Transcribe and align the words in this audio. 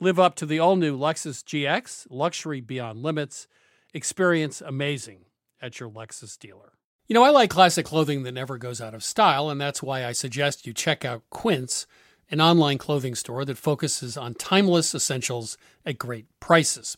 Live 0.00 0.20
up 0.20 0.36
to 0.36 0.46
the 0.46 0.60
all 0.60 0.76
new 0.76 0.96
Lexus 0.96 1.42
GX, 1.42 2.06
luxury 2.08 2.60
beyond 2.60 3.02
limits. 3.02 3.48
Experience 3.92 4.60
amazing 4.60 5.24
at 5.60 5.80
your 5.80 5.90
Lexus 5.90 6.38
dealer. 6.38 6.74
You 7.08 7.14
know, 7.14 7.24
I 7.24 7.30
like 7.30 7.50
classic 7.50 7.84
clothing 7.84 8.22
that 8.22 8.30
never 8.30 8.58
goes 8.58 8.80
out 8.80 8.94
of 8.94 9.02
style, 9.02 9.50
and 9.50 9.60
that's 9.60 9.82
why 9.82 10.04
I 10.04 10.12
suggest 10.12 10.68
you 10.68 10.72
check 10.72 11.04
out 11.04 11.28
Quince, 11.30 11.88
an 12.30 12.40
online 12.40 12.78
clothing 12.78 13.16
store 13.16 13.44
that 13.44 13.58
focuses 13.58 14.16
on 14.16 14.34
timeless 14.34 14.94
essentials 14.94 15.58
at 15.84 15.98
great 15.98 16.26
prices. 16.38 16.96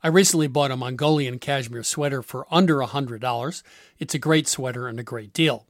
I 0.00 0.06
recently 0.06 0.46
bought 0.46 0.70
a 0.70 0.76
Mongolian 0.76 1.40
cashmere 1.40 1.82
sweater 1.82 2.22
for 2.22 2.46
under 2.48 2.76
$100. 2.76 3.62
It's 3.98 4.14
a 4.14 4.20
great 4.20 4.46
sweater 4.46 4.86
and 4.86 5.00
a 5.00 5.02
great 5.02 5.32
deal. 5.32 5.66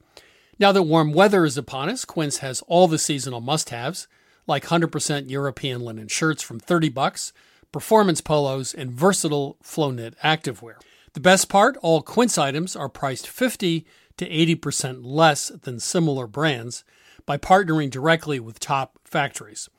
Now 0.59 0.71
that 0.73 0.83
warm 0.83 1.11
weather 1.11 1.43
is 1.43 1.57
upon 1.57 1.89
us, 1.89 2.05
Quince 2.05 2.37
has 2.37 2.61
all 2.67 2.87
the 2.87 2.99
seasonal 2.99 3.41
must 3.41 3.71
haves 3.71 4.07
like 4.47 4.65
100% 4.65 5.29
European 5.29 5.81
linen 5.81 6.07
shirts 6.07 6.41
from 6.41 6.59
30 6.59 6.89
bucks, 6.89 7.33
performance 7.71 8.21
polos, 8.21 8.73
and 8.73 8.91
versatile 8.91 9.57
flow 9.61 9.91
knit 9.91 10.15
activewear. 10.23 10.75
The 11.13 11.19
best 11.19 11.49
part, 11.49 11.77
all 11.81 12.01
Quince 12.01 12.37
items 12.37 12.75
are 12.75 12.89
priced 12.89 13.27
50 13.27 13.85
to 14.17 14.29
80% 14.29 14.99
less 15.03 15.49
than 15.49 15.79
similar 15.79 16.27
brands 16.27 16.83
by 17.25 17.37
partnering 17.37 17.91
directly 17.91 18.39
with 18.39 18.59
top 18.59 18.97
factories. 19.03 19.69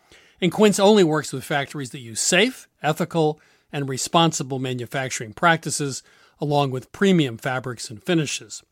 And 0.40 0.52
Quince 0.52 0.78
only 0.78 1.02
works 1.02 1.32
with 1.32 1.44
factories 1.44 1.90
that 1.90 2.00
use 2.00 2.20
safe, 2.20 2.68
ethical, 2.82 3.40
and 3.72 3.88
responsible 3.88 4.58
manufacturing 4.58 5.32
practices 5.32 6.02
along 6.40 6.70
with 6.70 6.92
premium 6.92 7.36
fabrics 7.36 7.90
and 7.90 8.02
finishes. 8.02 8.62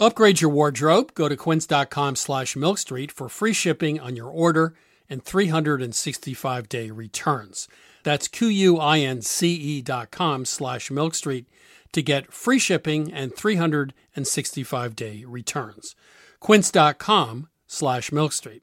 Upgrade 0.00 0.40
your 0.40 0.50
wardrobe. 0.50 1.12
Go 1.14 1.28
to 1.28 1.36
quince.com 1.36 2.16
slash 2.16 2.54
milkstreet 2.54 3.10
for 3.10 3.28
free 3.28 3.52
shipping 3.52 4.00
on 4.00 4.16
your 4.16 4.28
order 4.28 4.74
and 5.10 5.24
365 5.24 6.68
day 6.68 6.90
returns. 6.90 7.68
That's 8.02 8.28
Q-U-I-N-C-E 8.28 9.82
dot 9.82 10.10
com 10.10 10.46
slash 10.46 10.88
milkstreet 10.88 11.44
to 11.92 12.02
get 12.02 12.32
free 12.32 12.58
shipping 12.58 13.12
and 13.12 13.34
365 13.34 14.96
day 14.96 15.24
returns. 15.26 15.94
Quince.com 16.38 17.48
slash 17.66 18.10
milkstreet. 18.10 18.60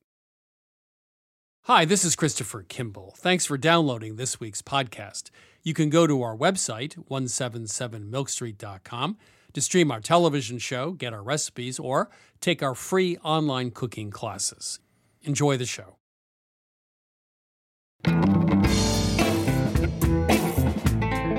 Hi, 1.63 1.85
this 1.85 2.05
is 2.05 2.15
Christopher 2.15 2.63
Kimball. 2.63 3.13
Thanks 3.17 3.45
for 3.45 3.57
downloading 3.57 4.15
this 4.15 4.39
week's 4.39 4.61
podcast. 4.61 5.29
You 5.63 5.73
can 5.73 5.89
go 5.89 6.07
to 6.07 6.21
our 6.21 6.35
website, 6.35 6.95
177milkstreet.com, 7.09 9.17
to 9.51 9.61
stream 9.61 9.91
our 9.91 9.99
television 9.99 10.59
show, 10.59 10.91
get 10.91 11.13
our 11.13 11.23
recipes, 11.23 11.77
or 11.77 12.09
take 12.39 12.63
our 12.63 12.73
free 12.73 13.17
online 13.17 13.71
cooking 13.71 14.11
classes. 14.11 14.79
Enjoy 15.23 15.57
the 15.57 15.65
show. 15.65 15.97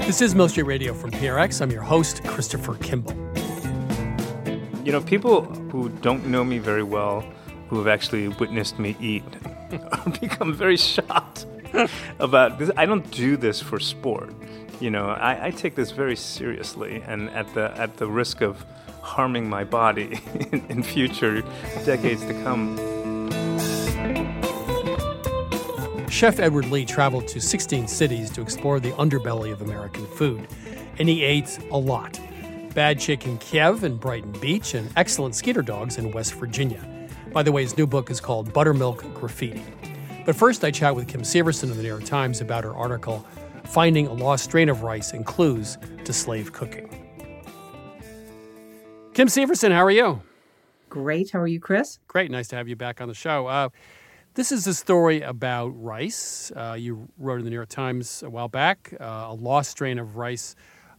This 0.09 0.23
is 0.23 0.35
Milk 0.35 0.49
Street 0.49 0.63
Radio 0.63 0.95
from 0.95 1.11
PRX. 1.11 1.61
I'm 1.61 1.71
your 1.71 1.83
host, 1.83 2.25
Christopher 2.25 2.77
Kimball. 2.77 3.13
You 4.83 4.91
know, 4.91 5.03
people 5.03 5.43
who 5.71 5.91
don't 5.91 6.27
know 6.29 6.43
me 6.43 6.57
very 6.57 6.83
well, 6.83 7.23
who 7.69 7.77
have 7.77 7.89
actually 7.89 8.29
witnessed 8.29 8.79
me 8.79 8.97
eat, 9.01 9.23
become 10.23 10.55
very 10.55 10.79
shocked 10.79 11.45
about 12.21 12.59
this. 12.59 12.71
I 12.75 12.87
don't 12.87 13.09
do 13.11 13.37
this 13.37 13.61
for 13.61 13.79
sport. 13.79 14.33
You 14.81 14.91
know, 14.91 15.11
I, 15.11 15.49
I, 15.49 15.51
take 15.51 15.75
this 15.75 15.91
very 15.91 16.17
seriously, 16.17 17.03
and 17.07 17.29
at 17.33 17.53
the 17.53 17.71
at 17.77 17.99
the 17.99 18.07
risk 18.07 18.41
of 18.41 18.65
harming 19.03 19.47
my 19.47 19.63
body 19.63 20.23
in, 20.53 20.65
in 20.71 20.83
future 20.83 21.43
decades 21.85 22.25
to 22.25 22.33
come. 22.45 22.98
Chef 26.19 26.41
Edward 26.41 26.67
Lee 26.73 26.85
traveled 26.85 27.29
to 27.29 27.41
16 27.41 27.87
cities 27.87 28.29
to 28.31 28.43
explore 28.43 28.81
the 28.81 28.91
underbelly 28.95 29.53
of 29.53 29.63
American 29.63 30.05
food, 30.05 30.49
and 30.99 31.09
he 31.09 31.23
ate 31.23 31.61
a 31.71 31.79
lot. 31.79 32.19
Bad 32.75 32.99
Chicken 32.99 33.39
Kiev 33.39 33.85
in 33.85 33.97
Brighton 33.99 34.33
Beach 34.41 34.75
and 34.75 34.91
excellent 34.97 35.37
Skeeter 35.37 35.63
Dogs 35.63 35.97
in 35.97 36.11
West 36.11 36.35
Virginia. 36.35 36.85
By 37.33 37.45
the 37.45 37.53
way, 37.53 37.63
his 37.63 37.79
new 37.79 37.87
book 37.87 38.11
is 38.11 38.21
called 38.21 38.53
Buttermilk 38.53 39.05
Graffiti. 39.15 39.63
But 40.27 40.35
first, 40.35 40.65
I 40.65 40.73
chat 40.73 40.97
with 40.97 41.07
Kim 41.07 41.23
Severson 41.23 41.71
of 41.71 41.77
the 41.77 41.85
New 41.85 41.89
York 41.89 42.03
Times 42.03 42.41
about 42.41 42.65
her 42.65 42.75
article, 42.75 43.25
Finding 43.63 44.09
a 44.09 44.13
Lost 44.13 44.43
Strain 44.43 44.69
of 44.69 44.83
Rice 44.83 45.13
and 45.13 45.25
Clues 45.25 45.79
to 46.05 46.13
Slave 46.13 46.53
Cooking. 46.53 46.89
Kim 49.15 49.29
Severson, 49.29 49.71
how 49.71 49.85
are 49.85 49.91
you? 49.93 50.21
Great. 50.89 51.31
How 51.31 51.39
are 51.39 51.47
you, 51.47 51.61
Chris? 51.61 52.01
Great. 52.09 52.29
Nice 52.29 52.49
to 52.49 52.57
have 52.57 52.67
you 52.67 52.75
back 52.75 53.01
on 53.01 53.07
the 53.07 53.15
show. 53.15 53.47
Uh, 53.47 53.69
this 54.35 54.53
is 54.53 54.67
a 54.67 54.75
story 54.75 55.21
about 55.23 55.69
rice. 55.69 56.53
Uh, 56.55 56.77
you 56.79 57.09
wrote 57.19 57.39
in 57.39 57.45
the 57.45 57.51
New 57.51 57.57
York 57.57 57.69
Times 57.69 58.23
a 58.23 58.31
while 58.31 58.49
back, 58.49 58.95
uh, 59.01 59.27
a 59.29 59.35
lost 59.35 59.71
strain 59.73 59.99
of 59.99 60.17
rice. 60.17 60.55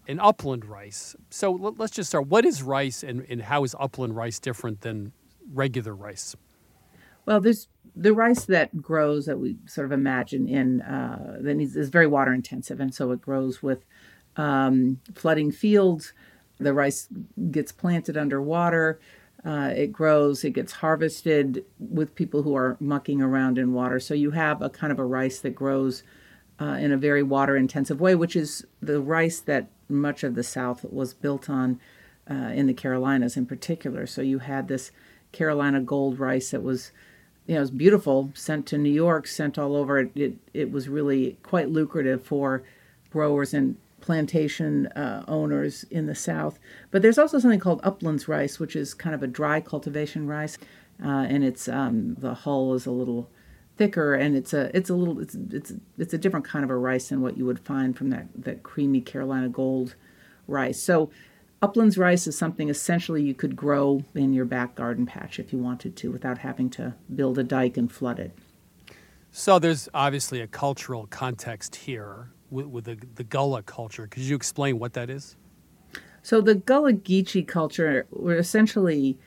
an 0.09 0.19
upland 0.19 0.65
rice. 0.65 1.15
So 1.29 1.51
let, 1.51 1.79
us 1.79 1.91
just 1.91 2.09
start. 2.09 2.27
What 2.27 2.43
is 2.43 2.63
rice, 2.63 3.03
and, 3.03 3.25
and 3.29 3.43
how 3.43 3.63
is 3.63 3.75
upland 3.79 4.15
rice 4.15 4.39
different 4.39 4.81
than 4.81 5.13
regular 5.53 5.95
rice? 5.95 6.35
Well, 7.25 7.39
there's 7.39 7.67
the 7.95 8.13
rice 8.13 8.45
that 8.45 8.81
grows 8.81 9.27
that 9.27 9.39
we 9.39 9.57
sort 9.67 9.85
of 9.85 9.91
imagine 9.91 10.47
in 10.47 10.81
uh, 10.81 11.37
that 11.41 11.53
needs, 11.53 11.75
is 11.75 11.89
very 11.89 12.07
water 12.07 12.33
intensive, 12.33 12.79
and 12.79 12.93
so 12.93 13.11
it 13.11 13.21
grows 13.21 13.61
with 13.61 13.85
um, 14.35 14.99
flooding 15.13 15.51
fields. 15.51 16.13
The 16.59 16.73
rice 16.73 17.07
gets 17.51 17.71
planted 17.71 18.17
underwater. 18.17 18.99
Uh, 19.45 19.71
it 19.75 19.93
grows, 19.93 20.43
it 20.43 20.51
gets 20.51 20.73
harvested 20.73 21.63
with 21.79 22.15
people 22.15 22.43
who 22.43 22.55
are 22.55 22.75
mucking 22.79 23.21
around 23.21 23.57
in 23.57 23.73
water. 23.73 23.99
So 23.99 24.13
you 24.13 24.31
have 24.31 24.61
a 24.61 24.69
kind 24.69 24.91
of 24.91 24.99
a 24.99 25.05
rice 25.05 25.39
that 25.39 25.55
grows 25.55 26.03
uh, 26.59 26.77
in 26.79 26.91
a 26.91 26.97
very 26.97 27.23
water 27.23 27.55
intensive 27.55 28.01
way, 28.01 28.15
which 28.15 28.35
is 28.35 28.65
the 28.81 28.99
rice 28.99 29.39
that 29.39 29.69
much 29.87 30.23
of 30.23 30.35
the 30.35 30.43
South 30.43 30.83
was 30.83 31.13
built 31.13 31.49
on 31.49 31.79
uh, 32.29 32.51
in 32.53 32.67
the 32.67 32.73
Carolinas 32.73 33.37
in 33.37 33.45
particular. 33.45 34.05
So 34.05 34.21
you 34.21 34.39
had 34.39 34.67
this 34.67 34.91
Carolina 35.31 35.79
gold 35.79 36.19
rice 36.19 36.51
that 36.51 36.61
was, 36.61 36.91
you 37.47 37.53
know, 37.53 37.59
it 37.59 37.61
was 37.61 37.71
beautiful, 37.71 38.31
sent 38.33 38.65
to 38.67 38.77
New 38.77 38.91
York, 38.91 39.25
sent 39.25 39.57
all 39.57 39.75
over. 39.75 39.99
It, 39.99 40.11
it, 40.15 40.33
it 40.53 40.71
was 40.71 40.89
really 40.89 41.37
quite 41.43 41.69
lucrative 41.69 42.23
for 42.23 42.63
growers 43.09 43.53
and 43.53 43.77
plantation 44.09 44.87
uh, 44.95 45.23
owners 45.27 45.83
in 45.91 46.07
the 46.07 46.15
South. 46.15 46.57
But 46.89 47.03
there's 47.03 47.19
also 47.19 47.37
something 47.37 47.59
called 47.59 47.79
uplands 47.83 48.27
rice, 48.27 48.59
which 48.59 48.75
is 48.75 48.95
kind 48.95 49.13
of 49.13 49.21
a 49.21 49.27
dry 49.27 49.61
cultivation 49.61 50.25
rice. 50.25 50.57
Uh, 50.99 51.27
and 51.29 51.43
it's 51.43 51.67
um, 51.67 52.15
the 52.15 52.33
hull 52.33 52.73
is 52.73 52.87
a 52.87 52.91
little 52.91 53.29
thicker 53.77 54.15
and 54.15 54.35
it's 54.35 54.51
a 54.51 54.75
it's 54.75 54.89
a 54.89 54.95
little 54.95 55.19
it's 55.19 55.35
it's 55.51 55.73
it's 55.99 56.13
a 56.15 56.17
different 56.17 56.43
kind 56.43 56.65
of 56.65 56.71
a 56.71 56.75
rice 56.75 57.09
than 57.09 57.21
what 57.21 57.37
you 57.37 57.45
would 57.45 57.59
find 57.59 57.95
from 57.95 58.09
that 58.09 58.25
that 58.35 58.63
creamy 58.63 58.99
Carolina 58.99 59.47
Gold 59.47 59.93
rice. 60.47 60.81
So 60.81 61.11
uplands 61.61 61.95
rice 61.95 62.25
is 62.25 62.35
something 62.35 62.67
essentially 62.67 63.21
you 63.21 63.35
could 63.35 63.55
grow 63.55 64.03
in 64.15 64.33
your 64.33 64.45
back 64.45 64.73
garden 64.73 65.05
patch 65.05 65.37
if 65.37 65.53
you 65.53 65.59
wanted 65.59 65.95
to 65.97 66.11
without 66.11 66.39
having 66.39 66.71
to 66.71 66.95
build 67.13 67.37
a 67.37 67.43
dike 67.43 67.77
and 67.77 67.91
flood 67.91 68.17
it. 68.17 68.35
So 69.31 69.59
there's 69.59 69.87
obviously 69.93 70.41
a 70.41 70.47
cultural 70.47 71.05
context 71.05 71.75
here 71.75 72.31
with, 72.49 72.67
with 72.67 72.85
the, 72.85 72.97
the 73.15 73.23
Gullah 73.23 73.63
culture. 73.63 74.07
Could 74.07 74.23
you 74.23 74.35
explain 74.35 74.79
what 74.79 74.93
that 74.93 75.09
is? 75.09 75.35
So 76.21 76.41
the 76.41 76.55
Gullah 76.55 76.93
Geechee 76.93 77.47
culture 77.47 78.05
were 78.11 78.37
essentially 78.37 79.17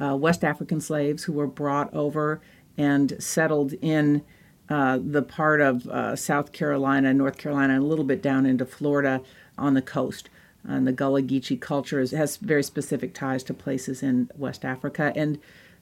uh, 0.00 0.16
West 0.16 0.44
African 0.44 0.80
slaves 0.80 1.24
who 1.24 1.32
were 1.32 1.46
brought 1.46 1.92
over 1.94 2.40
and 2.76 3.14
settled 3.18 3.72
in 3.74 4.22
uh, 4.68 4.98
the 5.02 5.22
part 5.22 5.60
of 5.60 5.86
uh, 5.88 6.16
South 6.16 6.52
Carolina, 6.52 7.12
North 7.12 7.36
Carolina, 7.36 7.74
and 7.74 7.82
a 7.82 7.86
little 7.86 8.04
bit 8.04 8.22
down 8.22 8.46
into 8.46 8.64
Florida 8.64 9.20
on 9.58 9.74
the 9.74 9.82
coast. 9.82 10.30
And 10.64 10.86
the 10.86 10.92
Gullah 10.92 11.22
Geechee 11.22 11.60
culture 11.60 12.00
is, 12.00 12.12
has 12.12 12.36
very 12.36 12.62
specific 12.62 13.12
ties 13.12 13.42
to 13.44 13.54
places 13.54 14.02
in 14.02 14.30
West 14.36 14.64
Africa, 14.64 15.12
and 15.16 15.38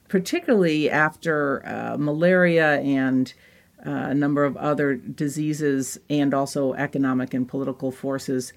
particularly 0.07 0.89
after 0.89 1.65
uh, 1.65 1.95
malaria 1.97 2.79
and 2.81 3.33
uh, 3.85 3.89
a 4.09 4.13
number 4.13 4.43
of 4.43 4.55
other 4.57 4.95
diseases, 4.95 5.99
and 6.09 6.33
also 6.33 6.73
economic 6.73 7.33
and 7.33 7.47
political 7.47 7.91
forces, 7.91 8.53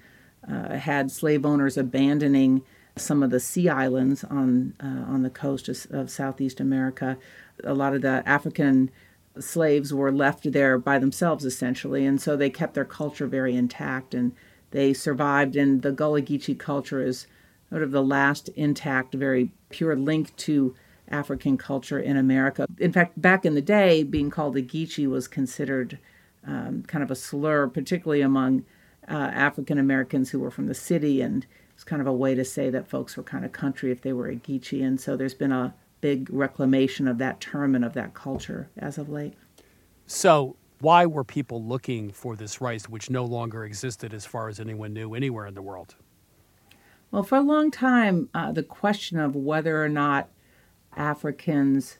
uh, 0.49 0.77
had 0.77 1.09
slave 1.11 1.45
owners 1.45 1.77
abandoning 1.77 2.61
some 2.97 3.23
of 3.23 3.29
the 3.29 3.39
sea 3.39 3.67
islands 3.67 4.23
on 4.23 4.73
uh, 4.81 5.11
on 5.11 5.23
the 5.23 5.29
coast 5.29 5.67
of, 5.67 5.85
of 5.91 6.09
Southeast 6.09 6.59
America 6.59 7.17
a 7.63 7.73
lot 7.73 7.93
of 7.93 8.01
the 8.01 8.23
African 8.27 8.91
slaves 9.39 9.93
were 9.93 10.11
left 10.11 10.51
there 10.51 10.77
by 10.77 10.99
themselves 10.99 11.45
essentially, 11.45 12.05
and 12.05 12.21
so 12.21 12.35
they 12.35 12.49
kept 12.49 12.73
their 12.73 12.85
culture 12.85 13.27
very 13.27 13.55
intact 13.55 14.13
and 14.13 14.33
they 14.71 14.93
survived. 14.93 15.55
And 15.55 15.81
the 15.81 15.91
Gullah 15.91 16.21
Geechee 16.21 16.57
culture 16.57 17.01
is 17.01 17.27
sort 17.69 17.83
of 17.83 17.91
the 17.91 18.03
last 18.03 18.49
intact, 18.49 19.13
very 19.13 19.51
pure 19.69 19.95
link 19.95 20.35
to 20.37 20.75
African 21.09 21.57
culture 21.57 21.99
in 21.99 22.17
America. 22.17 22.67
In 22.79 22.91
fact, 22.91 23.21
back 23.21 23.45
in 23.45 23.55
the 23.55 23.61
day, 23.61 24.03
being 24.03 24.29
called 24.29 24.55
a 24.57 24.61
Geechee 24.61 25.07
was 25.07 25.27
considered 25.27 25.99
um, 26.45 26.83
kind 26.87 27.03
of 27.03 27.11
a 27.11 27.15
slur, 27.15 27.67
particularly 27.67 28.21
among 28.21 28.65
uh, 29.07 29.13
African 29.13 29.77
Americans 29.77 30.31
who 30.31 30.39
were 30.39 30.51
from 30.51 30.67
the 30.67 30.73
city, 30.73 31.21
and 31.21 31.45
it's 31.73 31.83
kind 31.83 32.01
of 32.01 32.07
a 32.07 32.13
way 32.13 32.35
to 32.35 32.45
say 32.45 32.69
that 32.69 32.87
folks 32.87 33.17
were 33.17 33.23
kind 33.23 33.45
of 33.45 33.51
country 33.51 33.91
if 33.91 34.01
they 34.01 34.13
were 34.13 34.29
a 34.29 34.35
Geechee. 34.35 34.85
And 34.85 34.99
so 34.99 35.15
there's 35.15 35.33
been 35.33 35.51
a 35.51 35.73
big 36.01 36.29
reclamation 36.31 37.07
of 37.07 37.17
that 37.17 37.39
term 37.39 37.75
and 37.75 37.83
of 37.83 37.93
that 37.93 38.13
culture 38.13 38.69
as 38.77 38.97
of 38.97 39.09
late. 39.09 39.33
So, 40.07 40.55
why 40.79 41.05
were 41.05 41.23
people 41.23 41.63
looking 41.63 42.11
for 42.11 42.35
this 42.35 42.61
rice, 42.61 42.87
which 42.87 43.09
no 43.09 43.25
longer 43.25 43.63
existed 43.63 44.13
as 44.13 44.25
far 44.25 44.49
as 44.49 44.59
anyone 44.59 44.93
knew 44.93 45.13
anywhere 45.13 45.47
in 45.47 45.55
the 45.55 45.61
world? 45.61 45.95
Well, 47.11 47.23
for 47.23 47.37
a 47.37 47.41
long 47.41 47.71
time, 47.71 48.29
uh, 48.33 48.51
the 48.51 48.63
question 48.63 49.19
of 49.19 49.35
whether 49.35 49.83
or 49.83 49.89
not 49.89 50.29
Africans 50.95 51.97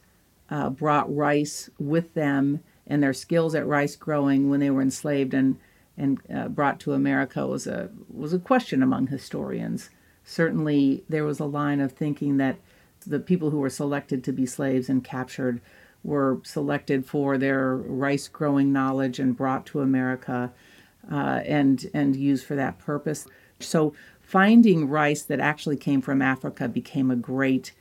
uh, 0.50 0.70
brought 0.70 1.14
rice 1.14 1.70
with 1.80 2.14
them 2.14 2.62
and 2.88 3.02
their 3.02 3.14
skills 3.14 3.56
at 3.56 3.68
rice 3.68 3.96
growing 3.96 4.50
when 4.50 4.60
they 4.60 4.70
were 4.70 4.82
enslaved 4.82 5.34
and 5.34 5.58
and 5.98 6.20
uh, 6.34 6.50
brought 6.50 6.80
to 6.82 6.94
America 6.94 7.48
was 7.48 7.68
a 7.68 7.90
was 8.10 8.34
a 8.34 8.40
question 8.40 8.84
among 8.84 9.08
historians. 9.08 9.90
Certainly, 10.24 11.04
there 11.08 11.24
was 11.24 11.40
a 11.40 11.46
line 11.46 11.80
of 11.80 11.94
thinking 11.94 12.38
that 12.38 12.58
the 13.06 13.20
people 13.20 13.52
who 13.52 13.60
were 13.60 13.70
selected 13.70 14.24
to 14.24 14.34
be 14.34 14.46
slaves 14.46 14.90
and 14.90 15.04
captured 15.04 15.62
were 16.04 16.40
selected 16.44 17.06
for 17.06 17.38
their 17.38 17.76
rice 17.76 18.28
growing 18.28 18.74
knowledge 18.74 19.20
and 19.20 19.38
brought 19.38 19.66
to 19.68 19.82
America 19.82 20.52
uh, 21.12 21.42
and 21.46 21.90
and 21.94 22.16
used 22.16 22.46
for 22.46 22.56
that 22.56 22.78
purpose. 22.78 23.28
So 23.60 23.94
finding 24.22 24.90
rice 24.90 25.22
that 25.24 25.40
actually 25.40 25.78
came 25.78 26.02
from 26.02 26.22
Africa 26.22 26.68
became 26.68 27.10
a 27.10 27.16
great 27.16 27.74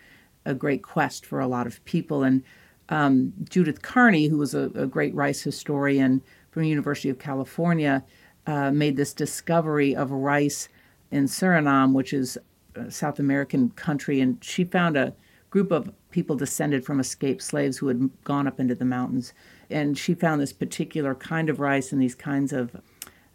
a 0.44 0.54
great 0.54 0.82
quest 0.82 1.24
for 1.26 1.40
a 1.40 1.46
lot 1.46 1.66
of 1.66 1.84
people. 1.84 2.22
And 2.22 2.42
um, 2.88 3.32
Judith 3.48 3.82
Carney, 3.82 4.28
who 4.28 4.38
was 4.38 4.54
a, 4.54 4.70
a, 4.74 4.86
great 4.86 5.14
rice 5.14 5.42
historian 5.42 6.22
from 6.50 6.62
the 6.62 6.68
University 6.68 7.08
of 7.08 7.18
California, 7.18 8.04
uh, 8.46 8.70
made 8.70 8.96
this 8.96 9.14
discovery 9.14 9.96
of 9.96 10.10
rice 10.10 10.68
in 11.10 11.24
Suriname, 11.24 11.94
which 11.94 12.12
is 12.12 12.36
a 12.74 12.90
South 12.90 13.18
American 13.18 13.70
country, 13.70 14.20
and 14.20 14.42
she 14.44 14.64
found 14.64 14.96
a 14.96 15.14
group 15.48 15.70
of 15.70 15.92
people 16.10 16.36
descended 16.36 16.84
from 16.84 17.00
escaped 17.00 17.40
slaves 17.40 17.78
who 17.78 17.88
had 17.88 18.10
gone 18.24 18.46
up 18.46 18.60
into 18.60 18.74
the 18.74 18.84
mountains. 18.84 19.32
And 19.70 19.96
she 19.96 20.14
found 20.14 20.40
this 20.40 20.52
particular 20.52 21.14
kind 21.14 21.48
of 21.48 21.60
rice 21.60 21.92
and 21.92 22.02
these 22.02 22.14
kinds 22.14 22.52
of 22.52 22.76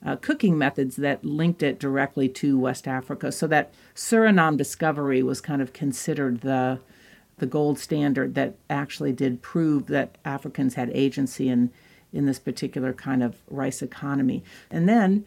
uh, 0.06 0.16
cooking 0.18 0.58
methods 0.58 0.98
that 0.98 1.24
linked 1.26 1.64
it 1.64 1.80
directly 1.80 2.30
to 2.30 2.60
West 2.60 2.88
Africa. 2.88 3.32
So 3.32 3.48
that 3.48 3.74
Suriname 3.96 4.58
discovery 4.58 5.24
was 5.24 5.42
kind 5.42 5.62
of 5.62 5.74
considered 5.74 6.42
the 6.42 6.80
the 7.40 7.46
gold 7.46 7.80
standard 7.80 8.36
that 8.36 8.56
actually 8.70 9.12
did 9.12 9.42
prove 9.42 9.88
that 9.88 10.18
Africans 10.26 10.76
had 10.76 10.90
agency 10.92 11.50
in 11.50 11.72
in 12.12 12.26
this 12.26 12.40
particular 12.40 12.92
kind 12.92 13.22
of 13.22 13.36
rice 13.50 13.82
economy. 13.82 14.44
And 14.72 14.90
then 14.90 15.26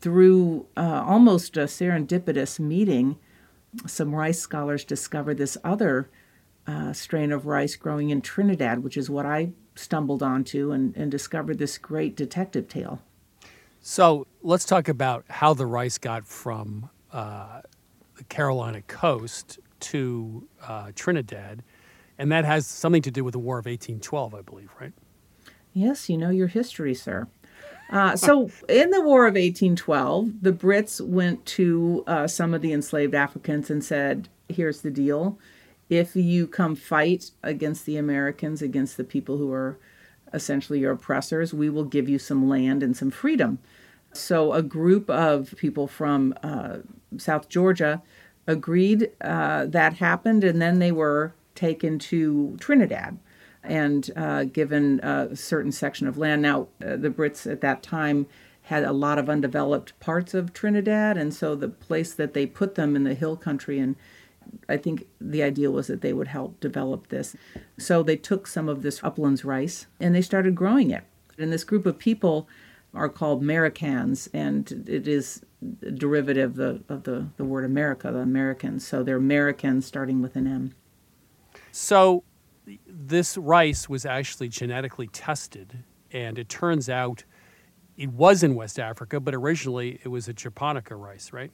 through 0.00 0.66
uh, 0.76 1.04
almost 1.06 1.56
a 1.56 1.64
serendipitous 1.64 2.58
meeting, 2.58 3.18
some 3.86 4.14
rice 4.14 4.38
scholars 4.38 4.84
discovered 4.84 5.38
this 5.38 5.56
other 5.62 6.08
uh, 6.66 6.92
strain 6.92 7.32
of 7.32 7.46
rice 7.46 7.76
growing 7.76 8.10
in 8.10 8.20
Trinidad, 8.20 8.82
which 8.82 8.96
is 8.96 9.10
what 9.10 9.26
I 9.26 9.50
stumbled 9.74 10.22
onto 10.22 10.72
and, 10.72 10.96
and 10.96 11.10
discovered 11.10 11.58
this 11.58 11.78
great 11.78 12.16
detective 12.16 12.68
tale. 12.68 13.00
So 13.80 14.26
let's 14.42 14.64
talk 14.64 14.88
about 14.88 15.24
how 15.28 15.54
the 15.54 15.66
rice 15.66 15.98
got 15.98 16.26
from 16.26 16.88
uh, 17.12 17.62
the 18.16 18.24
Carolina 18.24 18.82
coast 18.82 19.58
to 19.82 20.48
uh, 20.66 20.92
Trinidad. 20.94 21.62
And 22.18 22.30
that 22.32 22.44
has 22.44 22.66
something 22.66 23.02
to 23.02 23.10
do 23.10 23.24
with 23.24 23.32
the 23.32 23.38
War 23.38 23.58
of 23.58 23.66
1812, 23.66 24.34
I 24.34 24.42
believe, 24.42 24.70
right? 24.80 24.92
Yes, 25.72 26.08
you 26.08 26.16
know 26.16 26.30
your 26.30 26.48
history, 26.48 26.94
sir. 26.94 27.26
Uh, 27.90 28.16
so, 28.16 28.50
in 28.68 28.90
the 28.90 29.00
War 29.00 29.26
of 29.26 29.34
1812, 29.34 30.42
the 30.42 30.52
Brits 30.52 31.00
went 31.00 31.44
to 31.46 32.04
uh, 32.06 32.26
some 32.26 32.54
of 32.54 32.62
the 32.62 32.72
enslaved 32.72 33.14
Africans 33.14 33.70
and 33.70 33.84
said, 33.84 34.28
Here's 34.48 34.82
the 34.82 34.90
deal. 34.90 35.38
If 35.88 36.14
you 36.14 36.46
come 36.46 36.76
fight 36.76 37.30
against 37.42 37.86
the 37.86 37.96
Americans, 37.96 38.62
against 38.62 38.96
the 38.96 39.04
people 39.04 39.36
who 39.38 39.52
are 39.52 39.78
essentially 40.32 40.78
your 40.78 40.92
oppressors, 40.92 41.52
we 41.52 41.68
will 41.68 41.84
give 41.84 42.08
you 42.08 42.18
some 42.18 42.48
land 42.48 42.82
and 42.82 42.96
some 42.96 43.10
freedom. 43.10 43.58
So, 44.12 44.52
a 44.52 44.62
group 44.62 45.08
of 45.08 45.54
people 45.56 45.86
from 45.86 46.34
uh, 46.42 46.78
South 47.16 47.48
Georgia 47.48 48.02
agreed 48.46 49.10
uh, 49.20 49.66
that 49.66 49.94
happened, 49.94 50.44
and 50.44 50.60
then 50.60 50.78
they 50.78 50.92
were 50.92 51.34
taken 51.54 51.98
to 51.98 52.56
Trinidad 52.60 53.18
and 53.62 54.10
uh, 54.16 54.44
given 54.44 54.98
a 55.00 55.36
certain 55.36 55.70
section 55.70 56.08
of 56.08 56.18
land. 56.18 56.42
Now, 56.42 56.68
uh, 56.84 56.96
the 56.96 57.10
Brits 57.10 57.50
at 57.50 57.60
that 57.60 57.82
time 57.82 58.26
had 58.62 58.82
a 58.82 58.92
lot 58.92 59.18
of 59.18 59.28
undeveloped 59.28 59.98
parts 60.00 60.34
of 60.34 60.52
Trinidad, 60.52 61.16
and 61.16 61.32
so 61.32 61.54
the 61.54 61.68
place 61.68 62.14
that 62.14 62.34
they 62.34 62.46
put 62.46 62.74
them 62.74 62.96
in 62.96 63.04
the 63.04 63.14
hill 63.14 63.36
country, 63.36 63.78
and 63.78 63.96
I 64.68 64.76
think 64.76 65.06
the 65.20 65.42
idea 65.42 65.70
was 65.70 65.86
that 65.86 66.00
they 66.00 66.12
would 66.12 66.28
help 66.28 66.60
develop 66.60 67.08
this. 67.08 67.36
So 67.78 68.02
they 68.02 68.16
took 68.16 68.46
some 68.46 68.68
of 68.68 68.82
this 68.82 69.02
uplands 69.02 69.44
rice 69.44 69.86
and 70.00 70.14
they 70.14 70.22
started 70.22 70.54
growing 70.54 70.90
it. 70.90 71.04
And 71.38 71.52
this 71.52 71.64
group 71.64 71.86
of 71.86 71.98
people 71.98 72.48
are 72.94 73.08
called 73.08 73.42
Merikins, 73.42 74.28
and 74.32 74.70
it 74.86 75.08
is 75.08 75.44
a 75.82 75.90
derivative 75.90 76.50
of 76.50 76.56
the, 76.56 76.94
of 76.94 77.02
the, 77.04 77.28
the 77.36 77.44
word 77.44 77.64
America, 77.64 78.10
the 78.10 78.24
Merikins. 78.24 78.82
So 78.82 79.02
they're 79.02 79.20
Merikins 79.20 79.84
starting 79.84 80.20
with 80.20 80.36
an 80.36 80.46
M. 80.46 80.74
So 81.70 82.24
this 82.86 83.36
rice 83.36 83.88
was 83.88 84.04
actually 84.04 84.48
genetically 84.48 85.08
tested, 85.08 85.84
and 86.12 86.38
it 86.38 86.48
turns 86.48 86.88
out 86.88 87.24
it 87.96 88.10
was 88.10 88.42
in 88.42 88.54
West 88.54 88.78
Africa, 88.78 89.20
but 89.20 89.34
originally 89.34 90.00
it 90.04 90.08
was 90.08 90.28
a 90.28 90.32
japonica 90.32 90.94
rice, 90.94 91.32
right? 91.32 91.50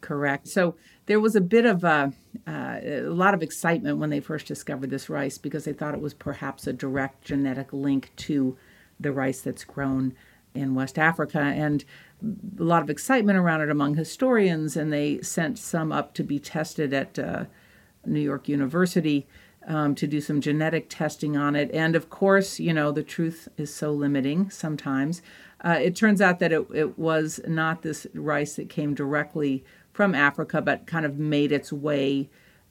Correct. 0.00 0.48
So 0.48 0.74
there 1.06 1.20
was 1.20 1.36
a 1.36 1.40
bit 1.40 1.64
of 1.64 1.84
a, 1.84 2.12
uh, 2.46 2.80
a 2.82 3.00
lot 3.02 3.34
of 3.34 3.42
excitement 3.42 3.98
when 3.98 4.10
they 4.10 4.18
first 4.18 4.46
discovered 4.46 4.90
this 4.90 5.08
rice 5.08 5.38
because 5.38 5.64
they 5.64 5.72
thought 5.72 5.94
it 5.94 6.00
was 6.00 6.12
perhaps 6.12 6.66
a 6.66 6.72
direct 6.72 7.24
genetic 7.24 7.72
link 7.72 8.10
to 8.16 8.56
the 8.98 9.12
rice 9.12 9.40
that's 9.40 9.64
grown 9.64 10.14
in 10.54 10.74
West 10.74 10.98
Africa, 10.98 11.40
and 11.40 11.84
a 12.58 12.62
lot 12.62 12.82
of 12.82 12.90
excitement 12.90 13.38
around 13.38 13.60
it 13.62 13.70
among 13.70 13.96
historians. 13.96 14.76
And 14.76 14.92
they 14.92 15.20
sent 15.22 15.58
some 15.58 15.92
up 15.92 16.14
to 16.14 16.22
be 16.22 16.38
tested 16.38 16.92
at 16.92 17.18
uh, 17.18 17.44
New 18.06 18.20
York 18.20 18.48
University 18.48 19.26
um, 19.66 19.94
to 19.94 20.06
do 20.06 20.20
some 20.20 20.40
genetic 20.40 20.88
testing 20.88 21.36
on 21.36 21.56
it. 21.56 21.70
And 21.72 21.94
of 21.94 22.10
course, 22.10 22.58
you 22.58 22.72
know, 22.72 22.92
the 22.92 23.02
truth 23.02 23.48
is 23.56 23.74
so 23.74 23.92
limiting 23.92 24.50
sometimes. 24.50 25.22
Uh, 25.64 25.78
it 25.80 25.94
turns 25.94 26.20
out 26.20 26.40
that 26.40 26.52
it, 26.52 26.66
it 26.74 26.98
was 26.98 27.40
not 27.46 27.82
this 27.82 28.06
rice 28.14 28.56
that 28.56 28.68
came 28.68 28.94
directly 28.94 29.64
from 29.92 30.14
Africa, 30.14 30.60
but 30.60 30.86
kind 30.86 31.06
of 31.06 31.18
made 31.18 31.52
its 31.52 31.72
way 31.72 32.28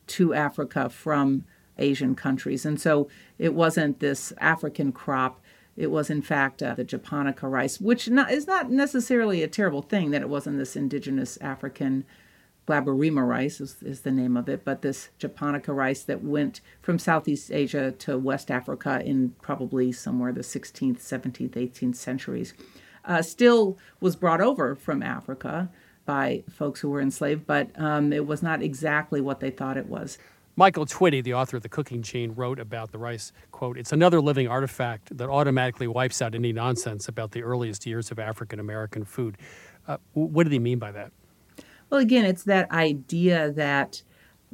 to 0.08 0.34
Africa 0.34 0.90
from 0.90 1.46
Asian 1.78 2.16
countries. 2.16 2.66
And 2.66 2.80
so 2.80 3.08
it 3.38 3.54
wasn't 3.54 4.00
this 4.00 4.34
African 4.40 4.92
crop. 4.92 5.41
It 5.78 5.90
was, 5.90 6.10
in 6.10 6.22
fact, 6.22 6.62
uh, 6.62 6.74
the 6.74 6.84
japonica 6.84 7.48
rice, 7.48 7.80
which 7.80 8.10
not, 8.10 8.32
is 8.32 8.48
not 8.48 8.70
necessarily 8.70 9.42
a 9.42 9.48
terrible 9.48 9.82
thing 9.82 10.12
that 10.12 10.22
it 10.22 10.30
wasn't 10.30 10.58
this 10.58 10.76
indigenous 10.76 11.38
African 11.38 12.06
Glaberrima 12.68 13.28
rice 13.28 13.60
is, 13.60 13.82
is, 13.82 14.02
the 14.02 14.12
name 14.12 14.38
of 14.38 14.48
it, 14.48 14.64
but 14.64 14.82
this 14.82 15.10
japonica 15.18 15.74
rice 15.74 16.04
that 16.04 16.24
went 16.24 16.62
from 16.82 17.00
Southeast 17.00 17.52
Asia 17.52 17.92
to 17.92 18.18
West 18.18 18.52
Africa 18.52 19.02
in 19.04 19.34
probably 19.42 19.92
somewhere 19.92 20.32
the 20.32 20.42
16th, 20.42 21.00
17th, 21.00 21.52
18th 21.52 21.96
centuries, 21.96 22.54
uh, 23.04 23.22
still 23.22 23.78
was 24.00 24.16
brought 24.16 24.42
over 24.42 24.76
from 24.76 25.02
Africa 25.02 25.70
by 26.06 26.44
folks 26.50 26.82
who 26.82 26.90
were 26.90 27.02
enslaved, 27.02 27.48
but 27.48 27.70
um, 27.80 28.14
it 28.14 28.28
was 28.28 28.44
not 28.44 28.62
exactly 28.62 29.22
what 29.22 29.40
they 29.40 29.50
thought 29.50 29.78
it 29.78 29.88
was. 29.88 30.18
Michael 30.56 30.86
Twitty, 30.86 31.24
the 31.24 31.34
author 31.34 31.58
of 31.58 31.64
The 31.64 31.70
Cooking 31.70 32.02
Gene, 32.02 32.34
wrote 32.34 32.60
about 32.60 32.92
the 32.92 32.98
rice, 32.98 33.32
quote, 33.52 33.78
it's 33.78 33.92
another 33.92 34.20
living 34.20 34.48
artifact 34.48 35.18
that 35.18 35.30
automatically 35.30 35.88
wipes 35.88 36.22
out 36.22 36.36
any 36.36 36.52
nonsense 36.52 37.08
about 37.08 37.32
the 37.32 37.42
earliest 37.44 37.86
years 37.86 38.12
of 38.12 38.20
African 38.20 38.60
American 38.60 39.06
food. 39.06 39.38
Uh, 39.88 39.98
what 40.14 40.44
did 40.44 40.54
he 40.54 40.60
mean 40.60 40.78
by 40.78 40.92
that? 40.92 41.12
Well, 41.90 42.00
again, 42.00 42.26
it's 42.26 42.44
that 42.44 42.70
idea 42.72 43.52
that 43.52 44.02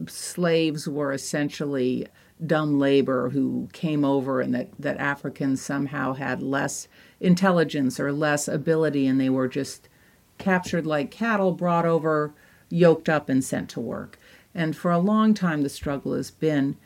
slaves 0.07 0.87
were 0.87 1.11
essentially 1.11 2.07
dumb 2.45 2.79
labor 2.79 3.29
who 3.29 3.67
came 3.73 4.05
over 4.05 4.41
and 4.41 4.53
that, 4.53 4.69
that 4.77 4.97
Africans 4.97 5.61
somehow 5.61 6.13
had 6.13 6.41
less 6.41 6.87
intelligence 7.19 7.99
or 7.99 8.11
less 8.11 8.47
ability 8.47 9.07
and 9.07 9.19
they 9.19 9.29
were 9.29 9.47
just 9.47 9.89
captured 10.37 10.85
like 10.85 11.09
cattle, 11.09 11.51
brought 11.51 11.85
over, 11.85 12.33
yoked 12.69 13.09
up, 13.09 13.27
and 13.27 13.43
sent 13.43 13.69
to 13.71 13.79
work. 13.79 14.19
And 14.57 14.75
for 14.75 14.89
a 14.89 14.97
long 14.97 15.35
time, 15.35 15.61
the 15.61 15.69
struggle 15.69 16.15
has 16.15 16.31
been 16.31 16.77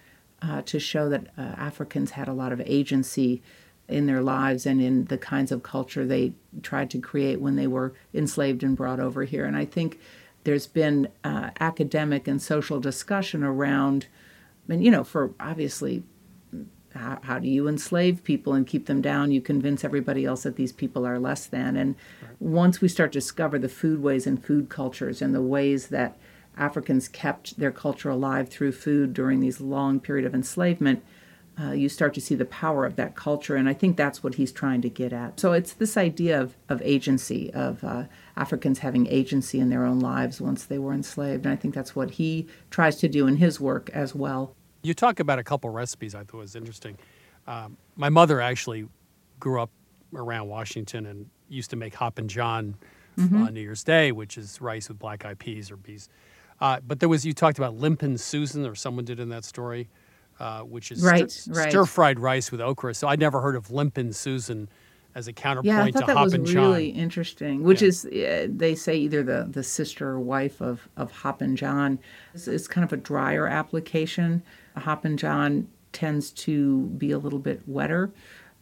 uh, 0.42 0.62
to 0.64 0.78
show 0.78 1.08
that 1.08 1.28
uh, 1.38 1.42
Africans 1.42 2.12
had 2.12 2.28
a 2.28 2.34
lot 2.34 2.52
of 2.52 2.62
agency 2.66 3.42
in 3.88 4.08
their 4.08 4.22
lives 4.22 4.66
and 4.66 4.82
in 4.82 5.06
the 5.06 5.18
kinds 5.18 5.54
of 5.54 5.64
culture 5.64 6.06
they 6.06 6.34
tried 6.62 6.90
to 6.90 7.00
create 7.00 7.40
when 7.40 7.56
they 7.56 7.68
were 7.68 7.94
enslaved 8.14 8.62
and 8.62 8.76
brought 8.76 9.00
over 9.00 9.24
here. 9.24 9.46
And 9.46 9.56
I 9.56 9.64
think 9.64 10.00
there's 10.44 10.68
been 10.68 11.08
uh, 11.24 11.52
academic 11.62 12.28
and 12.28 12.42
social 12.42 12.82
discussion 12.82 13.42
around, 13.42 14.08
and 14.68 14.84
you 14.84 14.92
know, 14.92 15.06
for 15.06 15.34
obviously, 15.40 16.04
how, 16.94 17.20
how, 17.24 17.40
do 17.40 17.48
you 17.48 17.70
enslave 17.70 18.22
people 18.26 18.52
and 18.54 18.68
keep 18.68 18.88
them 18.88 19.02
down? 19.02 19.32
You 19.32 19.40
convince 19.40 19.86
everybody 19.86 20.26
else 20.26 20.44
that 20.44 20.58
these 20.58 20.74
people 20.74 21.06
are 21.06 21.20
less 21.20 21.46
than. 21.46 21.78
And 21.78 21.96
right. 22.22 22.32
once 22.42 22.82
we 22.82 22.90
start 22.90 23.14
to 23.14 23.20
discover 23.20 23.58
the 23.58 23.70
foodways 23.70 24.28
and 24.28 24.44
food 24.44 24.68
cultures 24.68 25.22
and 25.22 25.34
the 25.34 25.42
ways 25.42 25.88
that 25.88 26.18
Africans 26.58 27.08
kept 27.08 27.58
their 27.58 27.72
culture 27.72 28.10
alive 28.10 28.50
through 28.50 28.74
food 28.74 29.14
during 29.14 29.40
these 29.40 29.62
long 29.62 30.00
period 30.00 30.26
of 30.26 30.36
enslavement, 30.36 31.04
uh, 31.60 31.72
you 31.72 31.90
start 31.90 32.14
to 32.14 32.22
see 32.22 32.36
the 32.36 32.46
power 32.46 32.86
of 32.86 32.96
that 32.96 33.16
culture. 33.16 33.56
And 33.56 33.68
I 33.68 33.74
think 33.74 33.98
that's 33.98 34.24
what 34.24 34.36
he's 34.36 34.52
trying 34.52 34.82
to 34.82 34.90
get 34.90 35.14
at. 35.14 35.40
So 35.40 35.54
it's 35.54 35.74
this 35.74 35.98
idea 35.98 36.42
of, 36.42 36.56
of 36.70 36.82
agency, 36.82 37.52
of 37.54 37.84
uh, 37.84 38.04
Africans 38.36 38.80
having 38.80 39.08
agency 39.08 39.60
in 39.60 39.70
their 39.70 39.86
own 39.86 40.00
lives 40.00 40.40
once 40.40 40.66
they 40.66 40.80
were 40.80 40.94
enslaved. 40.94 41.46
And 41.46 41.54
I 41.54 41.56
think 41.56 41.74
that's 41.76 41.96
what 41.96 42.12
he 42.12 42.48
tries 42.70 42.96
to 42.98 43.08
do 43.08 43.28
in 43.28 43.38
his 43.38 43.60
work 43.60 43.90
as 43.94 44.16
well. 44.16 44.56
You 44.84 44.94
talk 44.94 45.20
about 45.20 45.40
a 45.40 45.44
couple 45.44 45.70
recipes 45.70 46.16
I 46.16 46.24
thought 46.24 46.38
was 46.38 46.56
interesting. 46.56 46.98
Um, 47.48 47.78
my 47.96 48.10
mother 48.10 48.42
actually 48.42 48.88
grew 49.40 49.62
up 49.62 49.70
around 50.16 50.48
Washington 50.48 51.06
and 51.06 51.30
used 51.50 51.70
to 51.72 51.76
make 51.76 51.94
Hoppin' 51.94 52.28
John 52.28 52.76
mm-hmm. 53.18 53.44
on 53.44 53.54
New 53.54 53.62
Year's 53.62 53.84
Day, 53.84 54.12
which 54.12 54.38
is 54.38 54.62
rice 54.62 54.90
with 54.90 55.00
black 55.00 55.26
eyed 55.26 55.40
peas 55.40 55.70
or 55.70 55.78
peas. 55.78 56.10
Uh, 56.62 56.80
but 56.88 57.00
there 57.00 57.10
was, 57.10 57.26
you 57.26 57.34
talked 57.34 57.58
about 57.58 57.76
Limpin' 57.76 58.20
Susan, 58.20 58.66
or 58.66 58.76
someone 58.76 59.04
did 59.04 59.20
in 59.20 59.30
that 59.30 59.44
story, 59.44 59.90
uh, 60.40 60.62
which 60.62 60.92
is 60.92 61.04
right, 61.04 61.30
stir, 61.30 61.54
right. 61.54 61.70
stir 61.72 61.86
fried 61.86 62.20
rice 62.20 62.52
with 62.52 62.62
okra. 62.62 62.94
So 62.94 63.08
I'd 63.08 63.20
never 63.20 63.42
heard 63.42 63.56
of 63.56 63.68
Limpin' 63.70 64.14
Susan 64.14 64.70
as 65.14 65.28
a 65.28 65.34
counterpoint 65.34 65.66
yeah, 65.66 65.84
I 65.84 65.92
thought 65.92 66.08
to 66.08 66.14
that 66.14 66.24
was 66.24 66.34
John. 66.52 66.72
really 66.72 66.90
interesting. 66.90 67.64
Which 67.64 67.82
Yeah. 67.82 67.88
is, 67.90 68.06
uh, 68.06 68.48
they 68.50 68.76
say 68.76 68.96
either 68.96 69.24
the, 69.24 69.48
the 69.50 69.64
sister 69.64 70.08
or 70.08 70.20
wife 70.20 70.62
of 70.62 70.88
of 70.96 71.12
Hoppin' 71.12 71.56
John. 71.58 72.00
It's, 72.34 72.48
it's 72.48 72.68
kind 72.68 72.86
of 72.86 72.94
a 72.94 72.98
drier 72.98 73.46
application. 73.48 74.42
Hoppin' 74.78 75.18
John 75.18 75.68
tends 75.92 76.32
to 76.32 76.84
be 76.98 77.12
a 77.12 77.18
little 77.18 77.40
bit 77.40 77.62
wetter, 77.68 78.12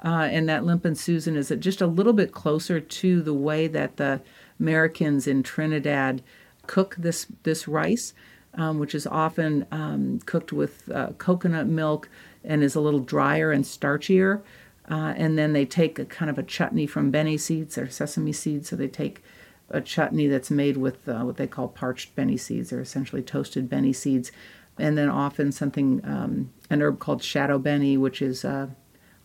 uh, 0.03 0.27
and 0.31 0.49
that 0.49 0.63
Limpin' 0.63 0.97
Susan 0.97 1.35
is 1.35 1.53
just 1.59 1.81
a 1.81 1.87
little 1.87 2.13
bit 2.13 2.31
closer 2.31 2.79
to 2.79 3.21
the 3.21 3.33
way 3.33 3.67
that 3.67 3.97
the 3.97 4.21
Merikins 4.59 5.27
in 5.27 5.43
Trinidad 5.43 6.23
cook 6.69 6.95
this 6.99 7.25
this 7.41 7.67
rice, 7.67 8.13
um, 8.53 8.77
which 8.77 8.93
is 8.93 9.07
often 9.07 9.65
um, 9.71 10.19
cooked 10.25 10.53
with 10.53 10.89
uh, 10.91 11.07
coconut 11.17 11.65
milk 11.65 12.07
and 12.43 12.63
is 12.63 12.75
a 12.75 12.79
little 12.79 12.99
drier 12.99 13.51
and 13.51 13.65
starchier. 13.65 14.41
Uh, 14.87 15.13
and 15.17 15.37
then 15.37 15.53
they 15.53 15.65
take 15.65 15.97
a 15.97 16.05
kind 16.05 16.29
of 16.29 16.37
a 16.37 16.43
chutney 16.43 16.85
from 16.85 17.09
benny 17.09 17.37
seeds 17.37 17.75
or 17.77 17.89
sesame 17.89 18.31
seeds. 18.31 18.69
So 18.69 18.75
they 18.75 18.87
take 18.87 19.23
a 19.71 19.81
chutney 19.81 20.27
that's 20.27 20.51
made 20.51 20.77
with 20.77 21.09
uh, 21.09 21.21
what 21.21 21.37
they 21.37 21.47
call 21.47 21.67
parched 21.67 22.15
benny 22.15 22.37
seeds, 22.37 22.71
or 22.71 22.81
essentially 22.81 23.23
toasted 23.23 23.67
benny 23.67 23.93
seeds, 23.93 24.31
and 24.77 24.95
then 24.95 25.09
often 25.09 25.51
something 25.51 26.01
um, 26.03 26.51
an 26.69 26.81
herb 26.81 26.99
called 26.99 27.23
shadow 27.23 27.57
benny, 27.57 27.97
which 27.97 28.21
is 28.21 28.45
uh, 28.45 28.67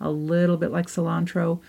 a 0.00 0.10
little 0.10 0.56
bit 0.56 0.70
like 0.70 0.86
cilantro, 0.86 1.60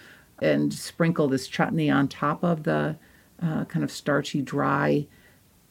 and 0.41 0.73
sprinkle 0.73 1.27
this 1.27 1.47
chutney 1.47 1.89
on 1.89 2.07
top 2.07 2.43
of 2.43 2.63
the 2.63 2.95
uh, 3.41 3.65
kind 3.65 3.83
of 3.83 3.91
starchy, 3.91 4.41
dry, 4.41 5.07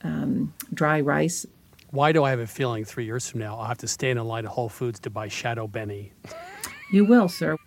um, 0.05 0.55
dry 0.73 1.01
rice. 1.01 1.47
Why 1.91 2.13
do 2.13 2.25
I 2.25 2.31
have 2.31 2.41
a 2.41 2.47
feeling 2.47 2.85
three 2.85 3.05
years 3.05 3.29
from 3.29 3.41
now 3.41 3.57
I'll 3.57 3.67
have 3.67 3.79
to 3.79 3.89
stand 3.89 4.19
in 4.19 4.25
line 4.27 4.45
at 4.45 4.51
Whole 4.51 4.69
Foods 4.69 5.01
to 5.01 5.11
buy 5.11 5.29
Shadow 5.29 5.67
Benny? 5.67 6.13
You 6.93 7.05
will, 7.05 7.29
sir. 7.29 7.57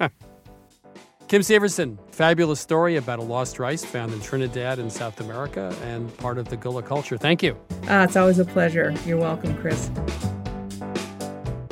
Kim 1.27 1.41
Severson, 1.41 1.97
fabulous 2.11 2.61
story 2.61 2.95
about 2.95 3.19
a 3.19 3.21
lost 3.21 3.59
rice 3.59 3.83
found 3.83 4.13
in 4.13 4.21
Trinidad 4.21 4.79
in 4.79 4.89
South 4.89 5.19
America 5.19 5.75
and 5.83 6.15
part 6.17 6.37
of 6.37 6.47
the 6.47 6.55
Gullah 6.55 6.83
culture. 6.83 7.17
Thank 7.17 7.43
you. 7.43 7.57
Ah, 7.89 8.03
it's 8.03 8.15
always 8.15 8.39
a 8.39 8.45
pleasure. 8.45 8.93
You're 9.05 9.17
welcome, 9.17 9.53
Chris. 9.57 9.89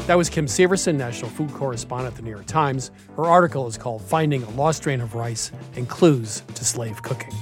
That 0.07 0.17
was 0.17 0.29
Kim 0.29 0.45
Severson, 0.45 0.95
national 0.95 1.31
food 1.31 1.51
correspondent 1.53 2.13
at 2.13 2.17
the 2.17 2.21
New 2.21 2.31
York 2.31 2.45
Times. 2.45 2.91
Her 3.15 3.25
article 3.25 3.65
is 3.67 3.77
called 3.77 4.01
Finding 4.01 4.43
a 4.43 4.49
Lost 4.51 4.79
Strain 4.79 4.99
of 4.99 5.15
Rice 5.15 5.51
and 5.75 5.87
Clues 5.87 6.43
to 6.53 6.65
Slave 6.65 7.01
Cooking. 7.01 7.33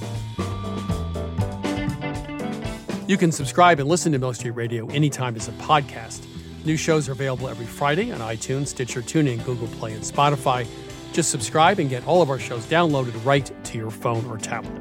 You 3.06 3.18
can 3.18 3.30
subscribe 3.32 3.80
and 3.80 3.88
listen 3.88 4.12
to 4.12 4.18
Milk 4.18 4.36
Street 4.36 4.52
Radio 4.52 4.86
anytime 4.86 5.36
as 5.36 5.46
a 5.46 5.52
podcast. 5.52 6.24
New 6.64 6.78
shows 6.78 7.06
are 7.06 7.12
available 7.12 7.50
every 7.50 7.66
Friday 7.66 8.10
on 8.10 8.20
iTunes, 8.20 8.68
Stitcher, 8.68 9.02
TuneIn, 9.02 9.44
Google 9.44 9.68
Play, 9.68 9.92
and 9.92 10.02
Spotify. 10.02 10.66
Just 11.12 11.30
subscribe 11.30 11.78
and 11.78 11.90
get 11.90 12.06
all 12.06 12.22
of 12.22 12.30
our 12.30 12.38
shows 12.38 12.64
downloaded 12.64 13.12
right 13.22 13.52
to 13.64 13.76
your 13.76 13.90
phone 13.90 14.24
or 14.24 14.38
tablet. 14.38 14.80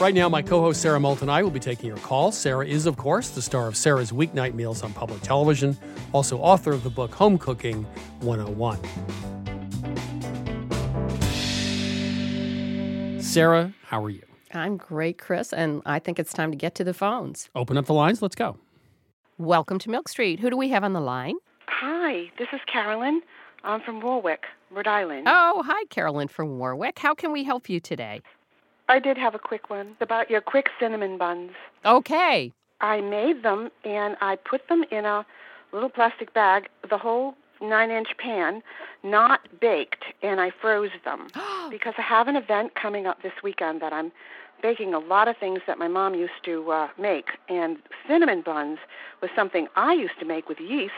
Right 0.00 0.14
now, 0.14 0.28
my 0.28 0.42
co 0.42 0.60
host 0.60 0.80
Sara 0.80 1.00
Moulton 1.00 1.24
and 1.24 1.32
I 1.32 1.42
will 1.42 1.50
be 1.50 1.58
taking 1.58 1.88
your 1.88 1.96
calls. 1.96 2.38
Sarah 2.38 2.64
is, 2.64 2.86
of 2.86 2.96
course, 2.96 3.30
the 3.30 3.42
star 3.42 3.66
of 3.66 3.76
Sara's 3.76 4.12
Weeknight 4.12 4.54
Meals 4.54 4.84
on 4.84 4.92
public 4.92 5.22
television, 5.22 5.76
also 6.12 6.38
author 6.38 6.70
of 6.70 6.84
the 6.84 6.90
book 6.90 7.12
Home 7.14 7.36
Cooking 7.36 7.82
101. 8.20 8.78
Sarah, 13.20 13.74
how 13.82 14.04
are 14.04 14.10
you? 14.10 14.22
I'm 14.56 14.76
great, 14.76 15.18
Chris, 15.18 15.52
and 15.52 15.82
I 15.86 15.98
think 15.98 16.18
it's 16.18 16.32
time 16.32 16.50
to 16.50 16.56
get 16.56 16.74
to 16.76 16.84
the 16.84 16.94
phones. 16.94 17.50
Open 17.54 17.76
up 17.76 17.86
the 17.86 17.94
lines. 17.94 18.22
Let's 18.22 18.34
go. 18.34 18.56
Welcome 19.38 19.78
to 19.80 19.90
Milk 19.90 20.08
Street. 20.08 20.40
Who 20.40 20.50
do 20.50 20.56
we 20.56 20.70
have 20.70 20.82
on 20.82 20.92
the 20.92 21.00
line? 21.00 21.36
Hi, 21.68 22.30
this 22.38 22.48
is 22.52 22.60
Carolyn. 22.72 23.20
I'm 23.64 23.80
from 23.82 24.00
Warwick, 24.00 24.44
Rhode 24.70 24.86
Island. 24.86 25.26
Oh, 25.28 25.62
hi, 25.66 25.84
Carolyn 25.90 26.28
from 26.28 26.58
Warwick. 26.58 26.98
How 26.98 27.14
can 27.14 27.32
we 27.32 27.44
help 27.44 27.68
you 27.68 27.80
today? 27.80 28.22
I 28.88 28.98
did 28.98 29.18
have 29.18 29.34
a 29.34 29.38
quick 29.38 29.68
one 29.68 29.96
about 30.00 30.30
your 30.30 30.40
quick 30.40 30.68
cinnamon 30.80 31.18
buns. 31.18 31.52
Okay. 31.84 32.52
I 32.80 33.00
made 33.00 33.42
them 33.42 33.70
and 33.84 34.16
I 34.20 34.36
put 34.36 34.68
them 34.68 34.84
in 34.90 35.04
a 35.04 35.26
little 35.72 35.88
plastic 35.88 36.32
bag, 36.32 36.68
the 36.88 36.98
whole 36.98 37.34
nine 37.60 37.90
inch 37.90 38.08
pan, 38.18 38.62
not 39.02 39.40
baked, 39.60 40.04
and 40.22 40.40
I 40.40 40.50
froze 40.50 40.90
them 41.04 41.28
because 41.70 41.94
I 41.98 42.02
have 42.02 42.28
an 42.28 42.36
event 42.36 42.74
coming 42.74 43.06
up 43.06 43.22
this 43.22 43.32
weekend 43.42 43.82
that 43.82 43.92
I'm 43.92 44.12
baking 44.62 44.94
a 44.94 44.98
lot 44.98 45.28
of 45.28 45.36
things 45.36 45.60
that 45.66 45.78
my 45.78 45.88
mom 45.88 46.14
used 46.14 46.42
to 46.44 46.70
uh, 46.70 46.88
make. 46.98 47.26
And 47.48 47.78
cinnamon 48.08 48.42
buns 48.42 48.78
was 49.20 49.30
something 49.36 49.68
I 49.76 49.92
used 49.94 50.18
to 50.20 50.24
make 50.26 50.48
with 50.48 50.60
yeast, 50.60 50.92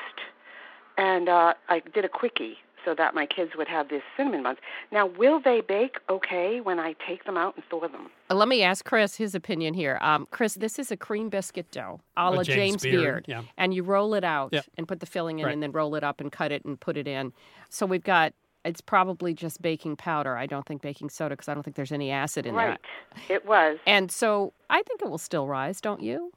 and 0.96 1.28
uh, 1.28 1.54
I 1.68 1.80
did 1.80 2.04
a 2.04 2.08
quickie 2.08 2.56
so 2.84 2.94
that 2.94 3.12
my 3.14 3.26
kids 3.26 3.52
would 3.56 3.68
have 3.68 3.88
these 3.90 4.00
cinnamon 4.16 4.42
buns. 4.44 4.58
Now, 4.92 5.06
will 5.06 5.40
they 5.40 5.60
bake 5.60 5.98
okay 6.08 6.60
when 6.60 6.78
I 6.78 6.94
take 7.06 7.24
them 7.24 7.36
out 7.36 7.56
and 7.56 7.64
thaw 7.68 7.80
them? 7.88 8.08
Uh, 8.30 8.34
Let 8.36 8.48
me 8.48 8.62
ask 8.62 8.84
Chris 8.84 9.16
his 9.16 9.34
opinion 9.34 9.74
here. 9.74 9.98
Um, 10.00 10.26
Chris, 10.30 10.54
this 10.54 10.78
is 10.78 10.90
a 10.90 10.96
cream 10.96 11.28
biscuit 11.28 11.70
dough, 11.72 12.00
a 12.16 12.30
la 12.30 12.44
James 12.44 12.46
James 12.56 12.82
Beard, 12.84 13.26
Beard. 13.26 13.28
yeah. 13.28 13.42
And 13.58 13.74
you 13.74 13.82
roll 13.82 14.14
it 14.14 14.24
out 14.24 14.52
Yep. 14.52 14.64
and 14.78 14.88
put 14.88 15.00
the 15.00 15.06
filling 15.06 15.40
in 15.40 15.46
Right. 15.46 15.52
and 15.52 15.62
then 15.62 15.72
roll 15.72 15.96
it 15.96 16.04
up 16.04 16.20
and 16.20 16.30
cut 16.30 16.52
it 16.52 16.64
and 16.64 16.78
put 16.80 16.96
it 16.96 17.08
in. 17.08 17.32
So 17.68 17.84
we've 17.84 18.02
got, 18.04 18.32
it's 18.68 18.80
probably 18.82 19.32
just 19.34 19.62
baking 19.62 19.96
powder. 19.96 20.37
I 20.37 20.46
don't 20.46 20.66
think 20.66 20.82
baking 20.82 21.08
soda 21.08 21.34
because 21.34 21.48
I 21.48 21.54
don't 21.54 21.62
think 21.62 21.75
there's 21.76 21.90
any 21.92 22.10
acid 22.10 22.46
in 22.46 22.54
right. 22.54 22.78
that. 23.16 23.30
It 23.30 23.46
was. 23.46 23.78
And 23.87 24.12
so 24.12 24.52
I 24.68 24.82
think 24.82 25.00
it 25.00 25.08
will 25.08 25.18
still 25.18 25.46
rise, 25.46 25.80
don't 25.80 26.02
you? 26.02 26.32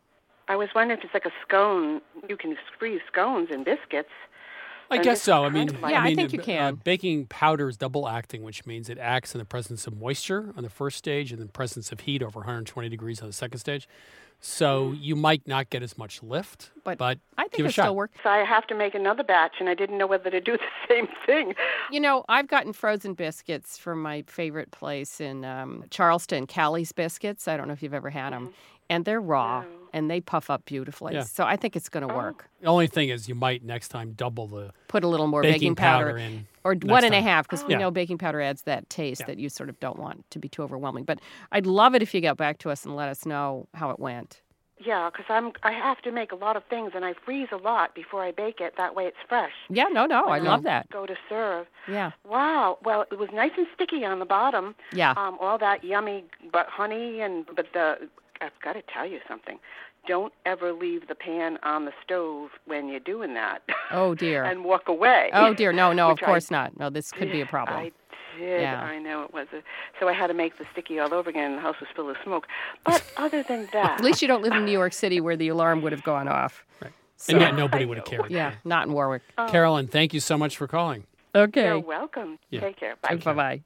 I 0.48 0.56
was 0.56 0.70
wondering 0.74 0.98
if 1.00 1.06
it's 1.06 1.14
like 1.14 1.26
a 1.26 1.32
scone. 1.46 2.02
You 2.30 2.38
can 2.38 2.56
freeze 2.80 3.02
scones 3.12 3.50
and 3.52 3.66
biscuits. 3.66 4.10
I 4.90 4.96
And 4.96 5.04
guess 5.04 5.22
so. 5.22 5.46
I 5.46 5.50
mean, 5.50 5.70
like- 5.82 5.92
Yeah, 5.92 6.02
I 6.02 6.06
mean, 6.08 6.16
think 6.16 6.34
you 6.34 6.40
uh, 6.42 6.44
can. 6.44 6.74
Uh, 6.74 6.76
baking 6.84 7.28
powder 7.28 7.70
is 7.70 7.78
double 7.78 8.08
acting, 8.08 8.44
which 8.44 8.66
means 8.66 8.90
it 8.90 8.98
acts 8.98 9.34
in 9.34 9.40
the 9.40 9.46
presence 9.46 9.88
of 9.88 9.98
moisture 9.98 10.54
on 10.58 10.64
the 10.64 10.70
first 10.70 10.98
stage 10.98 11.32
and 11.32 11.42
the 11.42 11.46
presence 11.46 11.92
of 11.92 12.02
heat 12.02 12.22
over 12.24 12.40
120 12.40 12.90
degrees 12.90 13.22
on 13.22 13.28
the 13.28 13.34
second 13.34 13.60
stage. 13.60 13.88
So 14.44 14.92
you 14.94 15.16
might 15.16 15.48
not 15.48 15.70
get 15.70 15.84
as 15.84 16.00
much 16.00 16.24
lift, 16.24 16.72
But, 16.84 16.98
but, 16.98 17.20
I 17.38 17.44
think 17.44 17.60
it 17.60 17.62
a 17.62 17.66
it 17.68 17.74
shot. 17.74 17.84
still 17.84 17.96
works. 17.96 18.18
So 18.24 18.30
I 18.32 18.40
have 18.44 18.66
to 18.68 18.76
make 18.76 18.96
another 18.96 19.24
batch, 19.24 19.54
and 19.60 19.70
I 19.70 19.76
didn't 19.76 20.00
know 20.00 20.08
whether 20.08 20.32
to 20.32 20.42
do 20.42 20.54
the 20.58 20.68
same 20.90 21.08
thing. 21.28 21.54
You 21.92 22.00
know, 22.00 22.26
I've 22.28 22.48
gotten 22.48 22.74
frozen 22.74 23.14
biscuits 23.14 23.78
from 23.78 24.02
my 24.02 24.24
favorite 24.24 24.72
place 24.72 25.22
in 25.22 25.46
um, 25.46 25.86
Charleston, 25.92 26.48
Callie's 26.48 26.92
Biscuits. 26.92 27.48
I 27.48 27.56
don't 27.56 27.68
know 27.68 27.74
if 27.74 27.84
you've 27.84 27.94
ever 27.94 28.10
had 28.10 28.34
them. 28.34 28.52
And 28.92 29.06
they're 29.06 29.22
raw 29.22 29.64
and 29.94 30.10
they 30.10 30.22
puff 30.22 30.50
up 30.50 30.66
beautifully. 30.66 31.14
Yeah. 31.16 31.24
So 31.24 31.44
I 31.44 31.56
think 31.56 31.76
it's 31.76 31.90
going 31.90 32.08
to 32.08 32.14
work. 32.14 32.48
The 32.62 32.68
only 32.68 32.88
thing 32.88 33.10
is 33.10 33.28
you 33.28 33.36
might 33.36 33.64
next 33.64 33.88
time 33.90 34.14
double 34.14 34.48
the 34.48 34.72
Put 34.88 35.04
a 35.04 35.08
little 35.08 35.28
more 35.28 35.42
baking, 35.42 35.54
baking, 35.60 35.76
powder, 35.76 36.06
powder, 36.08 36.18
in. 36.18 36.48
or 36.64 36.76
next 36.76 36.86
one 36.90 37.04
and 37.04 37.14
a 37.16 37.22
half 37.22 37.48
because 37.48 37.64
we 37.66 37.74
Yeah. 37.74 37.80
know 37.80 37.92
baking 37.92 38.18
powder 38.18 38.40
adds 38.42 38.62
that 38.64 38.90
taste 38.90 39.22
Yeah. 39.22 39.28
that 39.28 39.40
you 39.40 39.50
sort 39.50 39.70
of 39.70 39.80
don't 39.80 39.98
want 40.00 40.30
to 40.32 40.40
be 40.40 40.48
too 40.48 40.62
overwhelming. 40.64 41.04
But 41.06 41.20
I'd 41.52 41.66
love 41.66 41.96
it 41.96 42.02
if 42.02 42.14
you 42.14 42.22
got 42.22 42.38
back 42.38 42.58
to 42.60 42.70
us 42.70 42.86
and 42.86 42.96
let 42.96 43.10
us 43.10 43.26
know 43.26 43.68
how 43.74 43.90
it 43.90 44.00
went. 44.00 44.42
Yeah, 44.84 45.12
because 45.12 45.26
I'm 45.30 45.52
I 45.62 45.74
have 45.74 46.02
to 46.04 46.12
make 46.12 46.32
a 46.32 46.36
lot 46.36 46.56
of 46.58 46.64
things, 46.64 46.94
and 46.96 47.06
I 47.06 47.14
freeze 47.14 47.50
a 47.52 47.58
lot 47.58 47.94
before 47.94 48.24
I 48.24 48.32
bake 48.32 48.60
it. 48.60 48.78
That 48.78 48.96
way, 48.96 49.06
it's 49.06 49.18
fresh. 49.30 49.52
Yeah, 49.70 49.86
no, 49.92 50.08
no, 50.08 50.24
I 50.26 50.38
When 50.40 50.46
love 50.46 50.64
that. 50.64 50.90
Go 50.90 51.06
to 51.06 51.16
serve. 51.30 51.68
Yeah, 51.88 52.12
Wow. 52.28 52.80
Well, 52.84 53.06
it 53.12 53.20
was 53.20 53.30
nice 53.32 53.52
and 53.58 53.68
sticky 53.76 54.04
on 54.06 54.18
the 54.18 54.26
bottom. 54.26 54.74
yeah. 54.92 55.12
Um, 55.16 55.38
all 55.40 55.60
that 55.60 55.84
yummy, 55.84 56.24
but 56.52 56.66
honey 56.68 57.20
and 57.22 57.46
but 57.56 57.68
the 57.74 58.10
I've 58.42 58.60
got 58.64 58.74
to 58.74 58.82
tell 58.94 59.06
you 59.06 59.20
something. 59.28 59.60
Don't 60.08 60.34
ever 60.46 60.74
leave 60.74 61.08
the 61.08 61.16
pan 61.16 61.60
on 61.64 61.86
the 61.86 61.92
stove 62.04 62.50
when 62.66 62.88
you're 62.88 63.00
doing 63.00 63.34
that. 63.36 63.62
Oh 63.94 64.16
dear. 64.16 64.44
and 64.46 64.64
walk 64.64 64.88
away. 64.88 65.30
Oh 65.34 65.54
dear, 65.54 65.74
no, 65.74 65.92
no, 65.92 66.08
of 66.12 66.16
Which 66.16 66.24
I- 66.24 66.26
course 66.28 66.50
not. 66.50 66.80
No, 66.80 66.90
this 66.90 67.12
could 67.12 67.30
be 67.32 67.42
a 67.42 67.46
problem. 67.46 67.78
I 67.78 67.84
did. 68.40 68.62
Yeah. 68.62 68.82
I 68.82 68.98
know 69.00 69.24
it 69.24 69.34
was. 69.34 69.48
A, 69.54 69.62
so 70.00 70.08
I 70.08 70.14
had 70.14 70.28
to 70.28 70.34
make 70.34 70.58
the 70.58 70.66
sticky 70.72 70.98
all 71.00 71.14
over 71.14 71.30
again, 71.30 71.52
and 71.52 71.58
the 71.58 71.62
house 71.62 71.76
was 71.82 71.90
full 71.94 72.10
of 72.10 72.16
smoke. 72.24 72.48
But 72.86 73.04
other 73.18 73.44
than 73.44 73.68
that, 73.74 74.00
At 74.00 74.04
least 74.06 74.22
you 74.22 74.30
don't 74.30 74.42
live 74.42 74.54
in 74.54 74.64
New 74.64 74.72
York 74.72 74.94
City 74.94 75.20
where 75.20 75.36
the 75.36 75.50
alarm 75.50 75.82
would 75.82 75.92
have 75.92 76.04
gone 76.04 76.30
off. 76.30 76.64
Right. 76.82 76.94
So- 77.18 77.34
and 77.34 77.42
yet 77.42 77.56
nobody 77.56 77.84
would 77.86 77.98
have 77.98 78.06
cared. 78.06 78.32
Yeah, 78.32 78.54
not 78.64 78.88
in 78.88 78.94
Warwick. 78.94 79.24
Oh. 79.38 79.48
Carolyn, 79.48 79.88
thank 79.88 80.14
you 80.14 80.22
so 80.22 80.38
much 80.38 80.56
for 80.56 80.68
calling. 80.68 81.04
Okay. 81.36 81.66
you're 81.66 81.80
welcome. 81.80 82.40
Yeah. 82.50 82.62
Take 82.62 82.78
care. 82.78 82.96
Bye. 83.02 83.18
Bye 83.18 83.34
bye. 83.34 83.62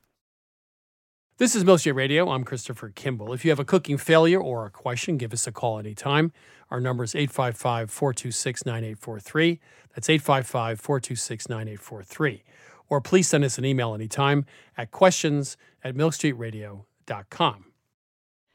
This 1.37 1.53
is 1.53 1.65
Milk 1.65 1.81
Street 1.81 1.91
Radio. 1.91 2.29
I'm 2.29 2.45
Christopher 2.45 2.93
Kimball. 2.95 3.33
If 3.33 3.43
you 3.43 3.51
have 3.51 3.59
a 3.59 3.65
cooking 3.65 3.97
failure 3.97 4.39
or 4.39 4.65
a 4.65 4.69
question, 4.69 5.17
give 5.17 5.33
us 5.33 5.45
a 5.45 5.51
call 5.51 5.77
anytime. 5.77 6.31
Our 6.71 6.79
number 6.79 7.03
is 7.03 7.13
855 7.13 7.91
426 7.91 8.65
9843. 8.65 9.59
That's 9.93 10.09
855 10.09 10.79
426 10.79 11.49
9843. 11.49 12.43
Or 12.87 13.01
please 13.01 13.27
send 13.27 13.43
us 13.43 13.57
an 13.57 13.65
email 13.65 13.93
anytime 13.93 14.45
at 14.77 14.91
questions 14.91 15.57
at 15.83 15.93
milkstreetradio.com. 15.93 17.65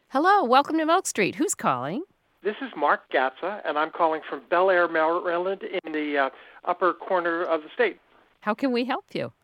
Hello, 0.08 0.44
welcome 0.44 0.78
to 0.78 0.86
Milk 0.86 1.06
Street. 1.06 1.34
Who's 1.34 1.54
calling? 1.54 2.04
This 2.42 2.56
is 2.62 2.70
Mark 2.74 3.12
Gatza, 3.12 3.60
and 3.66 3.76
I'm 3.76 3.90
calling 3.90 4.22
from 4.26 4.40
Bel 4.48 4.70
Air, 4.70 4.88
Maryland, 4.88 5.64
in 5.84 5.92
the 5.92 6.16
uh, 6.16 6.30
upper 6.64 6.94
corner 6.94 7.44
of 7.44 7.60
the 7.60 7.68
state. 7.74 8.00
How 8.40 8.54
can 8.54 8.72
we 8.72 8.86
help 8.86 9.04
you? 9.12 9.34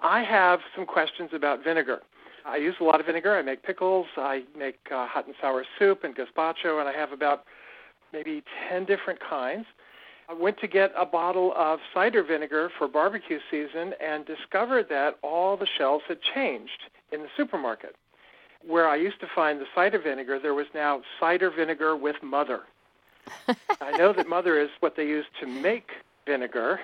I 0.00 0.22
have 0.22 0.60
some 0.76 0.86
questions 0.86 1.30
about 1.32 1.64
vinegar. 1.64 2.02
I 2.48 2.56
use 2.56 2.76
a 2.80 2.84
lot 2.84 2.98
of 2.98 3.06
vinegar. 3.06 3.36
I 3.36 3.42
make 3.42 3.62
pickles, 3.62 4.06
I 4.16 4.42
make 4.56 4.78
uh, 4.90 5.06
hot 5.06 5.26
and 5.26 5.34
sour 5.40 5.64
soup 5.78 6.02
and 6.02 6.16
gazpacho, 6.16 6.80
and 6.80 6.88
I 6.88 6.92
have 6.92 7.12
about 7.12 7.44
maybe 8.12 8.42
10 8.70 8.86
different 8.86 9.20
kinds. 9.20 9.66
I 10.30 10.32
went 10.32 10.58
to 10.60 10.66
get 10.66 10.92
a 10.96 11.04
bottle 11.04 11.52
of 11.56 11.80
cider 11.92 12.22
vinegar 12.22 12.70
for 12.76 12.88
barbecue 12.88 13.38
season 13.50 13.94
and 14.00 14.24
discovered 14.24 14.88
that 14.88 15.18
all 15.22 15.56
the 15.56 15.66
shelves 15.66 16.04
had 16.08 16.20
changed 16.22 16.84
in 17.12 17.20
the 17.20 17.28
supermarket. 17.36 17.96
Where 18.66 18.88
I 18.88 18.96
used 18.96 19.20
to 19.20 19.26
find 19.34 19.60
the 19.60 19.66
cider 19.74 19.98
vinegar, 19.98 20.38
there 20.38 20.54
was 20.54 20.66
now 20.74 21.02
cider 21.20 21.50
vinegar 21.50 21.96
with 21.96 22.16
mother. 22.22 22.62
I 23.80 23.92
know 23.92 24.12
that 24.14 24.26
mother 24.26 24.58
is 24.58 24.70
what 24.80 24.96
they 24.96 25.06
use 25.06 25.26
to 25.40 25.46
make 25.46 25.90
vinegar, 26.26 26.80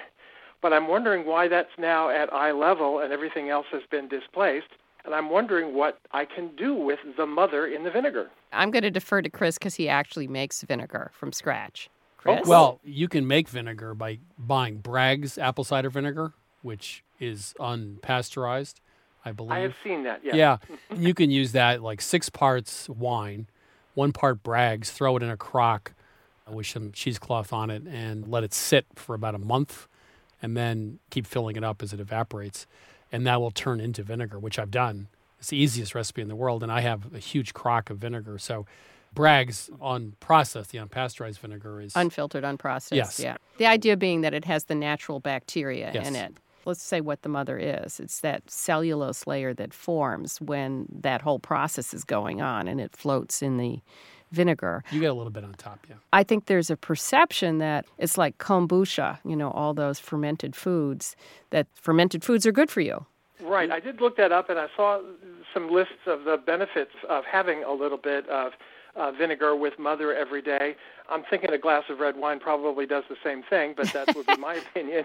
but 0.60 0.74
I'm 0.74 0.88
wondering 0.88 1.26
why 1.26 1.48
that's 1.48 1.76
now 1.78 2.10
at 2.10 2.32
eye 2.32 2.52
level 2.52 3.00
and 3.00 3.12
everything 3.12 3.48
else 3.48 3.66
has 3.72 3.82
been 3.90 4.08
displaced. 4.08 4.68
And 5.04 5.14
I'm 5.14 5.28
wondering 5.28 5.74
what 5.74 5.98
I 6.12 6.24
can 6.24 6.48
do 6.56 6.74
with 6.74 7.00
the 7.16 7.26
mother 7.26 7.66
in 7.66 7.84
the 7.84 7.90
vinegar. 7.90 8.30
I'm 8.52 8.70
going 8.70 8.82
to 8.82 8.90
defer 8.90 9.20
to 9.20 9.28
Chris 9.28 9.58
because 9.58 9.74
he 9.74 9.88
actually 9.88 10.26
makes 10.26 10.62
vinegar 10.62 11.10
from 11.12 11.32
scratch. 11.32 11.90
Chris? 12.16 12.40
Oh, 12.44 12.48
Well, 12.48 12.80
you 12.82 13.08
can 13.08 13.26
make 13.26 13.48
vinegar 13.48 13.94
by 13.94 14.18
buying 14.38 14.78
Bragg's 14.78 15.36
apple 15.36 15.64
cider 15.64 15.90
vinegar, 15.90 16.32
which 16.62 17.04
is 17.20 17.54
unpasteurized, 17.60 18.76
I 19.24 19.32
believe. 19.32 19.52
I 19.52 19.58
have 19.60 19.74
seen 19.84 20.04
that, 20.04 20.20
yes. 20.24 20.34
Yeah, 20.34 20.56
you 20.96 21.12
can 21.12 21.30
use 21.30 21.52
that 21.52 21.82
like 21.82 22.00
six 22.00 22.30
parts 22.30 22.88
wine, 22.88 23.48
one 23.92 24.12
part 24.12 24.42
Bragg's, 24.42 24.90
throw 24.90 25.16
it 25.16 25.22
in 25.22 25.28
a 25.28 25.36
crock 25.36 25.92
with 26.50 26.66
some 26.66 26.92
cheesecloth 26.92 27.52
on 27.52 27.68
it, 27.68 27.82
and 27.86 28.26
let 28.26 28.42
it 28.42 28.54
sit 28.54 28.86
for 28.94 29.14
about 29.14 29.34
a 29.34 29.38
month, 29.38 29.86
and 30.40 30.56
then 30.56 30.98
keep 31.10 31.26
filling 31.26 31.56
it 31.56 31.64
up 31.64 31.82
as 31.82 31.92
it 31.92 32.00
evaporates, 32.00 32.66
and 33.14 33.24
that 33.28 33.40
will 33.40 33.52
turn 33.52 33.80
into 33.80 34.02
vinegar, 34.02 34.40
which 34.40 34.58
I've 34.58 34.72
done. 34.72 35.06
It's 35.38 35.48
the 35.50 35.56
easiest 35.56 35.94
recipe 35.94 36.20
in 36.20 36.26
the 36.28 36.34
world, 36.34 36.64
and 36.64 36.72
I 36.72 36.80
have 36.80 37.14
a 37.14 37.18
huge 37.18 37.54
crock 37.54 37.88
of 37.88 37.98
vinegar. 37.98 38.38
So, 38.38 38.66
Bragg's 39.14 39.70
unprocessed, 39.80 40.68
the 40.68 40.78
unpasteurized 40.78 41.38
vinegar 41.38 41.80
is 41.80 41.94
Unfiltered, 41.94 42.42
unprocessed. 42.42 42.96
Yes. 42.96 43.20
Yeah. 43.20 43.36
The 43.58 43.66
idea 43.66 43.96
being 43.96 44.22
that 44.22 44.34
it 44.34 44.44
has 44.46 44.64
the 44.64 44.74
natural 44.74 45.20
bacteria 45.20 45.92
Yes. 45.94 46.08
in 46.08 46.16
it. 46.16 46.34
Let's 46.64 46.82
say 46.82 47.00
what 47.00 47.22
the 47.22 47.28
mother 47.28 47.56
is. 47.56 48.00
It's 48.00 48.18
that 48.20 48.50
cellulose 48.50 49.26
layer 49.28 49.54
that 49.54 49.72
forms 49.72 50.40
when 50.40 50.86
that 50.90 51.22
whole 51.22 51.38
process 51.38 51.94
is 51.94 52.02
going 52.02 52.42
on 52.42 52.66
and 52.66 52.80
it 52.80 52.96
floats 52.96 53.40
in 53.42 53.58
the 53.58 53.78
vinegar. 54.32 54.82
you 54.90 55.00
get 55.00 55.10
a 55.10 55.14
little 55.14 55.30
bit 55.30 55.44
on 55.44 55.52
top. 55.54 55.86
Yeah. 55.88 55.96
I 56.12 56.22
think 56.24 56.46
there's 56.46 56.70
a 56.70 56.76
perception 56.76 57.58
that 57.58 57.84
it's 57.98 58.18
like 58.18 58.38
kombucha, 58.38 59.18
you 59.24 59.36
know, 59.36 59.50
all 59.50 59.74
those 59.74 59.98
fermented 59.98 60.56
foods, 60.56 61.14
that 61.50 61.66
fermented 61.74 62.24
foods 62.24 62.46
are 62.46 62.52
good 62.52 62.70
for 62.70 62.80
you. 62.80 63.06
Right. 63.40 63.70
I 63.70 63.80
did 63.80 64.00
look 64.00 64.16
that 64.16 64.32
up, 64.32 64.48
and 64.48 64.58
I 64.58 64.68
saw 64.76 65.00
some 65.52 65.70
lists 65.70 66.06
of 66.06 66.24
the 66.24 66.36
benefits 66.36 66.92
of 67.08 67.24
having 67.24 67.62
a 67.62 67.72
little 67.72 67.98
bit 67.98 68.28
of 68.28 68.52
uh, 68.96 69.10
vinegar 69.12 69.54
with 69.56 69.78
mother 69.78 70.14
every 70.14 70.40
day. 70.40 70.76
I'm 71.08 71.24
thinking 71.28 71.50
a 71.52 71.58
glass 71.58 71.84
of 71.90 71.98
red 71.98 72.16
wine 72.16 72.40
probably 72.40 72.86
does 72.86 73.04
the 73.08 73.16
same 73.22 73.42
thing, 73.42 73.74
but 73.76 73.92
that 73.92 74.14
would 74.16 74.26
be 74.26 74.36
my 74.36 74.54
opinion. 74.70 75.04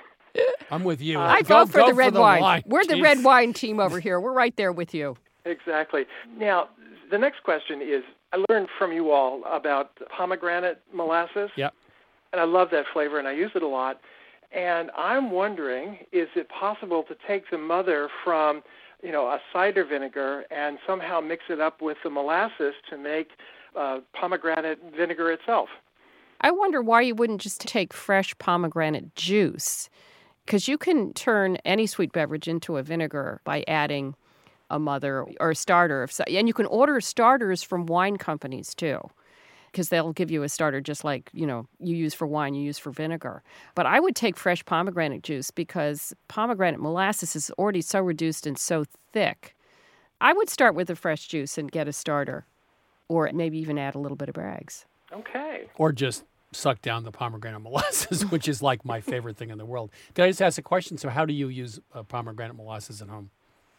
I'm 0.71 0.83
with 0.83 1.01
you. 1.01 1.19
I 1.19 1.41
Go- 1.41 1.65
vote 1.65 1.71
for 1.71 1.77
go 1.79 1.87
the 1.87 1.93
red 1.95 2.13
wine. 2.13 2.63
We're 2.65 2.85
the 2.85 3.01
red 3.01 3.23
wine 3.23 3.51
team 3.53 3.79
over 3.79 3.99
here. 3.99 4.19
We're 4.19 4.31
right 4.33 4.55
there 4.55 4.71
with 4.71 4.93
you. 4.93 5.17
Exactly. 5.45 6.05
Now, 6.37 6.69
the 7.09 7.17
next 7.17 7.41
question 7.43 7.81
is 7.81 8.03
I 8.31 8.43
learned 8.49 8.67
from 8.77 8.91
you 8.91 9.11
all 9.11 9.43
about 9.45 9.91
pomegranate 10.15 10.81
molasses. 10.93 11.49
Yep. 11.55 11.73
And 12.31 12.39
I 12.39 12.43
love 12.43 12.69
that 12.71 12.85
flavor 12.93 13.17
and 13.17 13.27
I 13.27 13.31
use 13.31 13.51
it 13.55 13.63
a 13.63 13.67
lot. 13.67 13.99
And 14.51 14.91
I'm 14.97 15.31
wondering 15.31 15.99
is 16.11 16.27
it 16.35 16.47
possible 16.49 17.03
to 17.03 17.15
take 17.27 17.49
the 17.49 17.57
mother 17.57 18.09
from, 18.23 18.63
you 19.03 19.11
know, 19.11 19.27
a 19.27 19.39
cider 19.53 19.83
vinegar 19.83 20.45
and 20.51 20.77
somehow 20.87 21.21
mix 21.21 21.43
it 21.49 21.59
up 21.59 21.81
with 21.81 21.97
the 22.03 22.09
molasses 22.09 22.73
to 22.89 22.97
make 22.97 23.29
uh, 23.75 23.99
pomegranate 24.13 24.79
vinegar 24.95 25.31
itself? 25.31 25.69
I 26.41 26.51
wonder 26.51 26.81
why 26.81 27.01
you 27.01 27.15
wouldn't 27.15 27.41
just 27.41 27.61
take 27.61 27.93
fresh 27.93 28.37
pomegranate 28.37 29.15
juice. 29.15 29.89
Because 30.45 30.67
you 30.67 30.77
can 30.79 31.13
turn 31.13 31.57
any 31.57 31.85
sweet 31.85 32.11
beverage 32.11 32.47
into 32.47 32.77
a 32.77 32.83
vinegar 32.83 33.41
by 33.43 33.63
adding 33.67 34.15
a 34.69 34.79
mother 34.79 35.25
or 35.39 35.51
a 35.51 35.55
starter. 35.55 36.07
And 36.27 36.47
you 36.47 36.53
can 36.53 36.65
order 36.65 36.99
starters 37.01 37.63
from 37.63 37.85
wine 37.85 38.17
companies 38.17 38.73
too 38.73 39.01
because 39.71 39.89
they'll 39.89 40.13
give 40.13 40.31
you 40.31 40.41
a 40.41 40.49
starter 40.49 40.81
just 40.81 41.03
like 41.03 41.29
you 41.31 41.45
know 41.45 41.67
you 41.79 41.95
use 41.95 42.15
for 42.15 42.25
wine 42.25 42.55
you 42.55 42.63
use 42.63 42.79
for 42.79 42.89
vinegar 42.89 43.43
but 43.75 43.85
i 43.85 43.99
would 43.99 44.15
take 44.15 44.35
fresh 44.35 44.65
pomegranate 44.65 45.21
juice 45.21 45.51
because 45.51 46.11
pomegranate 46.27 46.79
molasses 46.79 47.35
is 47.35 47.51
already 47.51 47.79
so 47.79 48.01
reduced 48.01 48.47
and 48.47 48.57
so 48.57 48.83
thick 49.13 49.55
i 50.21 50.33
would 50.33 50.49
start 50.49 50.73
with 50.73 50.87
the 50.87 50.95
fresh 50.95 51.27
juice 51.27 51.55
and 51.55 51.71
get 51.71 51.87
a 51.87 51.93
starter 51.93 52.47
or 53.09 53.29
maybe 53.31 53.59
even 53.59 53.77
add 53.77 53.93
a 53.93 53.99
little 53.99 54.17
bit 54.17 54.27
of 54.27 54.33
Bragg's 54.33 54.87
Okay. 55.11 55.67
Or 55.77 55.91
just 55.91 56.23
suck 56.51 56.81
down 56.81 57.03
the 57.03 57.11
pomegranate 57.11 57.61
molasses, 57.63 58.25
which 58.29 58.47
is 58.47 58.61
like 58.61 58.85
my 58.85 59.01
favorite 59.01 59.37
thing 59.37 59.49
in 59.49 59.57
the 59.57 59.65
world. 59.65 59.91
Can 60.13 60.25
I 60.25 60.29
just 60.29 60.41
ask 60.41 60.57
a 60.57 60.61
question? 60.61 60.97
So, 60.97 61.09
how 61.09 61.25
do 61.25 61.33
you 61.33 61.49
use 61.49 61.79
uh, 61.93 62.03
pomegranate 62.03 62.55
molasses 62.55 63.01
at 63.01 63.09
home? 63.09 63.29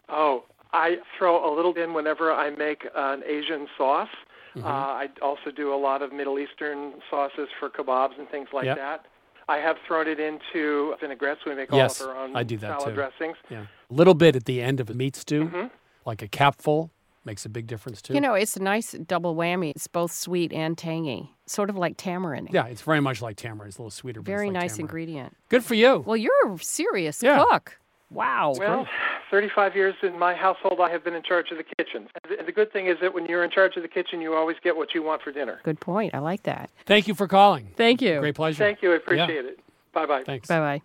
Oh, 0.09 0.44
I 0.72 0.96
throw 1.18 1.35
a 1.44 1.50
little 1.54 1.72
in 1.74 1.94
whenever 1.94 2.33
I 2.33 2.50
make 2.50 2.87
an 2.94 3.22
Asian 3.26 3.66
sauce. 3.76 4.09
Mm-hmm. 4.56 4.66
Uh, 4.66 4.70
I 4.70 5.09
also 5.22 5.50
do 5.54 5.72
a 5.72 5.76
lot 5.76 6.02
of 6.02 6.12
Middle 6.12 6.38
Eastern 6.38 6.94
sauces 7.11 7.48
for 7.59 7.68
kebabs 7.70 8.18
and 8.18 8.28
things 8.28 8.48
like 8.52 8.64
Yep. 8.66 8.76
that. 8.76 9.06
I 9.48 9.56
have 9.59 9.76
thrown 9.87 10.06
it 10.06 10.20
into 10.20 10.94
vinaigrettes. 11.00 11.44
We 11.44 11.54
make 11.54 11.70
Yes, 11.72 12.00
all 12.00 12.11
of 12.11 12.16
our 12.16 12.22
own 12.24 12.37
I 12.37 12.42
do 12.44 12.56
that 12.59 12.80
salad 12.80 12.94
too. 12.94 13.00
dressings. 13.00 13.37
Yeah, 13.48 13.62
a 13.90 13.94
little 13.94 14.14
bit 14.14 14.37
at 14.37 14.44
the 14.44 14.61
end 14.62 14.78
of 14.80 14.90
a 14.90 14.94
meat 14.94 15.16
stew, 15.16 15.44
Mm-hmm. 15.46 15.66
like 16.04 16.22
a 16.22 16.28
capful, 16.28 16.90
makes 17.24 17.44
a 17.44 17.48
big 17.48 17.66
difference 17.66 18.00
too. 18.00 18.14
you 18.14 18.20
know 18.20 18.33
it's 18.33 18.56
a 18.56 18.62
nice 18.62 18.92
double 18.92 19.37
whammy 19.37 19.70
it's 19.76 19.87
both 19.87 20.11
sweet 20.11 20.52
and 20.54 20.78
tangy 20.78 21.30
sort 21.44 21.68
of 21.68 21.76
like 21.76 21.94
tamarind 21.98 22.48
yeah, 22.50 22.64
it's 22.64 22.80
very 22.80 22.98
much 23.00 23.20
like 23.20 23.37
tamarind. 23.37 23.68
It's 23.68 23.76
a 23.78 23.83
little 23.83 23.90
sweeter. 23.90 24.22
but 24.22 24.30
it's 24.30 24.37
very 24.38 24.46
like 24.46 24.54
nice 24.54 24.70
tamarind. 24.76 24.80
ingredient 24.90 25.37
Good 25.50 25.62
for 25.62 25.74
you. 25.74 25.98
well 26.06 26.16
you're 26.16 26.33
a 26.54 26.59
serious 26.59 27.22
Yeah. 27.22 27.44
cook 27.50 27.78
wow 28.11 28.55
Well, 28.59 28.87
35 29.31 29.77
years 29.77 29.94
in 30.03 30.18
my 30.18 30.35
household, 30.35 30.81
I 30.81 30.90
have 30.90 31.05
been 31.05 31.14
in 31.14 31.23
charge 31.23 31.51
of 31.53 31.59
the 31.59 31.64
kitchen. 31.79 32.09
And 32.38 32.46
the 32.46 32.53
good 32.53 32.73
thing 32.73 32.87
is 32.87 32.96
that 33.01 33.14
when 33.14 33.27
you're 33.27 33.44
in 33.44 33.51
charge 33.51 33.77
of 33.77 33.83
the 33.83 33.88
kitchen, 33.88 34.20
you 34.20 34.35
always 34.35 34.57
get 34.62 34.77
what 34.77 34.94
you 34.94 35.03
want 35.03 35.23
for 35.23 35.31
dinner. 35.33 35.61
good 35.62 35.81
point 35.81 36.14
i 36.14 36.18
like 36.18 36.42
that 36.44 36.70
Thank 36.87 37.07
you 37.09 37.14
for 37.14 37.29
calling. 37.29 37.68
thank 37.77 38.03
you 38.03 38.18
Great 38.20 38.35
pleasure. 38.35 38.59
Thank 38.64 38.83
you. 38.83 38.92
I 38.92 38.96
appreciate 38.96 39.44
it. 39.44 39.61
Bye 39.92 40.07
bye. 40.07 40.23
Thanks. 40.25 40.49
bye-bye 40.49 40.81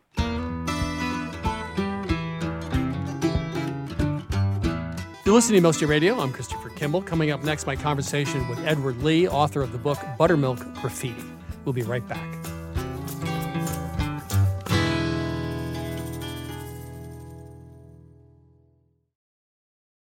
You're 5.26 5.34
listening 5.34 5.58
to 5.58 5.62
Milk 5.64 5.74
Street 5.74 5.88
Radio. 5.90 6.20
I'm 6.20 6.32
Christopher 6.32 6.70
Kimball. 6.70 7.02
Coming 7.02 7.32
up 7.32 7.44
next, 7.44 7.66
my 7.66 7.76
conversation 7.76 8.48
with 8.48 8.60
Edward 8.60 9.02
Lee, 9.02 9.28
author 9.28 9.64
of 9.64 9.72
the 9.72 9.80
book 9.80 9.98
Buttermilk 10.20 10.60
Graffiti. 10.76 11.24
We'll 11.66 11.74
be 11.74 11.82
right 11.82 12.08
back. 12.08 12.45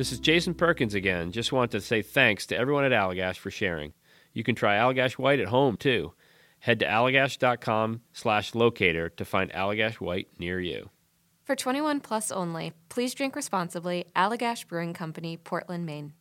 This 0.00 0.12
is 0.12 0.18
Jason 0.18 0.54
Perkins 0.54 0.94
again. 0.94 1.30
Just 1.30 1.52
want 1.52 1.72
to 1.72 1.80
say 1.82 2.00
thanks 2.00 2.46
to 2.46 2.56
everyone 2.56 2.86
at 2.86 2.90
Allagash 2.90 3.36
for 3.36 3.50
sharing. 3.50 3.92
You 4.32 4.42
can 4.42 4.54
try 4.54 4.76
Allagash 4.76 5.18
White 5.18 5.40
at 5.40 5.48
home 5.48 5.76
too. 5.76 6.14
Head 6.60 6.78
to 6.78 6.86
allagash.com 6.86 8.00
slash 8.14 8.54
locator 8.54 9.10
to 9.10 9.24
find 9.26 9.52
Allagash 9.52 9.96
White 9.96 10.28
near 10.38 10.58
you. 10.58 10.88
For 11.44 11.54
21 11.54 12.00
plus 12.00 12.32
only, 12.32 12.72
please 12.88 13.12
drink 13.12 13.36
responsibly. 13.36 14.06
Allagash 14.16 14.66
Brewing 14.66 14.94
Company, 14.94 15.36
Portland, 15.36 15.84
Maine. 15.84 16.14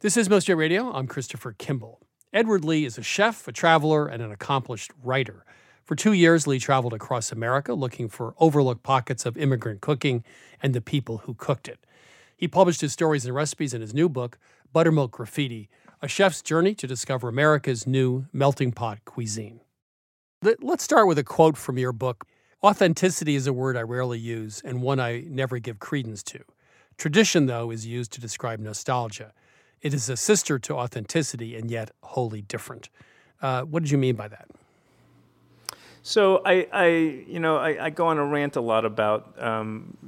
This 0.00 0.16
is 0.16 0.30
Milk 0.30 0.40
Street 0.40 0.54
Radio. 0.54 0.90
I'm 0.94 1.08
Christopher 1.08 1.52
Kimball. 1.52 2.00
Edward 2.32 2.64
Lee 2.64 2.86
is 2.86 2.96
a 2.96 3.02
chef, 3.02 3.46
a 3.46 3.52
traveler, 3.52 4.06
and 4.06 4.22
an 4.22 4.32
accomplished 4.32 4.92
writer. 5.02 5.44
For 5.86 5.94
two 5.94 6.12
years, 6.12 6.48
Lee 6.48 6.58
traveled 6.58 6.92
across 6.92 7.30
America 7.30 7.72
looking 7.72 8.08
for 8.08 8.34
overlooked 8.40 8.82
pockets 8.82 9.24
of 9.24 9.38
immigrant 9.38 9.80
cooking 9.80 10.24
and 10.60 10.74
the 10.74 10.80
people 10.80 11.18
who 11.18 11.34
cooked 11.34 11.68
it. 11.68 11.78
He 12.36 12.48
published 12.48 12.80
his 12.80 12.92
stories 12.92 13.24
and 13.24 13.32
recipes 13.32 13.72
in 13.72 13.80
his 13.80 13.94
new 13.94 14.08
book, 14.08 14.36
Buttermilk 14.72 15.12
Graffiti 15.12 15.68
A 16.02 16.08
Chef's 16.08 16.42
Journey 16.42 16.74
to 16.74 16.88
Discover 16.88 17.28
America's 17.28 17.86
New 17.86 18.26
Melting 18.32 18.72
Pot 18.72 18.98
Cuisine. 19.04 19.60
Let- 20.42 20.60
Let's 20.60 20.82
start 20.82 21.06
with 21.06 21.18
a 21.18 21.24
quote 21.24 21.56
from 21.56 21.78
your 21.78 21.92
book. 21.92 22.26
Authenticity 22.64 23.36
is 23.36 23.46
a 23.46 23.52
word 23.52 23.76
I 23.76 23.82
rarely 23.82 24.18
use 24.18 24.60
and 24.64 24.82
one 24.82 24.98
I 24.98 25.20
never 25.28 25.60
give 25.60 25.78
credence 25.78 26.24
to. 26.24 26.40
Tradition, 26.98 27.46
though, 27.46 27.70
is 27.70 27.86
used 27.86 28.10
to 28.14 28.20
describe 28.20 28.58
nostalgia. 28.58 29.32
It 29.82 29.94
is 29.94 30.08
a 30.08 30.16
sister 30.16 30.58
to 30.58 30.74
authenticity 30.74 31.54
and 31.54 31.70
yet 31.70 31.92
wholly 32.02 32.42
different. 32.42 32.88
Uh, 33.40 33.62
what 33.62 33.84
did 33.84 33.92
you 33.92 33.98
mean 33.98 34.16
by 34.16 34.26
that? 34.26 34.48
So 36.06 36.40
I, 36.46 36.68
I 36.72 36.86
you 37.26 37.40
know, 37.40 37.56
I, 37.56 37.86
I 37.86 37.90
go 37.90 38.06
on 38.06 38.18
a 38.18 38.24
rant 38.24 38.54
a 38.54 38.60
lot 38.60 38.84
about 38.84 39.34
um, 39.42 39.98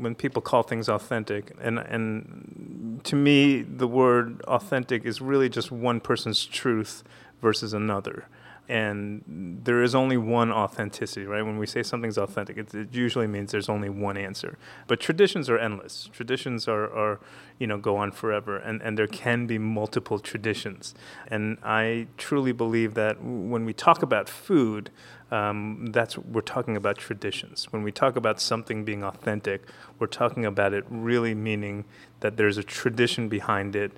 when 0.00 0.16
people 0.16 0.42
call 0.42 0.64
things 0.64 0.88
authentic, 0.88 1.52
and 1.60 1.78
and 1.78 3.00
to 3.04 3.14
me, 3.14 3.62
the 3.62 3.86
word 3.86 4.42
authentic 4.48 5.04
is 5.04 5.20
really 5.20 5.48
just 5.48 5.70
one 5.70 6.00
person's 6.00 6.44
truth 6.44 7.04
versus 7.40 7.72
another. 7.72 8.26
And 8.68 9.60
there 9.64 9.82
is 9.82 9.94
only 9.94 10.16
one 10.16 10.50
authenticity, 10.50 11.26
right? 11.26 11.42
When 11.42 11.58
we 11.58 11.66
say 11.66 11.82
something's 11.82 12.16
authentic, 12.16 12.56
it, 12.56 12.74
it 12.74 12.94
usually 12.94 13.26
means 13.26 13.52
there's 13.52 13.68
only 13.68 13.90
one 13.90 14.16
answer. 14.16 14.56
But 14.86 15.00
traditions 15.00 15.50
are 15.50 15.58
endless. 15.58 16.08
Traditions 16.12 16.66
are, 16.66 16.84
are 16.84 17.20
you 17.58 17.66
know, 17.66 17.76
go 17.76 17.96
on 17.96 18.10
forever, 18.10 18.56
and, 18.56 18.80
and 18.82 18.96
there 18.98 19.06
can 19.06 19.46
be 19.46 19.58
multiple 19.58 20.18
traditions. 20.18 20.94
And 21.28 21.58
I 21.62 22.06
truly 22.16 22.52
believe 22.52 22.94
that 22.94 23.22
when 23.22 23.64
we 23.64 23.74
talk 23.74 24.02
about 24.02 24.28
food, 24.28 24.90
um, 25.30 25.86
that's 25.90 26.16
we're 26.16 26.40
talking 26.40 26.76
about 26.76 26.96
traditions. 26.96 27.66
When 27.72 27.82
we 27.82 27.92
talk 27.92 28.16
about 28.16 28.40
something 28.40 28.84
being 28.84 29.02
authentic, 29.04 29.62
we're 29.98 30.06
talking 30.06 30.44
about 30.44 30.72
it 30.72 30.84
really 30.88 31.34
meaning 31.34 31.84
that 32.20 32.36
there's 32.36 32.56
a 32.56 32.62
tradition 32.62 33.28
behind 33.28 33.76
it 33.76 33.92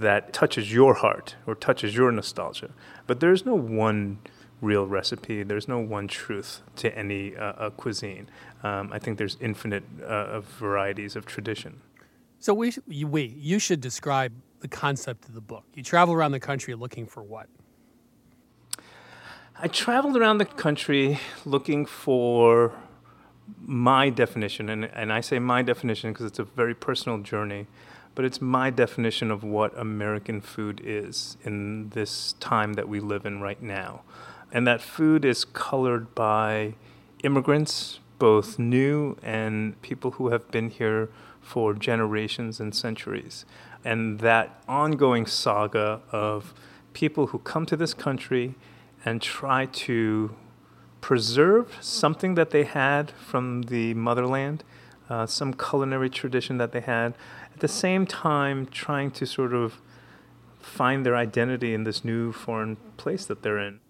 that 0.00 0.32
touches 0.32 0.72
your 0.72 0.94
heart 0.94 1.36
or 1.46 1.54
touches 1.54 1.94
your 1.94 2.10
nostalgia. 2.10 2.70
But 3.06 3.20
there's 3.20 3.44
no 3.44 3.54
one 3.54 4.18
real 4.60 4.86
recipe. 4.86 5.42
There's 5.42 5.68
no 5.68 5.78
one 5.78 6.08
truth 6.08 6.60
to 6.76 6.96
any 6.96 7.36
uh, 7.36 7.44
uh, 7.44 7.70
cuisine. 7.70 8.28
Um, 8.62 8.90
I 8.92 8.98
think 8.98 9.18
there's 9.18 9.36
infinite 9.40 9.84
uh, 10.02 10.36
of 10.36 10.44
varieties 10.44 11.16
of 11.16 11.26
tradition. 11.26 11.80
So 12.38 12.54
we, 12.54 12.72
you, 12.88 13.06
we, 13.06 13.34
you 13.38 13.58
should 13.58 13.80
describe 13.80 14.32
the 14.60 14.68
concept 14.68 15.26
of 15.28 15.34
the 15.34 15.40
book. 15.40 15.64
You 15.74 15.82
travel 15.82 16.14
around 16.14 16.32
the 16.32 16.40
country 16.40 16.74
looking 16.74 17.06
for 17.06 17.22
what? 17.22 17.48
I 19.62 19.68
traveled 19.68 20.16
around 20.16 20.38
the 20.38 20.46
country 20.46 21.18
looking 21.44 21.84
for 21.84 22.72
my 23.60 24.08
definition, 24.08 24.70
and, 24.70 24.84
and 24.84 25.12
I 25.12 25.20
say 25.20 25.38
my 25.38 25.60
definition 25.62 26.12
because 26.12 26.24
it's 26.26 26.38
a 26.38 26.44
very 26.44 26.74
personal 26.74 27.18
journey, 27.18 27.66
but 28.20 28.26
it's 28.26 28.42
my 28.42 28.68
definition 28.68 29.30
of 29.30 29.42
what 29.42 29.72
American 29.78 30.42
food 30.42 30.78
is 30.84 31.38
in 31.42 31.88
this 31.88 32.34
time 32.38 32.74
that 32.74 32.86
we 32.86 33.00
live 33.00 33.24
in 33.24 33.40
right 33.40 33.62
now. 33.62 34.02
And 34.52 34.66
that 34.66 34.82
food 34.82 35.24
is 35.24 35.46
colored 35.46 36.14
by 36.14 36.74
immigrants, 37.24 37.98
both 38.18 38.58
new 38.58 39.16
and 39.22 39.80
people 39.80 40.10
who 40.10 40.28
have 40.28 40.50
been 40.50 40.68
here 40.68 41.08
for 41.40 41.72
generations 41.72 42.60
and 42.60 42.74
centuries. 42.74 43.46
And 43.86 44.20
that 44.20 44.62
ongoing 44.68 45.24
saga 45.24 46.02
of 46.12 46.52
people 46.92 47.28
who 47.28 47.38
come 47.38 47.64
to 47.64 47.74
this 47.74 47.94
country 47.94 48.54
and 49.02 49.22
try 49.22 49.64
to 49.64 50.36
preserve 51.00 51.78
something 51.80 52.34
that 52.34 52.50
they 52.50 52.64
had 52.64 53.12
from 53.12 53.62
the 53.62 53.94
motherland, 53.94 54.62
uh, 55.08 55.24
some 55.24 55.54
culinary 55.54 56.10
tradition 56.10 56.58
that 56.58 56.72
they 56.72 56.80
had, 56.82 57.14
the 57.60 57.68
same 57.68 58.06
time 58.06 58.66
trying 58.66 59.10
to 59.12 59.26
sort 59.26 59.54
of 59.54 59.80
find 60.58 61.06
their 61.06 61.16
identity 61.16 61.72
in 61.74 61.84
this 61.84 62.04
new 62.04 62.32
foreign 62.32 62.76
place 62.96 63.24
that 63.26 63.42
they're 63.42 63.58
in. 63.58 63.80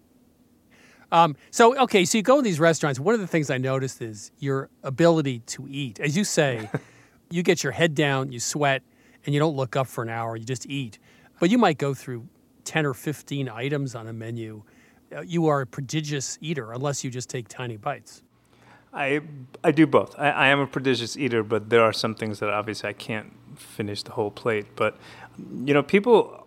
Um, 1.11 1.35
so, 1.49 1.77
okay, 1.77 2.05
so 2.05 2.17
you 2.17 2.23
go 2.23 2.37
in 2.37 2.43
these 2.45 2.59
restaurants. 2.59 2.99
One 2.99 3.13
of 3.13 3.19
the 3.19 3.27
things 3.27 3.49
I 3.49 3.57
noticed 3.57 4.01
is 4.01 4.31
your 4.39 4.69
ability 4.83 5.39
to 5.47 5.67
eat. 5.69 5.99
As 5.99 6.15
you 6.15 6.23
say, 6.23 6.69
you 7.29 7.43
get 7.43 7.63
your 7.63 7.73
head 7.73 7.95
down, 7.95 8.31
you 8.31 8.39
sweat, 8.39 8.81
and 9.25 9.33
you 9.33 9.39
don't 9.39 9.55
look 9.55 9.75
up 9.75 9.87
for 9.87 10.03
an 10.03 10.09
hour, 10.09 10.37
you 10.37 10.45
just 10.45 10.65
eat. 10.67 10.99
But 11.39 11.49
you 11.49 11.57
might 11.57 11.77
go 11.77 11.93
through 11.93 12.27
10 12.63 12.85
or 12.85 12.93
15 12.93 13.49
items 13.49 13.93
on 13.93 14.07
a 14.07 14.13
menu. 14.13 14.63
Uh, 15.13 15.21
You 15.21 15.47
are 15.47 15.61
a 15.61 15.67
prodigious 15.67 16.37
eater 16.39 16.71
unless 16.71 17.03
you 17.03 17.11
just 17.11 17.29
take 17.29 17.47
tiny 17.49 17.75
bites. 17.77 18.23
I 18.93 19.21
I 19.63 19.71
do 19.71 19.87
both. 19.87 20.15
I, 20.17 20.29
I 20.29 20.47
am 20.47 20.59
a 20.59 20.67
prodigious 20.67 21.15
eater, 21.17 21.43
but 21.43 21.69
there 21.69 21.81
are 21.81 21.93
some 21.93 22.13
things 22.13 22.39
that 22.39 22.49
obviously 22.49 22.89
I 22.89 22.93
can't 22.93 23.31
finish 23.55 24.03
the 24.03 24.11
whole 24.11 24.31
plate. 24.31 24.67
But 24.75 24.97
you 25.65 25.73
know, 25.73 25.83
people 25.83 26.45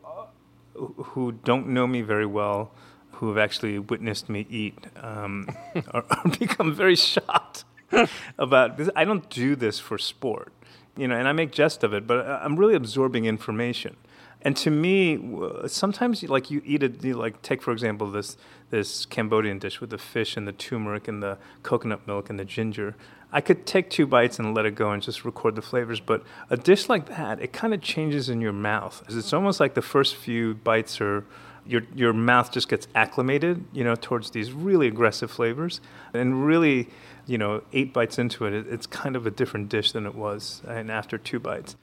who 0.74 1.32
don't 1.32 1.68
know 1.68 1.86
me 1.86 2.02
very 2.02 2.26
well, 2.26 2.70
who 3.12 3.28
have 3.28 3.38
actually 3.38 3.78
witnessed 3.78 4.28
me 4.28 4.46
eat, 4.50 4.78
um, 5.00 5.48
are, 5.92 6.04
are 6.10 6.30
become 6.38 6.74
very 6.74 6.96
shocked 6.96 7.64
about 8.38 8.76
this. 8.76 8.90
I 8.96 9.04
don't 9.04 9.28
do 9.30 9.56
this 9.56 9.78
for 9.78 9.98
sport, 9.98 10.52
you 10.96 11.08
know, 11.08 11.16
and 11.16 11.28
I 11.28 11.32
make 11.32 11.52
jest 11.52 11.84
of 11.84 11.92
it, 11.94 12.06
but 12.06 12.26
I'm 12.26 12.56
really 12.56 12.74
absorbing 12.74 13.24
information. 13.24 13.96
And 14.44 14.56
to 14.58 14.70
me, 14.70 15.18
sometimes 15.66 16.22
you- 16.22 16.28
like 16.28 16.50
you 16.50 16.60
eat 16.66 16.82
it, 16.82 17.02
you 17.02 17.14
like 17.14 17.40
take 17.42 17.62
for 17.62 17.72
example 17.72 18.10
this 18.10 18.36
this 18.70 19.06
Cambodian 19.06 19.58
dish 19.58 19.80
with 19.80 19.90
the 19.90 19.98
fish 19.98 20.36
and 20.36 20.46
the 20.46 20.52
turmeric 20.52 21.08
and 21.08 21.22
the 21.22 21.38
coconut 21.62 22.06
milk 22.06 22.28
and 22.28 22.38
the 22.38 22.44
ginger. 22.44 22.94
I 23.32 23.40
could 23.40 23.66
take 23.66 23.88
two 23.88 24.06
bites 24.06 24.38
and 24.38 24.54
let 24.54 24.66
it 24.66 24.74
go 24.74 24.90
and 24.90 25.02
just 25.02 25.24
record 25.24 25.54
the 25.56 25.62
flavors, 25.62 26.00
but 26.00 26.22
a 26.50 26.56
dish 26.56 26.88
like 26.88 27.06
that, 27.08 27.40
it 27.40 27.52
kind 27.52 27.72
of 27.74 27.80
changes 27.80 28.28
in 28.28 28.40
your 28.40 28.52
mouth. 28.52 29.02
It's 29.08 29.32
almost 29.32 29.60
like 29.60 29.74
the 29.74 29.82
first 29.82 30.14
few 30.14 30.54
bites 30.54 31.00
are 31.00 31.24
your 31.66 31.82
your 31.94 32.12
mouth 32.12 32.52
just 32.52 32.68
gets 32.68 32.86
acclimated, 32.94 33.64
you 33.72 33.84
know, 33.84 33.94
towards 33.94 34.30
these 34.30 34.52
really 34.52 34.86
aggressive 34.86 35.30
flavors, 35.30 35.80
and 36.12 36.46
really, 36.46 36.88
you 37.26 37.38
know, 37.38 37.62
eight 37.72 37.92
bites 37.94 38.18
into 38.18 38.44
it, 38.44 38.52
it 38.52 38.66
it's 38.68 38.86
kind 38.86 39.16
of 39.16 39.26
a 39.26 39.30
different 39.30 39.68
dish 39.70 39.92
than 39.92 40.04
it 40.04 40.14
was, 40.14 40.60
and 40.68 40.90
after 40.90 41.16
two 41.16 41.40
bites. 41.40 41.76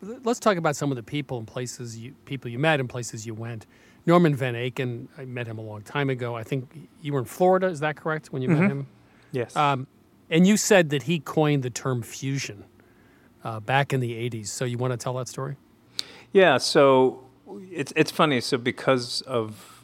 Let's 0.00 0.38
talk 0.38 0.56
about 0.56 0.76
some 0.76 0.90
of 0.92 0.96
the 0.96 1.02
people 1.02 1.38
and 1.38 1.46
places 1.46 1.98
you 1.98 2.14
people 2.24 2.50
you 2.50 2.58
met 2.58 2.78
and 2.80 2.88
places 2.88 3.26
you 3.26 3.34
went. 3.34 3.66
Norman 4.06 4.34
Van 4.34 4.54
Aken, 4.54 5.08
I 5.18 5.24
met 5.24 5.46
him 5.46 5.58
a 5.58 5.62
long 5.62 5.82
time 5.82 6.08
ago. 6.08 6.34
I 6.36 6.42
think 6.44 6.88
you 7.02 7.12
were 7.12 7.18
in 7.18 7.24
Florida. 7.24 7.66
Is 7.66 7.80
that 7.80 7.96
correct 7.96 8.32
when 8.32 8.40
you 8.42 8.48
Mhm. 8.48 8.58
met 8.60 8.70
him? 8.70 8.86
Yes. 9.32 9.54
Um, 9.56 9.86
and 10.30 10.46
you 10.46 10.56
said 10.56 10.90
that 10.90 11.04
he 11.04 11.18
coined 11.18 11.62
the 11.62 11.70
term 11.70 12.02
fusion 12.02 12.64
uh, 13.44 13.60
back 13.60 13.92
in 13.92 14.00
the 14.00 14.14
'80s. 14.14 14.50
So 14.50 14.64
you 14.64 14.78
want 14.78 14.92
to 14.92 14.96
tell 14.96 15.14
that 15.14 15.28
story? 15.28 15.56
Yeah, 16.32 16.58
so 16.58 17.24
it's 17.70 17.92
it's 17.96 18.10
funny. 18.10 18.40
So 18.40 18.56
because 18.58 19.20
of 19.22 19.77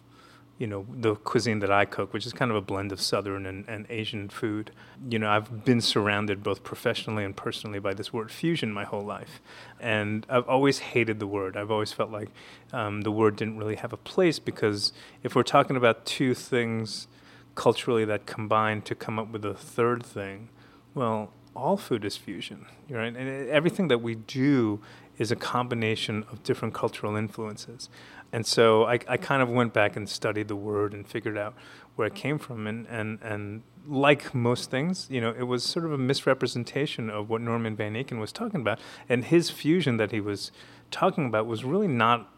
you 0.58 0.66
know 0.66 0.86
the 0.88 1.16
cuisine 1.16 1.58
that 1.60 1.70
I 1.70 1.84
cook, 1.84 2.12
which 2.12 2.26
is 2.26 2.32
kind 2.32 2.50
of 2.50 2.56
a 2.56 2.60
blend 2.60 2.92
of 2.92 3.00
Southern 3.00 3.44
and, 3.46 3.68
and 3.68 3.86
Asian 3.90 4.28
food, 4.28 4.70
you 5.08 5.18
know 5.18 5.28
I've 5.28 5.64
been 5.64 5.80
surrounded 5.80 6.42
both 6.42 6.62
professionally 6.62 7.24
and 7.24 7.36
personally 7.36 7.78
by 7.78 7.94
this 7.94 8.12
word 8.12 8.30
fusion 8.30 8.72
my 8.72 8.84
whole 8.84 9.04
life, 9.04 9.40
and 9.80 10.26
I've 10.28 10.48
always 10.48 10.78
hated 10.78 11.18
the 11.18 11.26
word. 11.26 11.56
I've 11.56 11.70
always 11.70 11.92
felt 11.92 12.10
like 12.10 12.30
um, 12.72 13.02
the 13.02 13.12
word 13.12 13.36
didn't 13.36 13.58
really 13.58 13.76
have 13.76 13.92
a 13.92 13.98
place 13.98 14.38
because 14.38 14.92
if 15.22 15.34
we're 15.34 15.42
talking 15.42 15.76
about 15.76 16.06
two 16.06 16.34
things 16.34 17.08
culturally 17.54 18.04
that 18.04 18.26
combine 18.26 18.82
to 18.82 18.94
come 18.94 19.18
up 19.18 19.30
with 19.30 19.44
a 19.44 19.54
third 19.54 20.04
thing, 20.04 20.48
Well, 20.94 21.32
all 21.56 21.76
food 21.76 22.04
is 22.04 22.16
fusion, 22.16 22.66
right? 22.90 23.14
And 23.14 23.48
everything 23.48 23.88
that 23.88 23.98
we 23.98 24.14
do 24.14 24.80
is 25.18 25.30
a 25.30 25.36
combination 25.36 26.24
of 26.30 26.42
different 26.42 26.74
cultural 26.74 27.16
influences. 27.16 27.88
And 28.34 28.44
so 28.44 28.82
I, 28.84 28.98
I 29.06 29.16
kind 29.16 29.42
of 29.42 29.48
went 29.48 29.72
back 29.72 29.94
and 29.94 30.08
studied 30.08 30.48
the 30.48 30.56
word 30.56 30.92
and 30.92 31.06
figured 31.06 31.38
out 31.38 31.54
where 31.94 32.08
it 32.08 32.16
came 32.16 32.36
from. 32.36 32.66
And, 32.66 32.84
and, 32.88 33.20
and 33.22 33.62
like 33.86 34.34
most 34.34 34.72
things, 34.72 35.06
you 35.08 35.20
know, 35.20 35.32
it 35.38 35.44
was 35.44 35.62
sort 35.62 35.84
of 35.84 35.92
a 35.92 35.98
misrepresentation 35.98 37.10
of 37.10 37.30
what 37.30 37.42
Norman 37.42 37.76
Van 37.76 37.94
Aken 37.94 38.18
was 38.18 38.32
talking 38.32 38.60
about. 38.60 38.80
And 39.08 39.26
his 39.26 39.50
fusion 39.50 39.98
that 39.98 40.10
he 40.10 40.20
was 40.20 40.50
talking 40.90 41.26
about 41.26 41.46
was 41.46 41.62
really 41.62 41.86
not 41.86 42.28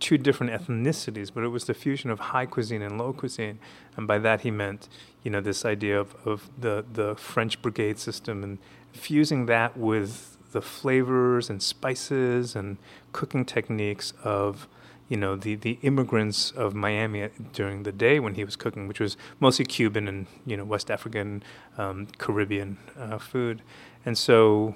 two 0.00 0.18
different 0.18 0.52
ethnicities, 0.52 1.32
but 1.32 1.42
it 1.42 1.48
was 1.48 1.64
the 1.64 1.72
fusion 1.72 2.10
of 2.10 2.18
high 2.20 2.44
cuisine 2.44 2.82
and 2.82 2.98
low 2.98 3.14
cuisine. 3.14 3.58
And 3.96 4.06
by 4.06 4.18
that 4.18 4.42
he 4.42 4.50
meant, 4.50 4.90
you 5.22 5.30
know, 5.30 5.40
this 5.40 5.64
idea 5.64 5.98
of, 5.98 6.14
of 6.26 6.50
the, 6.60 6.84
the 6.92 7.14
French 7.14 7.62
brigade 7.62 7.98
system 7.98 8.44
and 8.44 8.58
fusing 8.92 9.46
that 9.46 9.78
with 9.78 10.36
the 10.52 10.60
flavors 10.60 11.48
and 11.48 11.62
spices 11.62 12.54
and 12.54 12.76
cooking 13.12 13.46
techniques 13.46 14.12
of 14.22 14.68
you 15.08 15.16
know 15.16 15.36
the 15.36 15.54
the 15.56 15.78
immigrants 15.82 16.50
of 16.50 16.74
Miami 16.74 17.28
during 17.52 17.82
the 17.82 17.92
day 17.92 18.20
when 18.20 18.34
he 18.34 18.44
was 18.44 18.56
cooking, 18.56 18.86
which 18.86 19.00
was 19.00 19.16
mostly 19.40 19.64
Cuban 19.64 20.06
and 20.06 20.26
you 20.46 20.56
know 20.56 20.64
West 20.64 20.90
African, 20.90 21.42
um, 21.76 22.08
Caribbean 22.18 22.76
uh, 22.98 23.18
food, 23.18 23.62
and 24.04 24.16
so 24.16 24.74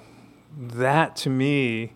that 0.57 1.15
to 1.17 1.29
me, 1.29 1.93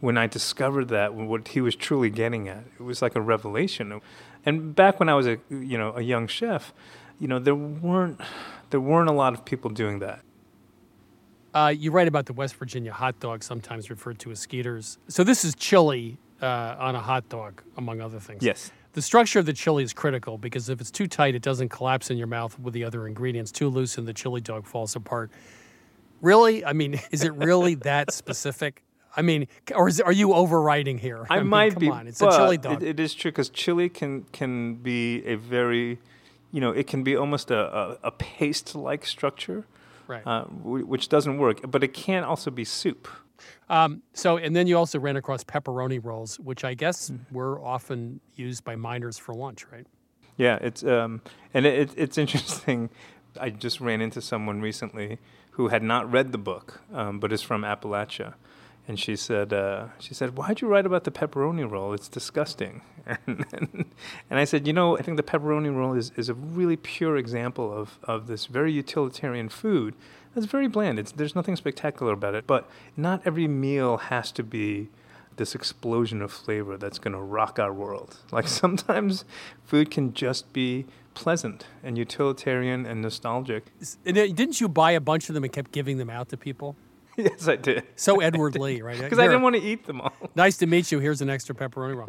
when 0.00 0.16
I 0.16 0.26
discovered 0.26 0.88
that 0.88 1.14
what 1.14 1.48
he 1.48 1.60
was 1.60 1.74
truly 1.74 2.10
getting 2.10 2.48
at, 2.48 2.64
it 2.78 2.82
was 2.82 3.02
like 3.02 3.16
a 3.16 3.20
revelation. 3.20 4.00
And 4.46 4.74
back 4.74 4.98
when 4.98 5.08
I 5.08 5.14
was 5.14 5.26
a 5.26 5.38
you 5.50 5.76
know 5.76 5.92
a 5.96 6.02
young 6.02 6.28
chef, 6.28 6.72
you 7.18 7.26
know 7.26 7.38
there 7.38 7.56
weren't 7.56 8.20
there 8.70 8.80
weren't 8.80 9.08
a 9.08 9.12
lot 9.12 9.34
of 9.34 9.44
people 9.44 9.70
doing 9.70 9.98
that. 9.98 10.20
Uh, 11.52 11.74
you 11.76 11.90
write 11.90 12.06
about 12.06 12.26
the 12.26 12.32
West 12.32 12.54
Virginia 12.54 12.92
hot 12.92 13.18
dog, 13.18 13.42
sometimes 13.42 13.90
referred 13.90 14.20
to 14.20 14.30
as 14.30 14.38
skeeters. 14.38 14.98
So 15.08 15.24
this 15.24 15.44
is 15.44 15.56
chili 15.56 16.16
uh, 16.42 16.76
on 16.78 16.94
a 16.94 17.00
hot 17.00 17.28
dog, 17.28 17.62
among 17.76 18.00
other 18.00 18.20
things. 18.20 18.42
Yes. 18.42 18.70
The 18.92 19.02
structure 19.02 19.38
of 19.38 19.46
the 19.46 19.52
chili 19.52 19.84
is 19.84 19.92
critical 19.92 20.36
because 20.36 20.68
if 20.68 20.80
it's 20.80 20.90
too 20.90 21.06
tight, 21.06 21.34
it 21.34 21.42
doesn't 21.42 21.68
collapse 21.68 22.10
in 22.10 22.18
your 22.18 22.26
mouth 22.26 22.58
with 22.58 22.74
the 22.74 22.84
other 22.84 23.06
ingredients. 23.06 23.52
Too 23.52 23.68
loose, 23.68 23.98
and 23.98 24.06
the 24.06 24.12
chili 24.12 24.40
dog 24.40 24.66
falls 24.66 24.96
apart. 24.96 25.30
Really? 26.20 26.64
I 26.64 26.72
mean, 26.72 27.00
is 27.10 27.22
it 27.22 27.32
really 27.34 27.76
that 27.76 28.12
specific? 28.12 28.82
I 29.16 29.22
mean, 29.22 29.48
or 29.74 29.88
is, 29.88 30.00
are 30.00 30.12
you 30.12 30.28
overwriting 30.28 30.98
here? 30.98 31.26
I, 31.30 31.38
mean, 31.38 31.48
might 31.48 31.72
come 31.74 31.80
be. 31.80 31.90
On. 31.90 32.06
It's 32.06 32.20
but 32.20 32.32
a 32.32 32.36
chili 32.36 32.58
dog. 32.58 32.82
It, 32.82 32.90
it 32.90 33.00
is 33.00 33.14
true 33.14 33.30
because 33.30 33.48
chili 33.48 33.88
can 33.88 34.24
can 34.32 34.74
be 34.76 35.24
a 35.24 35.36
very, 35.36 35.98
you 36.52 36.60
know, 36.60 36.70
it 36.70 36.86
can 36.86 37.02
be 37.02 37.16
almost 37.16 37.50
a, 37.50 37.76
a, 37.76 37.98
a 38.04 38.10
paste-like 38.10 39.06
structure, 39.06 39.66
Right. 40.10 40.26
Uh, 40.26 40.44
w- 40.64 40.84
which 40.84 41.08
doesn't 41.08 41.38
work. 41.38 41.70
But 41.70 41.84
it 41.84 41.94
can 41.94 42.24
also 42.24 42.50
be 42.50 42.64
soup. 42.64 43.06
Um, 43.68 44.02
so, 44.14 44.36
and 44.36 44.54
then 44.54 44.66
you 44.66 44.76
also 44.76 44.98
ran 44.98 45.16
across 45.16 45.44
pepperoni 45.44 45.98
rolls, 46.02 46.38
which 46.40 46.64
I 46.64 46.74
guess 46.74 47.08
Hmm. 47.08 47.16
were 47.30 47.60
often 47.60 48.20
used 48.36 48.64
by 48.64 48.76
miners 48.76 49.18
for 49.18 49.34
lunch, 49.34 49.66
right? 49.72 49.86
Yeah, 50.36 50.58
it's 50.60 50.82
um, 50.84 51.20
and 51.54 51.66
it, 51.66 51.78
it, 51.78 51.90
it's 51.96 52.18
interesting. 52.18 52.90
I 53.40 53.50
just 53.50 53.80
ran 53.80 54.00
into 54.00 54.20
someone 54.20 54.60
recently 54.60 55.18
who 55.52 55.68
had 55.68 55.82
not 55.82 56.10
read 56.10 56.32
the 56.32 56.38
book, 56.38 56.80
um, 56.92 57.20
but 57.20 57.32
is 57.32 57.42
from 57.42 57.62
Appalachia, 57.62 58.34
and 58.88 58.98
she 58.98 59.14
said, 59.16 59.52
uh, 59.52 59.88
she 59.98 60.14
said, 60.14 60.36
"Why'd 60.36 60.60
you 60.62 60.68
write 60.68 60.86
about 60.86 61.04
the 61.04 61.10
pepperoni 61.10 61.70
roll? 61.70 61.92
It's 61.92 62.08
disgusting." 62.08 62.80
And, 63.06 63.44
and, 63.52 63.84
and 64.30 64.38
I 64.38 64.44
said, 64.44 64.66
"You 64.66 64.72
know, 64.72 64.96
I 64.98 65.02
think 65.02 65.16
the 65.16 65.22
pepperoni 65.22 65.74
roll 65.74 65.94
is, 65.94 66.12
is 66.16 66.28
a 66.28 66.34
really 66.34 66.76
pure 66.76 67.16
example 67.16 67.72
of, 67.72 67.98
of 68.04 68.26
this 68.26 68.46
very 68.46 68.72
utilitarian 68.72 69.48
food. 69.48 69.94
It's 70.36 70.46
very 70.46 70.68
bland. 70.68 70.98
It's, 70.98 71.12
there's 71.12 71.34
nothing 71.34 71.56
spectacular 71.56 72.12
about 72.12 72.34
it, 72.34 72.46
but 72.46 72.68
not 72.96 73.22
every 73.24 73.48
meal 73.48 73.96
has 73.98 74.32
to 74.32 74.42
be." 74.42 74.88
this 75.40 75.54
explosion 75.54 76.20
of 76.20 76.30
flavor 76.30 76.76
that's 76.76 76.98
going 76.98 77.14
to 77.14 77.20
rock 77.20 77.58
our 77.58 77.72
world. 77.72 78.18
Like 78.30 78.46
sometimes 78.46 79.24
food 79.64 79.90
can 79.90 80.12
just 80.12 80.52
be 80.52 80.86
pleasant 81.14 81.66
and 81.82 81.98
utilitarian 81.98 82.86
and 82.86 83.02
nostalgic. 83.02 83.64
And 84.04 84.14
didn't 84.14 84.60
you 84.60 84.68
buy 84.68 84.92
a 84.92 85.00
bunch 85.00 85.28
of 85.28 85.34
them 85.34 85.42
and 85.42 85.52
kept 85.52 85.72
giving 85.72 85.96
them 85.98 86.10
out 86.10 86.28
to 86.28 86.36
people? 86.36 86.76
yes, 87.16 87.48
I 87.48 87.56
did. 87.56 87.84
So 87.96 88.20
Edward 88.20 88.56
Lee, 88.56 88.82
right? 88.82 89.00
Because 89.00 89.18
I 89.18 89.26
didn't 89.26 89.42
want 89.42 89.56
to 89.56 89.62
eat 89.62 89.86
them 89.86 90.00
all. 90.00 90.12
Nice 90.34 90.58
to 90.58 90.66
meet 90.66 90.92
you. 90.92 91.00
Here's 91.00 91.22
an 91.22 91.30
extra 91.30 91.54
pepperoni 91.54 91.96
roll. 91.96 92.08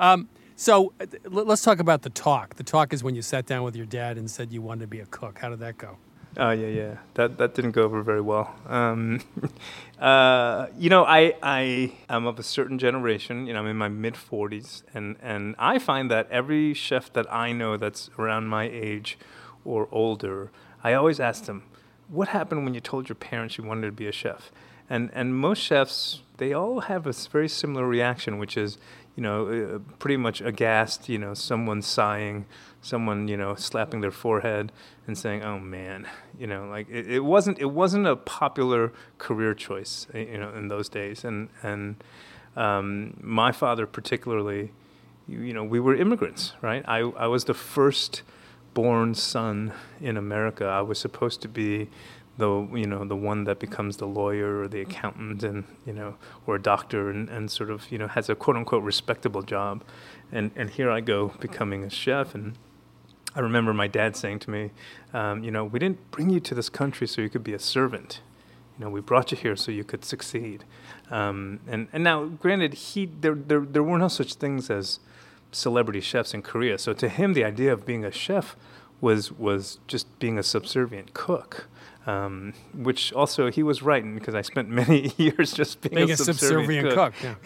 um, 0.00 0.28
so 0.56 0.92
uh, 1.00 1.06
let's 1.28 1.62
talk 1.62 1.80
about 1.80 2.02
the 2.02 2.10
talk. 2.10 2.54
The 2.54 2.64
talk 2.64 2.92
is 2.92 3.02
when 3.02 3.14
you 3.16 3.22
sat 3.22 3.46
down 3.46 3.64
with 3.64 3.74
your 3.76 3.86
dad 3.86 4.16
and 4.16 4.30
said 4.30 4.52
you 4.52 4.62
wanted 4.62 4.82
to 4.82 4.86
be 4.86 5.00
a 5.00 5.06
cook. 5.06 5.40
How 5.40 5.50
did 5.50 5.58
that 5.58 5.76
go? 5.76 5.98
Oh 6.36 6.50
yeah, 6.50 6.66
yeah. 6.66 6.96
That 7.14 7.38
that 7.38 7.54
didn't 7.54 7.72
go 7.72 7.82
over 7.82 8.02
very 8.02 8.20
well. 8.20 8.54
Um, 8.66 9.20
uh, 10.00 10.66
you 10.76 10.90
know, 10.90 11.04
I 11.04 11.34
I 11.42 11.92
am 12.08 12.26
of 12.26 12.38
a 12.38 12.42
certain 12.42 12.78
generation. 12.78 13.46
You 13.46 13.52
know, 13.54 13.60
I'm 13.60 13.66
in 13.66 13.76
my 13.76 13.88
mid 13.88 14.14
40s, 14.14 14.82
and 14.92 15.16
and 15.22 15.54
I 15.58 15.78
find 15.78 16.10
that 16.10 16.28
every 16.30 16.74
chef 16.74 17.12
that 17.12 17.32
I 17.32 17.52
know 17.52 17.76
that's 17.76 18.10
around 18.18 18.48
my 18.48 18.64
age 18.64 19.18
or 19.64 19.88
older, 19.92 20.50
I 20.82 20.94
always 20.94 21.20
ask 21.20 21.44
them, 21.44 21.62
"What 22.08 22.28
happened 22.28 22.64
when 22.64 22.74
you 22.74 22.80
told 22.80 23.08
your 23.08 23.16
parents 23.16 23.56
you 23.56 23.64
wanted 23.64 23.86
to 23.86 23.92
be 23.92 24.08
a 24.08 24.12
chef?" 24.12 24.50
And 24.90 25.10
and 25.14 25.36
most 25.36 25.60
chefs, 25.60 26.22
they 26.38 26.52
all 26.52 26.80
have 26.80 27.06
a 27.06 27.12
very 27.12 27.48
similar 27.48 27.86
reaction, 27.86 28.38
which 28.38 28.56
is, 28.56 28.76
you 29.16 29.22
know, 29.22 29.46
uh, 29.46 29.78
pretty 29.98 30.16
much 30.16 30.40
aghast. 30.40 31.08
You 31.08 31.18
know, 31.18 31.34
someone 31.34 31.80
sighing, 31.80 32.46
someone 32.84 33.26
you 33.28 33.36
know 33.36 33.54
slapping 33.54 34.00
their 34.00 34.10
forehead 34.10 34.70
and 35.06 35.16
saying, 35.16 35.42
"Oh 35.42 35.58
man," 35.58 36.06
you 36.38 36.46
know, 36.46 36.66
like 36.68 36.88
it, 36.90 37.10
it 37.10 37.20
wasn't 37.20 37.58
it 37.58 37.70
wasn't 37.70 38.06
a 38.06 38.16
popular 38.16 38.92
career 39.18 39.54
choice, 39.54 40.06
you 40.14 40.38
know, 40.38 40.50
in 40.50 40.68
those 40.68 40.88
days. 40.88 41.24
And 41.24 41.48
and 41.62 42.04
um, 42.56 43.16
my 43.20 43.50
father 43.50 43.86
particularly, 43.86 44.72
you, 45.26 45.40
you 45.40 45.52
know, 45.52 45.64
we 45.64 45.80
were 45.80 45.96
immigrants, 45.96 46.52
right? 46.60 46.84
I 46.86 46.98
I 46.98 47.26
was 47.26 47.44
the 47.44 47.54
first 47.54 48.22
born 48.74 49.14
son 49.14 49.72
in 50.00 50.16
America. 50.16 50.66
I 50.66 50.82
was 50.82 50.98
supposed 50.98 51.40
to 51.42 51.48
be 51.48 51.88
the 52.36 52.68
you 52.74 52.86
know 52.86 53.04
the 53.04 53.16
one 53.16 53.44
that 53.44 53.60
becomes 53.60 53.96
the 53.98 54.06
lawyer 54.06 54.60
or 54.60 54.68
the 54.68 54.80
accountant 54.80 55.44
and 55.44 55.64
you 55.86 55.92
know 55.92 56.16
or 56.46 56.56
a 56.56 56.62
doctor 56.62 57.08
and, 57.08 57.28
and 57.28 57.48
sort 57.50 57.70
of 57.70 57.90
you 57.92 57.98
know 57.98 58.08
has 58.08 58.28
a 58.28 58.34
quote 58.34 58.56
unquote 58.56 58.82
respectable 58.82 59.42
job 59.42 59.84
and 60.32 60.50
and 60.56 60.70
here 60.70 60.90
I 60.90 61.00
go 61.00 61.28
becoming 61.38 61.84
a 61.84 61.90
chef 61.90 62.34
and 62.34 62.56
I 63.36 63.40
remember 63.40 63.74
my 63.74 63.88
dad 63.88 64.16
saying 64.16 64.40
to 64.40 64.50
me 64.50 64.70
um, 65.12 65.42
you 65.44 65.50
know 65.50 65.64
we 65.64 65.78
didn't 65.78 66.10
bring 66.10 66.30
you 66.30 66.40
to 66.40 66.54
this 66.54 66.68
country 66.68 67.06
so 67.06 67.20
you 67.20 67.28
could 67.28 67.44
be 67.44 67.54
a 67.54 67.58
servant 67.58 68.20
you 68.78 68.84
know 68.84 68.90
we 68.90 69.00
brought 69.00 69.30
you 69.30 69.38
here 69.38 69.56
so 69.56 69.70
you 69.72 69.84
could 69.84 70.04
succeed 70.04 70.64
um, 71.10 71.60
and 71.66 71.88
and 71.92 72.04
now 72.04 72.24
granted 72.26 72.74
he 72.74 73.06
there, 73.06 73.34
there 73.34 73.60
there 73.60 73.82
were 73.82 73.98
no 73.98 74.08
such 74.08 74.34
things 74.34 74.70
as 74.70 75.00
celebrity 75.52 76.00
chefs 76.00 76.34
in 76.34 76.42
Korea 76.42 76.78
so 76.78 76.92
to 76.92 77.08
him 77.08 77.34
the 77.34 77.44
idea 77.44 77.72
of 77.72 77.86
being 77.86 78.04
a 78.04 78.10
chef 78.10 78.56
was 79.00 79.32
was 79.32 79.78
just 79.86 80.18
being 80.18 80.38
a 80.38 80.42
subservient 80.42 81.14
cook 81.14 81.68
um, 82.06 82.52
which 82.74 83.12
also 83.12 83.50
he 83.50 83.62
was 83.62 83.82
right 83.82 84.04
because 84.14 84.34
I 84.34 84.42
spent 84.42 84.68
many 84.68 85.12
years 85.16 85.52
just 85.52 85.80
being, 85.80 85.94
Being 85.94 86.10
a, 86.10 86.12
a 86.12 86.16
subservient, 86.16 86.86
subservient 86.86 86.94
cook, 86.94 87.14
cook, 87.14 87.38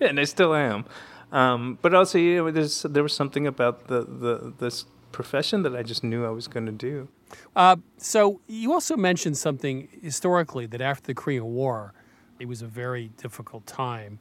yeah. 0.00 0.08
and 0.08 0.18
I 0.18 0.24
still 0.24 0.54
am. 0.54 0.86
Um, 1.32 1.78
but 1.82 1.92
also, 1.94 2.18
you 2.18 2.36
know, 2.36 2.50
there's 2.50 2.82
there 2.82 3.02
was 3.02 3.12
something 3.12 3.46
about 3.46 3.88
the, 3.88 4.02
the 4.02 4.52
this 4.58 4.86
profession 5.16 5.62
that 5.62 5.74
I 5.74 5.82
just 5.82 6.04
knew 6.04 6.26
I 6.26 6.28
was 6.28 6.46
going 6.46 6.66
to 6.66 6.72
do. 6.72 7.08
Uh, 7.56 7.76
so 7.96 8.38
you 8.46 8.74
also 8.74 8.98
mentioned 8.98 9.38
something 9.38 9.88
historically 10.02 10.66
that 10.66 10.82
after 10.82 11.06
the 11.06 11.14
Korean 11.14 11.46
War, 11.46 11.94
it 12.38 12.46
was 12.46 12.60
a 12.60 12.66
very 12.66 13.08
difficult 13.16 13.66
time, 13.66 14.18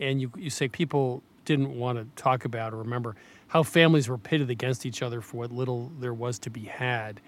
and 0.00 0.20
you 0.20 0.32
you 0.36 0.50
say 0.50 0.66
people 0.66 1.22
didn't 1.44 1.78
want 1.78 1.96
to 1.98 2.22
talk 2.22 2.44
about 2.44 2.74
or 2.74 2.78
remember 2.78 3.14
how 3.46 3.62
families 3.62 4.08
were 4.08 4.18
pitted 4.18 4.50
against 4.50 4.84
each 4.84 5.00
other 5.00 5.20
for 5.20 5.36
what 5.38 5.52
little 5.52 5.92
there 6.00 6.12
was 6.12 6.40
to 6.40 6.50
be 6.50 6.64
had. 6.64 7.20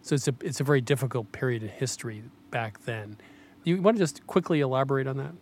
So 0.00 0.14
it's 0.14 0.26
a 0.26 0.34
it's 0.40 0.60
a 0.60 0.64
very 0.64 0.80
difficult 0.80 1.30
period 1.30 1.62
in 1.62 1.68
history 1.68 2.22
back 2.50 2.84
then. 2.84 3.18
You 3.64 3.82
want 3.82 3.98
to 3.98 4.02
just 4.02 4.26
quickly 4.26 4.60
elaborate 4.60 5.06
on 5.06 5.18
that? 5.18 5.34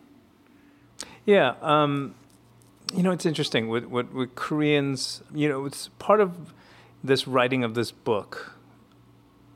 Yeah, 1.25 1.55
um, 1.63 2.17
you 2.93 3.05
know, 3.05 3.13
it's 3.13 3.25
interesting 3.25 3.69
with, 3.69 3.85
with 3.85 4.11
with 4.11 4.35
Koreans. 4.35 5.23
You 5.33 5.49
know, 5.49 5.65
it's 5.65 5.91
part 6.01 6.21
of 6.21 6.53
this 7.03 7.27
writing 7.27 7.65
of 7.65 7.75
this 7.75 7.91
book. 7.91 8.57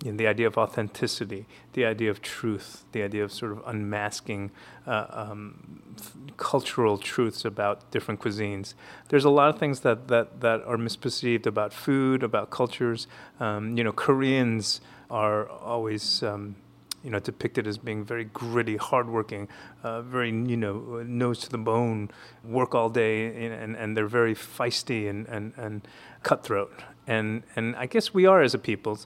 Know, 0.04 0.16
the 0.16 0.26
idea 0.26 0.46
of 0.46 0.58
authenticity, 0.58 1.46
the 1.72 1.86
idea 1.86 2.10
of 2.10 2.20
truth, 2.20 2.84
the 2.92 3.02
idea 3.02 3.24
of 3.24 3.32
sort 3.32 3.52
of 3.52 3.62
unmasking 3.64 4.50
uh, 4.86 5.06
um, 5.08 5.94
cultural 6.36 6.98
truths 6.98 7.44
about 7.46 7.90
different 7.90 8.20
cuisines. 8.20 8.74
There's 9.08 9.24
a 9.24 9.30
lot 9.30 9.48
of 9.48 9.58
things 9.58 9.80
that, 9.80 10.08
that, 10.08 10.42
that 10.42 10.62
are 10.64 10.76
misperceived 10.76 11.46
about 11.46 11.72
food, 11.72 12.22
about 12.22 12.50
cultures. 12.50 13.06
Um, 13.40 13.78
you 13.78 13.84
know, 13.84 13.92
Koreans 13.92 14.82
are 15.10 15.48
always 15.48 16.22
um, 16.22 16.56
you 17.02 17.10
know, 17.10 17.18
depicted 17.18 17.66
as 17.66 17.76
being 17.78 18.02
very 18.02 18.24
gritty, 18.24 18.76
hardworking, 18.76 19.46
uh, 19.82 20.00
very, 20.02 20.30
you 20.30 20.56
know, 20.56 21.02
nose 21.06 21.38
to 21.40 21.50
the 21.50 21.58
bone, 21.58 22.10
work 22.42 22.74
all 22.74 22.88
day, 22.88 23.46
and, 23.46 23.76
and 23.76 23.96
they're 23.96 24.06
very 24.06 24.34
feisty 24.34 25.08
and, 25.08 25.26
and, 25.28 25.52
and 25.56 25.86
cutthroat. 26.22 26.72
And, 27.06 27.42
and 27.54 27.76
I 27.76 27.86
guess 27.86 28.14
we 28.14 28.26
are 28.26 28.42
as 28.42 28.54
a 28.54 28.58
people. 28.58 28.98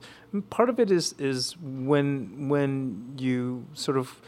Part 0.50 0.68
of 0.68 0.78
it 0.78 0.90
is, 0.90 1.14
is 1.18 1.56
when, 1.58 2.48
when 2.48 3.14
you 3.18 3.66
sort 3.74 3.96
of 3.96 4.20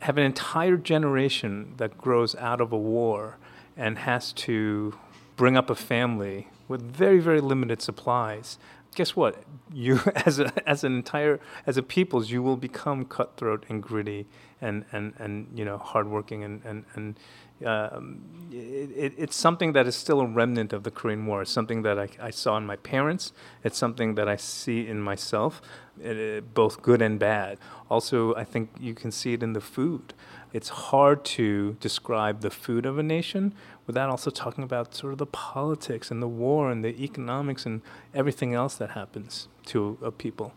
have 0.00 0.16
an 0.16 0.24
entire 0.24 0.76
generation 0.76 1.74
that 1.76 1.98
grows 1.98 2.34
out 2.36 2.60
of 2.60 2.72
a 2.72 2.78
war 2.78 3.36
and 3.76 3.98
has 3.98 4.32
to 4.32 4.94
bring 5.36 5.56
up 5.56 5.70
a 5.70 5.74
family 5.74 6.48
with 6.68 6.82
very, 6.82 7.18
very 7.18 7.40
limited 7.40 7.82
supplies 7.82 8.58
guess 8.94 9.14
what? 9.16 9.42
You, 9.72 10.00
as 10.26 10.38
a 10.38 10.52
as 10.68 10.84
an 10.84 10.94
entire 10.96 11.40
as 11.66 11.76
a 11.76 11.82
peoples, 11.82 12.30
you 12.30 12.42
will 12.42 12.56
become 12.56 13.04
cutthroat 13.04 13.64
and 13.68 13.82
gritty 13.82 14.26
and 14.60 14.84
and 14.92 15.14
and 15.18 15.58
you 15.58 15.64
know 15.64 15.78
hardworking 15.78 16.44
and 16.44 16.62
and 16.64 16.84
and. 16.94 17.18
Um, 17.62 18.22
it, 18.50 19.12
it's 19.18 19.36
something 19.36 19.74
that 19.74 19.86
is 19.86 19.94
still 19.94 20.22
a 20.22 20.26
remnant 20.26 20.72
of 20.72 20.82
the 20.82 20.90
Korean 20.90 21.26
War. 21.26 21.42
It's 21.42 21.50
something 21.50 21.82
that 21.82 21.98
I, 21.98 22.08
I 22.18 22.30
saw 22.30 22.56
in 22.56 22.64
my 22.64 22.76
parents. 22.76 23.34
It's 23.62 23.76
something 23.76 24.14
that 24.14 24.26
I 24.26 24.36
see 24.36 24.88
in 24.88 25.02
myself, 25.02 25.60
it, 26.02 26.16
it, 26.16 26.54
both 26.54 26.80
good 26.80 27.02
and 27.02 27.18
bad. 27.18 27.58
Also, 27.90 28.34
I 28.34 28.44
think 28.44 28.70
you 28.80 28.94
can 28.94 29.10
see 29.10 29.34
it 29.34 29.42
in 29.42 29.52
the 29.52 29.60
food. 29.60 30.14
It's 30.54 30.70
hard 30.70 31.22
to 31.36 31.76
describe 31.80 32.40
the 32.40 32.50
food 32.50 32.86
of 32.86 32.96
a 32.96 33.02
nation 33.02 33.54
without 33.90 34.08
also 34.08 34.30
talking 34.30 34.62
about 34.62 34.94
sort 34.94 35.12
of 35.12 35.18
the 35.18 35.26
politics 35.26 36.12
and 36.12 36.22
the 36.22 36.28
war 36.28 36.70
and 36.70 36.84
the 36.84 36.94
economics 37.02 37.66
and 37.66 37.82
everything 38.14 38.54
else 38.54 38.76
that 38.76 38.90
happens 38.90 39.48
to 39.66 39.98
a 40.00 40.12
people. 40.12 40.52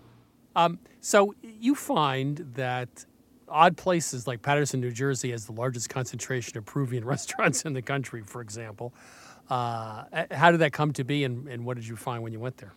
Um, 0.56 0.78
so 1.02 1.34
you 1.42 1.74
find 1.74 2.38
that 2.56 3.06
odd 3.50 3.76
places 3.76 4.28
like 4.28 4.44
Paterson, 4.44 4.80
New 4.80 4.92
Jersey, 4.92 5.32
has 5.32 5.48
the 5.48 5.52
largest 5.52 5.90
concentration 5.90 6.58
of 6.60 6.66
Peruvian 6.66 7.06
restaurants 7.16 7.64
in 7.64 7.74
the 7.74 7.82
country, 7.82 8.22
for 8.24 8.42
example. 8.42 8.94
Uh, 9.50 10.04
how 10.32 10.52
did 10.52 10.60
that 10.60 10.74
come 10.74 10.94
to 10.94 11.04
be, 11.04 11.24
and, 11.24 11.48
and 11.48 11.66
what 11.66 11.76
did 11.76 11.88
you 11.88 11.96
find 11.96 12.22
when 12.22 12.32
you 12.32 12.40
went 12.40 12.58
there? 12.58 12.74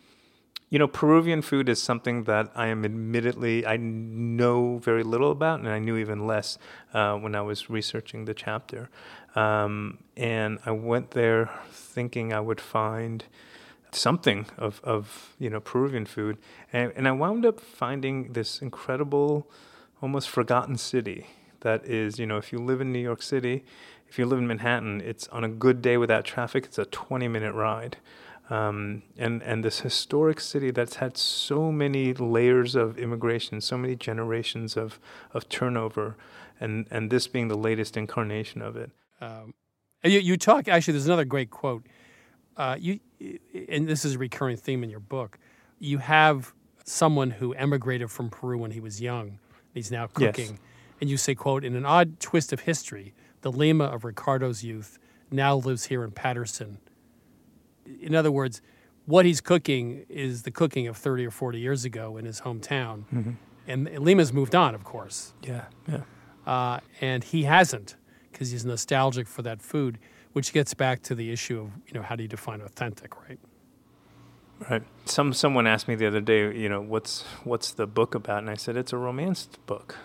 You 0.69 0.81
know, 0.81 0.89
Peruvian 0.89 1.43
food 1.43 1.69
is 1.69 1.81
something 1.81 2.25
that 2.25 2.51
I 2.57 2.67
am 2.67 2.85
admittedly, 2.85 3.65
I 3.65 3.77
know 3.77 4.79
very 4.79 5.05
little 5.05 5.31
about, 5.31 5.61
and 5.61 5.69
I 5.69 5.79
knew 5.79 5.97
even 5.97 6.27
less 6.27 6.59
uh, 6.93 7.15
when 7.17 7.37
I 7.37 7.43
was 7.43 7.71
researching 7.71 8.25
the 8.25 8.35
chapter. 8.35 8.91
Um, 9.37 9.99
and 10.17 10.59
I 10.67 10.73
went 10.73 11.13
there 11.13 11.51
thinking 11.71 12.33
I 12.33 12.41
would 12.41 12.61
find 12.61 13.25
something 13.93 14.47
of, 14.59 14.81
of 14.83 15.35
you 15.39 15.51
know 15.51 15.61
Peruvian 15.61 16.05
food, 16.05 16.37
and, 16.73 16.93
and 16.97 17.07
I 17.07 17.13
wound 17.13 17.47
up 17.47 17.61
finding 17.61 18.33
this 18.33 18.61
incredible, 18.61 19.49
almost 20.03 20.29
forgotten 20.29 20.77
city 20.77 21.29
that 21.61 21.87
is 21.87 22.19
you 22.19 22.27
know 22.27 22.39
if 22.39 22.53
you 22.53 22.59
live 22.59 22.81
in 22.81 22.93
New 22.93 22.99
York 22.99 23.23
City, 23.23 23.65
if 24.09 24.19
you 24.19 24.27
live 24.27 24.41
in 24.41 24.49
Manhattan, 24.49 25.01
it's 25.01 25.29
on 25.29 25.45
a 25.45 25.49
good 25.49 25.81
day 25.81 25.97
without 25.97 26.25
traffic, 26.25 26.65
it's 26.65 26.79
a 26.79 26.87
20 26.87 27.29
minute 27.29 27.55
ride. 27.55 27.99
Um, 28.49 29.03
and 29.19 29.43
and 29.43 29.65
this 29.65 29.81
historic 29.81 30.39
city 30.39 30.71
that's 30.71 30.97
had 30.97 31.17
so 31.17 31.73
many 31.73 32.15
layers 32.15 32.77
of 32.77 32.97
immigration, 32.97 33.61
so 33.61 33.77
many 33.77 33.97
generations 33.97 34.77
of 34.77 35.01
of 35.35 35.49
turnover, 35.49 36.17
and 36.61 36.87
and 36.91 37.11
this 37.11 37.27
being 37.27 37.49
the 37.49 37.57
latest 37.57 37.97
incarnation 37.97 38.63
of 38.63 38.77
it. 38.77 38.91
Um, 39.21 39.55
you, 40.05 40.21
you 40.21 40.37
talk 40.37 40.69
actually. 40.69 40.93
There's 40.93 41.07
another 41.07 41.25
great 41.25 41.51
quote. 41.51 41.87
Uh, 42.57 42.77
you 42.79 43.01
and 43.69 43.89
this 43.89 44.05
is 44.05 44.15
a 44.15 44.19
recurring 44.19 44.57
theme 44.57 44.85
in 44.85 44.91
your 44.91 45.01
book. 45.01 45.39
You 45.81 45.99
have 45.99 46.55
someone 46.85 47.33
who 47.33 47.53
emigrated 47.55 48.13
from 48.13 48.31
Peru 48.31 48.59
when 48.59 48.71
he 48.71 48.81
was 48.81 49.01
young. 49.01 49.41
He's 49.75 49.91
now 49.91 50.07
cooking, 50.07 50.51
yes. 50.51 50.59
and 51.01 51.11
you 51.11 51.17
say, 51.17 51.35
"quote 51.35 51.65
In 51.65 51.75
an 51.75 51.85
odd 51.85 52.21
twist 52.21 52.53
of 52.53 52.61
history, 52.61 53.13
the 53.41 53.51
Lima 53.51 53.85
of 53.85 54.05
Ricardo's 54.05 54.63
youth 54.63 55.01
now 55.33 55.57
lives 55.57 55.87
here 55.87 56.05
in 56.05 56.13
Paterson." 56.13 56.79
In 58.07 58.15
other 58.15 58.31
words, 58.31 58.63
what 59.05 59.25
he's 59.25 59.41
cooking 59.41 60.05
is 60.09 60.43
the 60.43 60.51
cooking 60.51 60.87
of 60.87 60.97
30 60.97 61.27
or 61.27 61.31
40 61.31 61.59
years 61.59 61.85
ago 61.85 62.17
in 62.17 62.25
his 62.25 62.41
hometown. 62.41 63.05
Mm-hmm. 63.13 63.31
And 63.69 63.99
Lima's 63.99 64.33
moved 64.33 64.55
on, 64.55 64.75
of 64.75 64.85
course. 64.85 65.35
Yeah, 65.43 65.65
yeah. 65.89 66.03
Uh, 66.47 66.81
and 67.01 67.25
he 67.25 67.43
hasn't 67.43 67.97
because 68.31 68.51
he's 68.51 68.65
nostalgic 68.65 69.27
for 69.27 69.43
that 69.43 69.61
food, 69.61 69.99
which 70.33 70.53
gets 70.53 70.75
back 70.75 71.03
to 71.03 71.15
the 71.15 71.33
issue 71.33 71.61
of, 71.61 71.71
you 71.87 71.95
know, 71.95 72.03
how 72.03 72.15
do 72.15 72.23
you 72.23 72.29
define 72.29 72.61
authentic, 72.61 73.21
right? 73.29 73.39
Right. 74.71 74.83
Some 75.05 75.33
someone 75.33 75.67
asked 75.67 75.87
me 75.87 75.97
the 75.97 76.07
other 76.07 76.21
day, 76.21 76.57
you 76.57 76.69
know, 76.69 76.81
what's 76.81 77.23
what's 77.45 77.73
the 77.73 77.87
book 77.87 78.15
about? 78.15 78.39
And 78.39 78.49
I 78.49 78.55
said 78.55 78.77
it's 78.77 78.93
a 78.93 78.97
romance 78.97 79.49
book. 79.67 79.97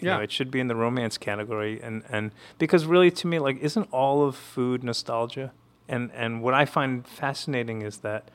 You 0.00 0.08
yeah. 0.08 0.16
Know, 0.16 0.22
it 0.22 0.32
should 0.32 0.50
be 0.50 0.60
in 0.60 0.68
the 0.68 0.76
romance 0.76 1.16
category 1.16 1.80
and 1.82 2.02
and 2.10 2.32
because 2.58 2.84
really 2.84 3.10
to 3.12 3.26
me 3.26 3.38
like 3.38 3.58
isn't 3.60 3.88
all 3.92 4.26
of 4.26 4.36
food 4.36 4.84
nostalgia? 4.84 5.52
And 5.88 6.10
and 6.12 6.42
what 6.42 6.54
I 6.54 6.64
find 6.64 7.06
fascinating 7.06 7.82
is 7.82 7.98
that 7.98 8.30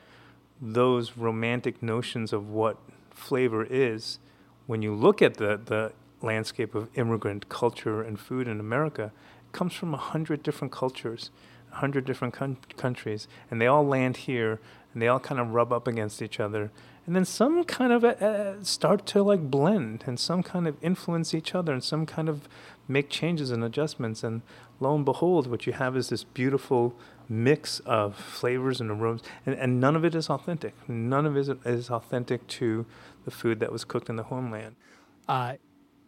those 0.60 1.16
romantic 1.16 1.82
notions 1.82 2.32
of 2.32 2.48
what 2.48 2.76
flavor 3.10 3.66
is, 3.68 4.18
when 4.66 4.82
you 4.82 4.94
look 4.94 5.22
at 5.22 5.34
the, 5.34 5.60
the 5.64 5.92
landscape 6.22 6.74
of 6.74 6.88
immigrant 6.96 7.48
culture 7.48 8.02
and 8.02 8.20
food 8.20 8.46
in 8.46 8.60
America, 8.60 9.12
it 9.46 9.52
comes 9.52 9.72
from 9.74 9.94
a 9.94 9.98
hundred 9.98 10.42
different 10.42 10.72
cultures, 10.72 11.30
a 11.72 11.76
hundred 11.76 12.04
different 12.04 12.34
con- 12.34 12.58
countries, 12.76 13.26
and 13.50 13.60
they 13.60 13.66
all 13.66 13.86
land 13.86 14.18
here, 14.18 14.60
and 14.92 15.02
they 15.02 15.08
all 15.08 15.20
kind 15.20 15.40
of 15.40 15.54
rub 15.54 15.72
up 15.72 15.88
against 15.88 16.20
each 16.20 16.38
other, 16.38 16.70
and 17.06 17.16
then 17.16 17.24
some 17.24 17.64
kind 17.64 17.92
of 17.92 18.04
uh, 18.04 18.62
start 18.62 19.06
to 19.06 19.22
like 19.22 19.50
blend, 19.50 20.04
and 20.06 20.20
some 20.20 20.42
kind 20.42 20.68
of 20.68 20.76
influence 20.82 21.34
each 21.34 21.54
other, 21.54 21.72
and 21.72 21.82
some 21.82 22.06
kind 22.06 22.28
of 22.28 22.48
make 22.86 23.08
changes 23.08 23.50
and 23.50 23.64
adjustments, 23.64 24.22
and 24.22 24.42
lo 24.78 24.94
and 24.94 25.04
behold, 25.04 25.46
what 25.46 25.66
you 25.66 25.72
have 25.72 25.96
is 25.96 26.10
this 26.10 26.24
beautiful 26.24 26.94
mix 27.30 27.78
of 27.80 28.16
flavors 28.16 28.80
and 28.80 28.90
aromas, 28.90 29.22
and, 29.46 29.54
and 29.54 29.80
none 29.80 29.96
of 29.96 30.04
it 30.04 30.14
is 30.14 30.28
authentic. 30.28 30.74
None 30.88 31.24
of 31.24 31.36
it 31.36 31.48
is 31.64 31.88
authentic 31.88 32.46
to 32.48 32.84
the 33.24 33.30
food 33.30 33.60
that 33.60 33.70
was 33.70 33.84
cooked 33.84 34.10
in 34.10 34.16
the 34.16 34.24
homeland. 34.24 34.74
Uh, 35.28 35.54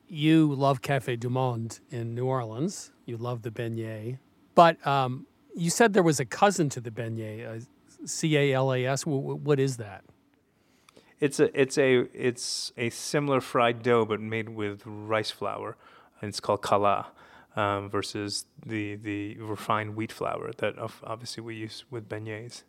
you 0.08 0.52
love 0.52 0.82
Cafe 0.82 1.16
Du 1.16 1.30
Monde 1.30 1.78
in 1.90 2.14
New 2.14 2.26
Orleans. 2.26 2.90
You 3.06 3.16
love 3.16 3.42
the 3.42 3.50
beignet, 3.50 4.18
but 4.54 4.84
um, 4.86 5.26
you 5.54 5.70
said 5.70 5.92
there 5.92 6.02
was 6.02 6.20
a 6.20 6.24
cousin 6.24 6.68
to 6.70 6.80
the 6.80 6.90
beignet, 6.90 7.46
uh, 7.46 7.64
C 8.04 8.36
A 8.36 8.52
L 8.52 8.74
A 8.74 8.84
S. 8.84 9.06
What 9.06 9.60
is 9.60 9.76
that? 9.76 10.04
It's 11.20 11.38
a 11.38 11.60
it's 11.60 11.78
a 11.78 12.08
it's 12.12 12.72
a 12.76 12.90
similar 12.90 13.40
fried 13.40 13.82
dough, 13.82 14.04
but 14.04 14.20
made 14.20 14.48
with 14.48 14.82
rice 14.84 15.30
flour, 15.30 15.76
and 16.20 16.28
it's 16.28 16.40
called 16.40 16.62
calas 16.62 17.06
um, 17.56 17.90
versus 17.90 18.46
the 18.64 18.96
the 18.96 19.36
refined 19.38 19.96
wheat 19.96 20.12
flour 20.12 20.52
that 20.58 20.74
obviously 21.04 21.42
we 21.42 21.54
use 21.54 21.84
with 21.90 22.08
beignets. 22.08 22.62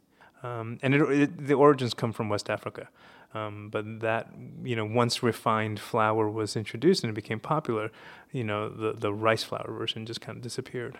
Um, 0.44 0.78
and 0.82 0.94
it, 0.94 1.02
it, 1.02 1.48
the 1.48 1.54
origins 1.54 1.94
come 1.94 2.12
from 2.12 2.28
West 2.28 2.50
Africa, 2.50 2.90
um, 3.34 3.70
but 3.70 4.02
that 4.02 4.30
you 4.64 4.76
know 4.76 4.86
once 4.86 5.24
refined 5.24 5.80
flour 5.80 6.30
was 6.30 6.56
introduced 6.56 7.04
and 7.04 7.12
it 7.12 7.16
became 7.16 7.40
popular, 7.40 7.92
you 8.32 8.44
know 8.44 8.70
the 8.70 8.94
the 8.94 9.14
rice 9.14 9.44
flour 9.44 9.72
version 9.72 10.06
just 10.06 10.22
kind 10.22 10.38
of 10.38 10.44
disappeared. 10.44 10.98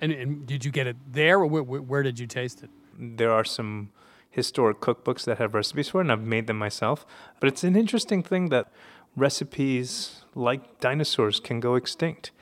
And, 0.00 0.10
and 0.10 0.46
did 0.46 0.64
you 0.64 0.72
get 0.72 0.88
it 0.88 0.96
there, 1.06 1.38
or 1.38 1.46
where, 1.46 1.62
where 1.62 2.02
did 2.02 2.18
you 2.18 2.26
taste 2.26 2.64
it? 2.64 2.70
There 2.98 3.30
are 3.30 3.44
some 3.44 3.90
historic 4.28 4.80
cookbooks 4.80 5.24
that 5.24 5.38
have 5.38 5.54
recipes 5.54 5.90
for 5.90 6.00
it, 6.00 6.04
and 6.04 6.12
I've 6.12 6.22
made 6.22 6.48
them 6.48 6.58
myself. 6.58 7.06
But 7.38 7.48
it's 7.48 7.62
an 7.62 7.76
interesting 7.76 8.22
thing 8.22 8.48
that 8.48 8.72
recipes 9.14 10.24
like 10.34 10.80
dinosaurs 10.80 11.38
can 11.38 11.60
go 11.60 11.76
extinct. 11.76 12.32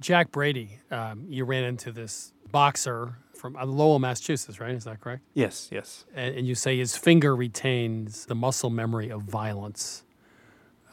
Jack 0.00 0.32
Brady, 0.32 0.78
um, 0.90 1.26
you 1.28 1.44
ran 1.44 1.64
into 1.64 1.92
this 1.92 2.32
boxer 2.50 3.16
from 3.34 3.56
uh, 3.56 3.64
Lowell, 3.64 3.98
Massachusetts, 3.98 4.58
right? 4.58 4.74
Is 4.74 4.84
that 4.84 5.00
correct? 5.00 5.22
Yes, 5.34 5.68
yes. 5.70 6.04
And, 6.14 6.36
and 6.36 6.46
you 6.46 6.54
say 6.54 6.78
his 6.78 6.96
finger 6.96 7.36
retains 7.36 8.26
the 8.26 8.34
muscle 8.34 8.70
memory 8.70 9.10
of 9.10 9.22
violence, 9.22 10.04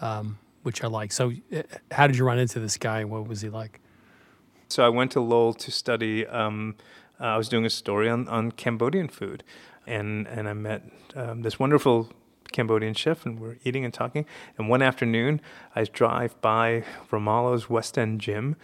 um, 0.01 0.37
which 0.63 0.83
I 0.83 0.87
like. 0.87 1.11
So, 1.11 1.31
uh, 1.55 1.63
how 1.91 2.07
did 2.07 2.17
you 2.17 2.25
run 2.25 2.37
into 2.37 2.59
this 2.59 2.77
guy, 2.77 2.99
and 2.99 3.09
what 3.09 3.27
was 3.27 3.41
he 3.41 3.49
like? 3.49 3.79
So 4.69 4.85
I 4.85 4.89
went 4.89 5.11
to 5.11 5.21
Lowell 5.21 5.53
to 5.53 5.71
study. 5.71 6.27
Um, 6.27 6.75
uh, 7.19 7.25
I 7.25 7.37
was 7.37 7.47
doing 7.47 7.65
a 7.65 7.69
story 7.69 8.09
on, 8.09 8.27
on 8.27 8.51
Cambodian 8.51 9.07
food, 9.07 9.43
and 9.85 10.27
and 10.27 10.49
I 10.49 10.53
met 10.53 10.83
um, 11.15 11.41
this 11.41 11.57
wonderful 11.57 12.11
Cambodian 12.51 12.93
chef, 12.93 13.25
and 13.25 13.39
we're 13.39 13.57
eating 13.63 13.85
and 13.85 13.93
talking. 13.93 14.25
And 14.57 14.69
one 14.69 14.81
afternoon, 14.81 15.41
I 15.75 15.83
drive 15.85 16.39
by 16.41 16.83
Ramalho's 17.11 17.69
West 17.69 17.97
End 17.97 18.19
Gym, 18.19 18.55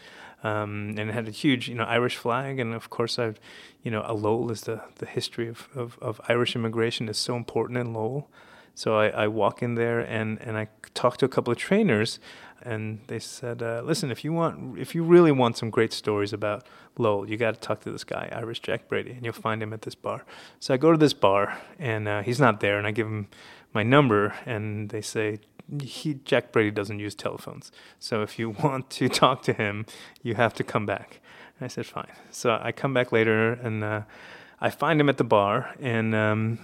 um, 0.44 0.96
and 0.98 1.10
it 1.10 1.14
had 1.14 1.28
a 1.28 1.32
huge, 1.32 1.68
you 1.70 1.76
know, 1.76 1.86
Irish 1.86 2.18
flag. 2.18 2.60
And 2.60 2.74
of 2.74 2.90
course, 2.90 3.18
I've, 3.18 3.40
you 3.82 3.90
know, 3.90 4.04
a 4.06 4.14
Lowell 4.14 4.52
is 4.52 4.62
the, 4.62 4.82
the 4.98 5.06
history 5.06 5.48
of, 5.48 5.70
of, 5.74 5.98
of 6.02 6.22
Irish 6.28 6.56
immigration 6.56 7.10
is 7.10 7.18
so 7.18 7.36
important 7.36 7.80
in 7.80 7.94
Lowell. 7.94 8.30
So 8.76 8.98
I, 8.98 9.08
I 9.10 9.28
walk 9.28 9.62
in 9.62 9.76
there 9.76 10.00
and, 10.00 10.40
and 10.42 10.58
I 10.58 10.68
talk 10.94 11.18
to 11.18 11.26
a 11.26 11.30
couple 11.30 11.52
of 11.52 11.58
trainers, 11.58 12.20
and 12.62 13.00
they 13.08 13.20
said, 13.20 13.62
uh, 13.62 13.82
"Listen, 13.84 14.10
if 14.10 14.24
you 14.24 14.34
want, 14.34 14.80
if 14.80 14.96
you 14.96 15.04
really 15.04 15.32
want 15.32 15.58
some 15.58 15.70
great 15.70 15.94
stories 15.94 16.34
about 16.34 16.66
Lowell, 16.98 17.30
you 17.30 17.38
got 17.38 17.54
to 17.54 17.60
talk 17.60 17.82
to 17.82 17.92
this 17.92 18.04
guy, 18.04 18.30
Irish 18.32 18.62
Jack 18.62 18.88
Brady, 18.88 19.12
and 19.12 19.24
you'll 19.24 19.34
find 19.34 19.62
him 19.62 19.74
at 19.74 19.82
this 19.82 19.96
bar." 19.96 20.24
So 20.60 20.74
I 20.74 20.78
go 20.78 20.92
to 20.92 20.98
this 20.98 21.14
bar, 21.14 21.58
and 21.78 22.08
uh, 22.08 22.22
he's 22.22 22.40
not 22.40 22.62
there, 22.62 22.78
and 22.78 22.88
I 22.88 22.92
give 22.92 23.08
him 23.08 23.28
my 23.74 23.84
number, 23.84 24.36
and 24.46 24.90
they 24.90 25.02
say, 25.02 25.40
he 25.82 26.16
Jack 26.26 26.52
Brady 26.52 26.72
doesn't 26.72 27.00
use 27.00 27.16
telephones. 27.16 27.72
So 28.00 28.22
if 28.22 28.38
you 28.38 28.50
want 28.64 28.90
to 28.92 29.10
talk 29.10 29.44
to 29.44 29.54
him, 29.54 29.86
you 30.22 30.36
have 30.36 30.54
to 30.56 30.64
come 30.64 30.86
back. 30.86 31.20
And 31.60 31.66
I 31.66 31.68
said, 31.68 31.86
fine. 31.86 32.12
So 32.32 32.60
I 32.62 32.72
come 32.72 32.94
back 32.94 33.12
later 33.12 33.54
and 33.54 33.84
uh, 33.84 34.02
I 34.60 34.70
find 34.70 35.00
him 35.00 35.10
at 35.10 35.18
the 35.18 35.24
bar. 35.24 35.74
And 35.80 36.16
um, 36.16 36.60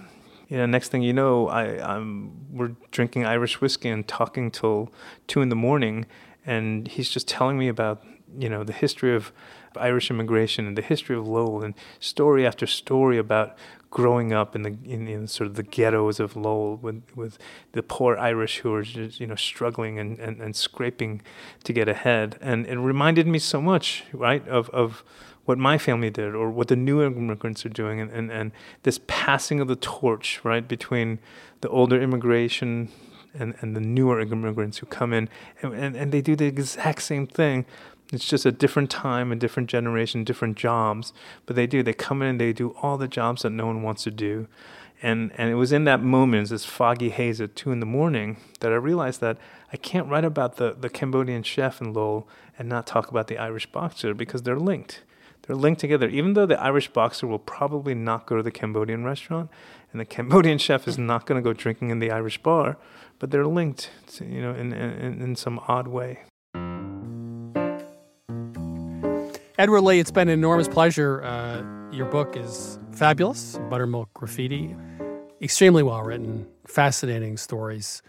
you 0.48 0.56
know, 0.56 0.66
next 0.66 0.88
thing 0.88 1.02
you 1.02 1.12
know, 1.12 1.48
I, 1.48 1.94
I'm 1.94 2.32
we're 2.52 2.72
drinking 2.90 3.24
Irish 3.24 3.60
whiskey 3.60 3.88
and 3.88 4.06
talking 4.06 4.50
till 4.50 4.92
two 5.26 5.42
in 5.42 5.48
the 5.48 5.56
morning. 5.56 6.06
And 6.44 6.88
he's 6.88 7.08
just 7.08 7.28
telling 7.28 7.58
me 7.58 7.68
about 7.68 8.04
you 8.38 8.48
know 8.48 8.64
the 8.64 8.72
history 8.72 9.14
of 9.14 9.32
Irish 9.76 10.10
immigration 10.10 10.66
and 10.66 10.76
the 10.76 10.82
history 10.82 11.16
of 11.16 11.26
Lowell 11.26 11.62
and 11.62 11.74
story 11.98 12.46
after 12.46 12.66
story 12.66 13.18
about 13.18 13.56
growing 13.90 14.32
up 14.32 14.54
in 14.54 14.62
the 14.62 14.76
in, 14.84 15.08
in, 15.08 15.26
sort 15.26 15.48
of 15.48 15.54
the 15.54 15.62
ghettos 15.62 16.20
of 16.20 16.36
Lowell 16.36 16.76
with 16.76 17.02
with 17.14 17.38
the 17.72 17.82
poor 17.82 18.16
Irish 18.16 18.58
who 18.58 18.72
are 18.74 18.82
just 18.82 19.20
you 19.20 19.26
know 19.26 19.34
struggling 19.34 19.98
and, 19.98 20.18
and, 20.18 20.40
and 20.40 20.54
scraping 20.54 21.22
to 21.64 21.72
get 21.72 21.88
ahead. 21.88 22.38
And 22.40 22.66
it 22.66 22.78
reminded 22.78 23.26
me 23.26 23.38
so 23.38 23.60
much 23.60 24.04
right 24.12 24.46
of 24.48 24.70
of 24.70 25.04
what 25.44 25.58
my 25.58 25.78
family 25.78 26.10
did 26.10 26.34
or 26.34 26.50
what 26.50 26.68
the 26.68 26.76
new 26.76 27.02
immigrants 27.02 27.66
are 27.66 27.70
doing 27.70 28.00
and, 28.00 28.10
and, 28.12 28.30
and 28.30 28.52
this 28.84 29.00
passing 29.08 29.58
of 29.58 29.66
the 29.66 29.76
torch 29.76 30.40
right 30.44 30.68
between 30.68 31.18
the 31.60 31.68
older 31.68 32.00
immigration 32.00 32.88
and, 33.34 33.54
and 33.60 33.74
the 33.74 33.80
newer 33.80 34.20
immigrants 34.20 34.78
who 34.78 34.86
come 34.86 35.12
in. 35.12 35.28
And, 35.62 35.74
and, 35.74 35.96
and 35.96 36.12
they 36.12 36.20
do 36.20 36.36
the 36.36 36.46
exact 36.46 37.02
same 37.02 37.26
thing 37.26 37.66
it's 38.12 38.28
just 38.28 38.44
a 38.44 38.52
different 38.52 38.90
time, 38.90 39.30
a 39.30 39.36
different 39.36 39.68
generation, 39.68 40.24
different 40.24 40.56
jobs. 40.56 41.12
But 41.46 41.56
they 41.56 41.66
do. 41.66 41.82
They 41.82 41.92
come 41.92 42.22
in 42.22 42.28
and 42.28 42.40
they 42.40 42.52
do 42.52 42.70
all 42.82 42.98
the 42.98 43.08
jobs 43.08 43.42
that 43.42 43.50
no 43.50 43.66
one 43.66 43.82
wants 43.82 44.04
to 44.04 44.10
do. 44.10 44.48
And 45.02 45.32
and 45.36 45.50
it 45.50 45.54
was 45.54 45.72
in 45.72 45.84
that 45.84 46.02
moment, 46.02 46.48
this 46.50 46.64
foggy 46.64 47.10
haze 47.10 47.40
at 47.40 47.56
two 47.56 47.72
in 47.72 47.80
the 47.80 47.86
morning, 47.86 48.36
that 48.60 48.72
I 48.72 48.76
realized 48.76 49.20
that 49.20 49.38
I 49.72 49.76
can't 49.76 50.08
write 50.08 50.24
about 50.24 50.56
the, 50.56 50.76
the 50.78 50.90
Cambodian 50.90 51.42
chef 51.42 51.80
in 51.80 51.92
Lowell 51.92 52.28
and 52.58 52.68
not 52.68 52.86
talk 52.86 53.08
about 53.10 53.28
the 53.28 53.38
Irish 53.38 53.66
boxer 53.66 54.12
because 54.12 54.42
they're 54.42 54.58
linked. 54.58 55.02
They're 55.46 55.56
linked 55.56 55.80
together. 55.80 56.08
Even 56.08 56.34
though 56.34 56.46
the 56.46 56.60
Irish 56.60 56.88
boxer 56.88 57.26
will 57.26 57.38
probably 57.38 57.94
not 57.94 58.26
go 58.26 58.36
to 58.36 58.42
the 58.42 58.50
Cambodian 58.50 59.04
restaurant, 59.04 59.48
and 59.92 60.00
the 60.00 60.04
Cambodian 60.04 60.58
chef 60.66 60.86
is 60.86 60.98
not 60.98 61.24
going 61.24 61.42
to 61.42 61.44
go 61.44 61.54
drinking 61.54 61.90
in 61.90 61.98
the 61.98 62.10
Irish 62.10 62.42
bar, 62.42 62.76
but 63.18 63.30
they're 63.30 63.46
linked, 63.46 63.90
to, 64.14 64.24
you 64.24 64.42
know, 64.42 64.54
in, 64.54 64.72
in 64.72 65.22
in 65.22 65.36
some 65.36 65.60
odd 65.66 65.88
way. 65.88 66.20
Edward 69.60 69.82
Lee, 69.82 70.00
it's 70.00 70.10
been 70.10 70.28
an 70.28 70.32
enormous 70.32 70.68
pleasure. 70.68 71.22
Uh, 71.22 71.62
your 71.92 72.06
book 72.06 72.34
is 72.34 72.78
fabulous, 72.92 73.58
Buttermilk 73.68 74.08
Graffiti. 74.14 74.74
Extremely 75.42 75.82
well 75.82 76.00
written, 76.00 76.46
fascinating 76.66 77.36
stories. 77.36 78.00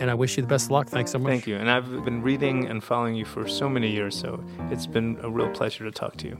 And 0.00 0.10
I 0.10 0.14
wish 0.14 0.36
you 0.36 0.42
the 0.42 0.48
best 0.48 0.64
of 0.64 0.72
luck. 0.72 0.88
Thanks 0.88 1.12
so 1.12 1.20
much. 1.20 1.30
Thank 1.30 1.46
you. 1.46 1.54
And 1.54 1.70
I've 1.70 2.04
been 2.04 2.20
reading 2.20 2.66
and 2.66 2.82
following 2.82 3.14
you 3.14 3.24
for 3.24 3.46
so 3.46 3.68
many 3.68 3.88
years, 3.92 4.18
so 4.18 4.44
it's 4.72 4.88
been 4.88 5.16
a 5.22 5.30
real 5.30 5.48
pleasure 5.50 5.84
to 5.84 5.92
talk 5.92 6.16
to 6.16 6.26
you. 6.26 6.36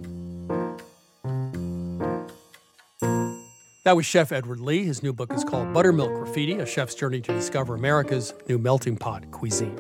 That 3.84 3.94
was 3.94 4.06
Chef 4.06 4.32
Edward 4.32 4.58
Lee. 4.58 4.82
His 4.82 5.04
new 5.04 5.12
book 5.12 5.32
is 5.32 5.44
called 5.44 5.72
Buttermilk 5.72 6.10
Graffiti 6.10 6.54
A 6.54 6.66
Chef's 6.66 6.96
Journey 6.96 7.20
to 7.20 7.32
Discover 7.32 7.76
America's 7.76 8.34
New 8.48 8.58
Melting 8.58 8.96
Pot 8.96 9.30
Cuisine. 9.30 9.78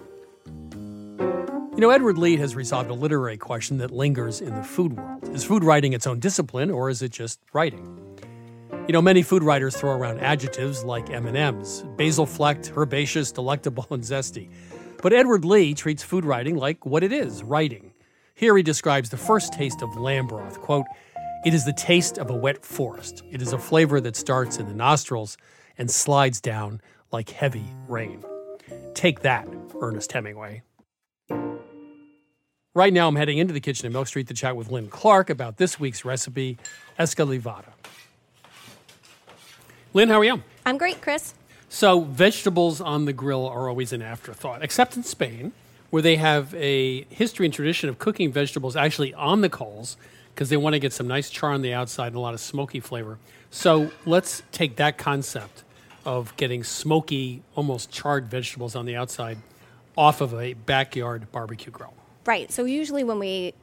You 1.78 1.82
know, 1.82 1.90
Edward 1.90 2.18
Lee 2.18 2.36
has 2.38 2.56
resolved 2.56 2.90
a 2.90 2.92
literary 2.92 3.36
question 3.36 3.78
that 3.78 3.92
lingers 3.92 4.40
in 4.40 4.52
the 4.52 4.64
food 4.64 4.96
world. 4.96 5.28
Is 5.28 5.44
food 5.44 5.62
writing 5.62 5.92
its 5.92 6.08
own 6.08 6.18
discipline, 6.18 6.72
or 6.72 6.90
is 6.90 7.02
it 7.02 7.12
just 7.12 7.38
writing? 7.52 8.18
You 8.88 8.92
know, 8.92 9.00
many 9.00 9.22
food 9.22 9.44
writers 9.44 9.76
throw 9.76 9.92
around 9.92 10.18
adjectives 10.18 10.82
like 10.82 11.08
M&Ms, 11.08 11.84
basil 11.96 12.26
flecked, 12.26 12.72
herbaceous, 12.76 13.30
delectable, 13.30 13.86
and 13.92 14.02
zesty. 14.02 14.50
But 15.00 15.12
Edward 15.12 15.44
Lee 15.44 15.72
treats 15.72 16.02
food 16.02 16.24
writing 16.24 16.56
like 16.56 16.84
what 16.84 17.04
it 17.04 17.12
is, 17.12 17.44
writing. 17.44 17.92
Here 18.34 18.56
he 18.56 18.64
describes 18.64 19.10
the 19.10 19.16
first 19.16 19.52
taste 19.52 19.80
of 19.80 19.96
lamb 19.96 20.26
broth, 20.26 20.60
quote, 20.60 20.86
"It 21.46 21.54
is 21.54 21.64
the 21.64 21.72
taste 21.72 22.18
of 22.18 22.28
a 22.28 22.34
wet 22.34 22.66
forest. 22.66 23.22
It 23.30 23.40
is 23.40 23.52
a 23.52 23.58
flavor 23.58 24.00
that 24.00 24.16
starts 24.16 24.56
in 24.56 24.66
the 24.66 24.74
nostrils 24.74 25.38
and 25.78 25.88
slides 25.88 26.40
down 26.40 26.80
like 27.12 27.30
heavy 27.30 27.72
rain." 27.86 28.24
Take 28.94 29.20
that, 29.20 29.46
Ernest 29.80 30.10
Hemingway. 30.10 30.62
Right 32.78 32.92
now, 32.92 33.08
I'm 33.08 33.16
heading 33.16 33.38
into 33.38 33.52
the 33.52 33.58
kitchen 33.58 33.86
at 33.86 33.92
Milk 33.92 34.06
Street 34.06 34.28
to 34.28 34.34
chat 34.34 34.54
with 34.54 34.70
Lynn 34.70 34.86
Clark 34.86 35.30
about 35.30 35.56
this 35.56 35.80
week's 35.80 36.04
recipe, 36.04 36.58
escalivada. 36.96 37.72
Lynn, 39.92 40.08
how 40.08 40.20
are 40.20 40.24
you? 40.24 40.44
I'm 40.64 40.78
great, 40.78 41.00
Chris. 41.00 41.34
So, 41.68 42.02
vegetables 42.02 42.80
on 42.80 43.04
the 43.04 43.12
grill 43.12 43.48
are 43.48 43.68
always 43.68 43.92
an 43.92 44.00
afterthought, 44.00 44.62
except 44.62 44.96
in 44.96 45.02
Spain, 45.02 45.50
where 45.90 46.02
they 46.02 46.14
have 46.18 46.54
a 46.54 47.02
history 47.10 47.46
and 47.46 47.52
tradition 47.52 47.88
of 47.88 47.98
cooking 47.98 48.30
vegetables 48.30 48.76
actually 48.76 49.12
on 49.12 49.40
the 49.40 49.48
coals 49.48 49.96
because 50.32 50.48
they 50.48 50.56
want 50.56 50.74
to 50.74 50.78
get 50.78 50.92
some 50.92 51.08
nice 51.08 51.30
char 51.30 51.50
on 51.50 51.62
the 51.62 51.74
outside 51.74 52.06
and 52.06 52.14
a 52.16 52.20
lot 52.20 52.32
of 52.32 52.38
smoky 52.38 52.78
flavor. 52.78 53.18
So, 53.50 53.90
let's 54.06 54.44
take 54.52 54.76
that 54.76 54.98
concept 54.98 55.64
of 56.04 56.32
getting 56.36 56.62
smoky, 56.62 57.42
almost 57.56 57.90
charred 57.90 58.28
vegetables 58.28 58.76
on 58.76 58.86
the 58.86 58.94
outside 58.94 59.38
off 59.96 60.20
of 60.20 60.32
a 60.32 60.52
backyard 60.52 61.32
barbecue 61.32 61.72
grill. 61.72 61.97
Right. 62.28 62.52
So 62.52 62.66
usually 62.66 63.04
when 63.04 63.18
we 63.18 63.54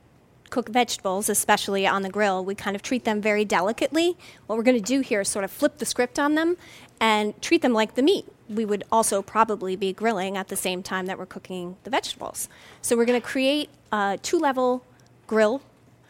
cook 0.50 0.70
vegetables, 0.70 1.30
especially 1.30 1.86
on 1.86 2.02
the 2.02 2.10
grill, 2.10 2.44
we 2.44 2.56
kind 2.56 2.76
of 2.76 2.82
treat 2.82 3.04
them 3.04 3.22
very 3.22 3.46
delicately. 3.46 4.18
What 4.48 4.58
we're 4.58 4.64
going 4.64 4.82
to 4.82 4.84
do 4.84 5.02
here 5.02 5.22
is 5.22 5.28
sort 5.28 5.46
of 5.46 5.52
flip 5.52 5.78
the 5.78 5.86
script 5.86 6.18
on 6.18 6.34
them 6.34 6.58
and 7.00 7.40
treat 7.44 7.62
them 7.62 7.74
like 7.74 7.94
the 7.94 8.02
meat. 8.02 8.26
We 8.50 8.66
would 8.66 8.84
also 8.92 9.22
probably 9.22 9.76
be 9.76 9.94
grilling 9.94 10.36
at 10.36 10.48
the 10.48 10.56
same 10.56 10.82
time 10.82 11.06
that 11.06 11.20
we're 11.20 11.28
cooking 11.28 11.78
the 11.84 11.92
vegetables. 11.92 12.50
So 12.82 12.98
we're 12.98 13.06
going 13.06 13.22
to 13.22 13.28
create 13.28 13.70
a 13.92 14.18
two 14.20 14.40
level 14.40 14.84
grill. 15.28 15.62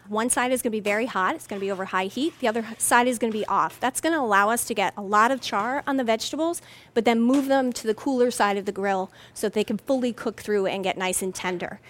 One 0.08 0.30
side 0.30 0.53
is 0.53 0.62
going 0.62 0.72
to 0.72 0.78
be 0.78 0.80
very 0.80 1.08
hot, 1.08 1.36
it's 1.36 1.47
going 1.47 1.60
to 1.60 1.66
be 1.66 1.72
over 1.72 1.84
high 1.84 2.06
heat. 2.06 2.39
The 2.39 2.47
other 2.47 2.66
side 2.78 3.10
is 3.10 3.20
going 3.20 3.34
to 3.34 3.38
be 3.38 3.45
off. 3.47 3.82
That's 3.82 3.99
going 3.99 4.14
to 4.14 4.20
allow 4.20 4.49
us 4.49 4.64
to 4.66 4.74
get 4.74 4.93
a 4.95 5.01
lot 5.01 5.32
of 5.32 5.41
char 5.41 5.84
on 5.88 5.97
the 5.97 6.06
vegetables, 6.06 6.62
but 6.93 7.03
then 7.03 7.20
move 7.20 7.47
them 7.47 7.74
to 7.74 7.88
the 7.88 7.95
cooler 7.95 8.32
side 8.32 8.56
of 8.56 8.66
the 8.66 8.72
grill 8.72 9.12
so 9.34 9.47
that 9.47 9.53
they 9.53 9.64
can 9.66 9.78
fully 9.78 10.14
cook 10.14 10.39
through 10.39 10.68
and 10.68 10.86
get 10.86 10.97
nice 10.97 11.22
and 11.22 11.36
tender. 11.36 11.82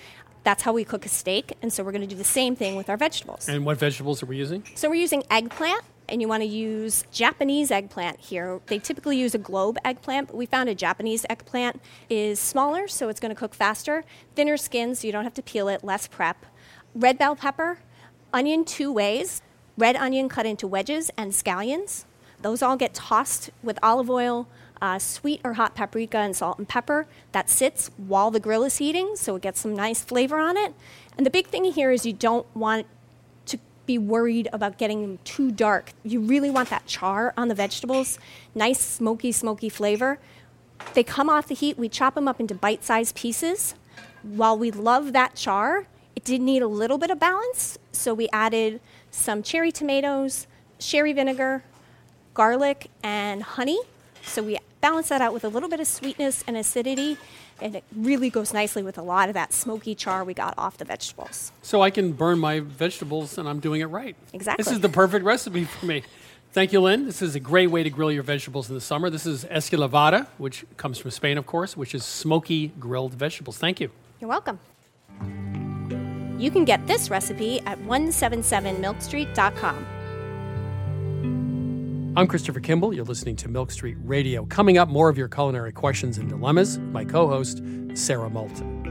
That's 0.46 0.62
how 0.62 0.74
we 0.74 0.84
cook 0.84 1.08
a 1.08 1.10
steak, 1.10 1.58
and 1.64 1.74
so 1.74 1.84
we're 1.84 1.92
going 1.92 2.08
to 2.08 2.08
do 2.08 2.16
the 2.16 2.24
same 2.24 2.56
thing 2.56 2.76
with 2.76 2.88
our 2.88 2.98
vegetables. 2.98 3.50
And 3.50 3.66
what 3.66 3.80
vegetables 3.80 4.22
are 4.22 4.28
we 4.28 4.38
using? 4.38 4.64
So 4.76 4.88
we're 4.92 5.02
using 5.02 5.24
eggplant, 5.32 5.82
and 6.08 6.22
you 6.22 6.28
want 6.28 6.44
to 6.44 6.48
use 6.48 7.04
Japanese 7.12 7.72
eggplant 7.72 8.20
here. 8.20 8.62
They 8.68 8.78
typically 8.78 9.18
use 9.18 9.34
a 9.34 9.40
globe 9.40 9.80
eggplant, 9.84 10.28
but 10.28 10.38
we 10.38 10.46
found 10.46 10.70
a 10.70 10.76
Japanese 10.76 11.26
eggplant 11.32 11.82
is 12.12 12.40
smaller, 12.40 12.88
so 12.88 13.10
it's 13.10 13.20
going 13.20 13.34
to 13.34 13.40
cook 13.40 13.56
faster, 13.56 14.04
thinner 14.36 14.56
skin, 14.56 14.94
so 14.94 15.08
you 15.08 15.12
don't 15.12 15.24
have 15.24 15.34
to 15.34 15.42
peel 15.42 15.68
it, 15.68 15.84
less 15.84 16.08
prep. 16.08 16.46
Red 16.94 17.18
bell 17.18 17.36
pepper, 17.36 17.80
onion 18.32 18.66
two 18.66 18.94
ways, 18.94 19.42
red 19.80 19.96
onion 19.96 20.30
cut 20.30 20.46
into 20.46 20.68
wedges, 20.68 21.10
and 21.18 21.32
scallions. 21.32 22.06
Those 22.44 22.62
all 22.62 22.78
get 22.78 22.94
tossed 22.94 23.50
with 23.64 23.80
olive 23.82 24.12
oil, 24.12 24.48
uh, 24.82 25.00
sweet 25.00 25.42
or 25.44 25.54
hot 25.54 25.76
paprika 25.76 26.18
and 26.18 26.36
salt 26.36 26.58
and 26.58 26.68
pepper 26.68 27.08
that 27.32 27.50
sits 27.50 27.92
while 27.98 28.32
the 28.32 28.40
grill 28.40 28.64
is 28.64 28.78
heating, 28.78 29.16
so 29.16 29.36
it 29.36 29.42
gets 29.42 29.60
some 29.60 29.76
nice 29.76 30.04
flavor 30.04 30.38
on 30.38 30.58
it. 30.58 30.74
And 31.18 31.26
the 31.26 31.30
big 31.30 31.48
thing 31.48 31.64
here 31.66 31.92
is 31.92 32.06
you 32.06 32.14
don't 32.14 32.46
want 32.56 32.88
to 33.48 33.58
be 33.86 33.98
worried 33.98 34.50
about 34.52 34.78
getting 34.78 35.02
them 35.02 35.20
too 35.24 35.52
dark. 35.52 35.94
You 36.04 36.20
really 36.20 36.50
want 36.50 36.70
that 36.70 36.86
char 36.86 37.34
on 37.38 37.48
the 37.48 37.56
vegetables, 37.56 38.20
nice 38.54 38.80
smoky, 38.80 39.32
smoky 39.32 39.70
flavor. 39.70 40.20
They 40.94 41.04
come 41.04 41.30
off 41.30 41.48
the 41.48 41.56
heat, 41.56 41.78
we 41.78 41.90
chop 41.90 42.16
them 42.16 42.28
up 42.28 42.40
into 42.40 42.54
bite 42.54 42.84
sized 42.84 43.16
pieces. 43.16 43.76
While 44.24 44.58
we 44.58 44.72
love 44.72 45.14
that 45.14 45.36
char, 45.36 45.88
it 46.16 46.24
did 46.24 46.42
need 46.42 46.62
a 46.62 46.68
little 46.68 46.98
bit 46.98 47.12
of 47.12 47.20
balance, 47.20 47.78
so 47.92 48.14
we 48.14 48.28
added 48.34 48.82
some 49.12 49.44
cherry 49.44 49.72
tomatoes, 49.72 50.48
sherry 50.80 51.14
vinegar, 51.14 51.64
garlic, 52.34 52.90
and 53.04 53.44
honey. 53.44 53.80
So 54.26 54.44
we 54.44 54.58
balance 54.82 55.10
that 55.10 55.22
out 55.22 55.34
with 55.34 55.44
a 55.44 55.50
little 55.50 55.70
bit 55.70 55.80
of 55.80 55.88
sweetness 55.88 56.44
and 56.48 56.58
acidity, 56.58 57.18
and 57.62 57.76
it 57.76 57.84
really 57.96 58.30
goes 58.30 58.54
nicely 58.54 58.84
with 58.84 58.98
a 58.98 59.02
lot 59.02 59.30
of 59.30 59.34
that 59.34 59.54
smoky 59.54 59.96
char 59.96 60.24
we 60.24 60.34
got 60.34 60.54
off 60.58 60.78
the 60.78 60.86
vegetables. 60.86 61.52
So 61.62 61.82
I 61.82 61.90
can 61.90 62.12
burn 62.12 62.40
my 62.40 62.60
vegetables 62.60 63.38
and 63.38 63.48
I'm 63.48 63.60
doing 63.60 63.82
it 63.82 63.86
right. 63.86 64.16
Exactly. 64.34 64.64
This 64.64 64.72
is 64.72 64.82
the 64.82 64.90
perfect 64.90 65.26
recipe 65.26 65.66
for 65.66 65.86
me. 65.86 66.04
Thank 66.52 66.72
you, 66.72 66.80
Lynn. 66.80 67.06
This 67.06 67.22
is 67.22 67.36
a 67.36 67.40
great 67.40 67.70
way 67.70 67.84
to 67.84 67.90
grill 67.90 68.12
your 68.12 68.24
vegetables 68.24 68.70
in 68.70 68.76
the 68.76 68.82
summer. 68.82 69.10
This 69.10 69.26
is 69.26 69.44
escalivada, 69.46 70.28
which 70.38 70.66
comes 70.78 70.98
from 70.98 71.12
Spain, 71.12 71.38
of 71.38 71.46
course, 71.46 71.76
which 71.76 71.94
is 71.94 72.06
smoky 72.06 72.70
grilled 72.80 73.14
vegetables. 73.14 73.58
Thank 73.58 73.82
you. 73.82 73.92
You're 74.22 74.30
welcome. 74.30 74.60
You 76.38 76.52
can 76.52 76.64
get 76.64 76.86
this 76.88 77.10
recipe 77.10 77.60
at 77.62 77.78
177milkstreet.com. 77.80 79.86
I'm 82.18 82.28
Christopher 82.28 82.62
Kimball. 82.62 82.94
You're 82.94 83.04
listening 83.04 83.36
to 83.36 83.50
Milk 83.50 83.72
Street 83.72 83.98
Radio. 84.00 84.46
Coming 84.46 84.78
up, 84.78 84.88
more 84.88 85.10
of 85.10 85.18
your 85.18 85.28
culinary 85.28 85.74
questions 85.74 86.18
and 86.18 86.30
dilemmas. 86.30 86.78
My 86.78 87.04
co 87.04 87.28
host, 87.28 87.62
Sara 87.94 88.30
Moulton. 88.30 88.86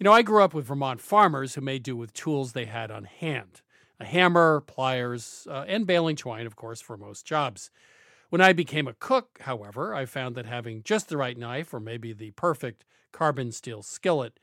You 0.00 0.04
know, 0.04 0.12
I 0.12 0.22
grew 0.22 0.42
up 0.42 0.52
with 0.52 0.66
Vermont 0.66 1.00
farmers 1.00 1.54
who 1.54 1.60
made 1.60 1.84
do 1.84 1.94
with 1.94 2.12
tools 2.12 2.54
they 2.54 2.64
had 2.64 2.90
on 2.90 3.04
hand 3.04 3.62
a 4.00 4.04
hammer, 4.04 4.62
pliers, 4.62 5.46
uh, 5.48 5.64
and 5.68 5.86
baling 5.86 6.16
twine, 6.16 6.46
of 6.46 6.56
course, 6.56 6.80
for 6.80 6.96
most 6.96 7.24
jobs. 7.24 7.70
When 8.30 8.40
I 8.42 8.52
became 8.52 8.86
a 8.86 8.92
cook, 8.92 9.38
however, 9.42 9.94
I 9.94 10.04
found 10.04 10.34
that 10.34 10.44
having 10.44 10.82
just 10.82 11.08
the 11.08 11.16
right 11.16 11.36
knife 11.36 11.72
or 11.72 11.80
maybe 11.80 12.12
the 12.12 12.32
perfect 12.32 12.84
carbon 13.10 13.52
steel 13.52 13.82
skillet 13.82 14.38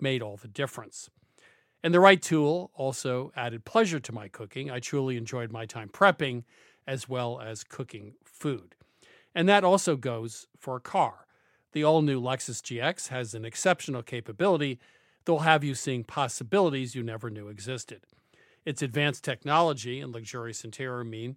made 0.00 0.22
all 0.22 0.38
the 0.38 0.48
difference. 0.48 1.10
And 1.82 1.92
the 1.92 2.00
right 2.00 2.20
tool 2.20 2.70
also 2.74 3.32
added 3.36 3.66
pleasure 3.66 4.00
to 4.00 4.12
my 4.12 4.28
cooking. 4.28 4.70
I 4.70 4.80
truly 4.80 5.18
enjoyed 5.18 5.52
my 5.52 5.66
time 5.66 5.90
prepping 5.90 6.44
as 6.86 7.10
well 7.10 7.38
as 7.38 7.62
cooking 7.62 8.14
food. 8.24 8.74
And 9.34 9.46
that 9.50 9.64
also 9.64 9.96
goes 9.96 10.46
for 10.58 10.76
a 10.76 10.80
car. 10.80 11.26
The 11.72 11.84
all 11.84 12.00
new 12.00 12.20
Lexus 12.20 12.62
GX 12.62 13.08
has 13.08 13.34
an 13.34 13.44
exceptional 13.44 14.02
capability 14.02 14.80
that 15.24 15.32
will 15.32 15.40
have 15.40 15.62
you 15.62 15.74
seeing 15.74 16.04
possibilities 16.04 16.94
you 16.94 17.02
never 17.02 17.28
knew 17.28 17.48
existed. 17.48 18.02
Its 18.64 18.82
advanced 18.82 19.22
technology 19.22 20.00
and 20.00 20.12
luxurious 20.12 20.64
interior 20.64 21.04
mean 21.04 21.36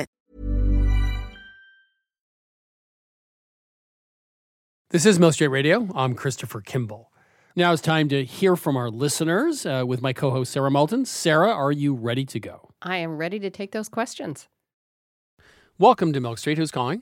This 4.91 5.05
is 5.05 5.19
Milk 5.19 5.33
Street 5.33 5.47
Radio. 5.47 5.87
I'm 5.95 6.13
Christopher 6.15 6.61
Kimball. 6.61 7.11
Now 7.55 7.73
it's 7.73 7.81
time 7.81 8.09
to 8.09 8.23
hear 8.23 8.55
from 8.55 8.75
our 8.77 8.89
listeners 8.89 9.65
uh, 9.65 9.83
with 9.85 10.01
my 10.01 10.13
co 10.13 10.31
host, 10.31 10.51
Sara 10.51 10.69
Moulton. 10.71 11.05
Sara, 11.05 11.49
are 11.51 11.71
you 11.71 11.93
ready 11.93 12.25
to 12.25 12.39
go? 12.39 12.69
I 12.81 12.97
am 12.97 13.17
ready 13.17 13.39
to 13.39 13.49
take 13.49 13.71
those 13.71 13.89
questions. 13.89 14.47
Welcome 15.77 16.13
to 16.13 16.19
Milk 16.19 16.37
Street. 16.37 16.57
Who's 16.57 16.71
calling? 16.71 17.01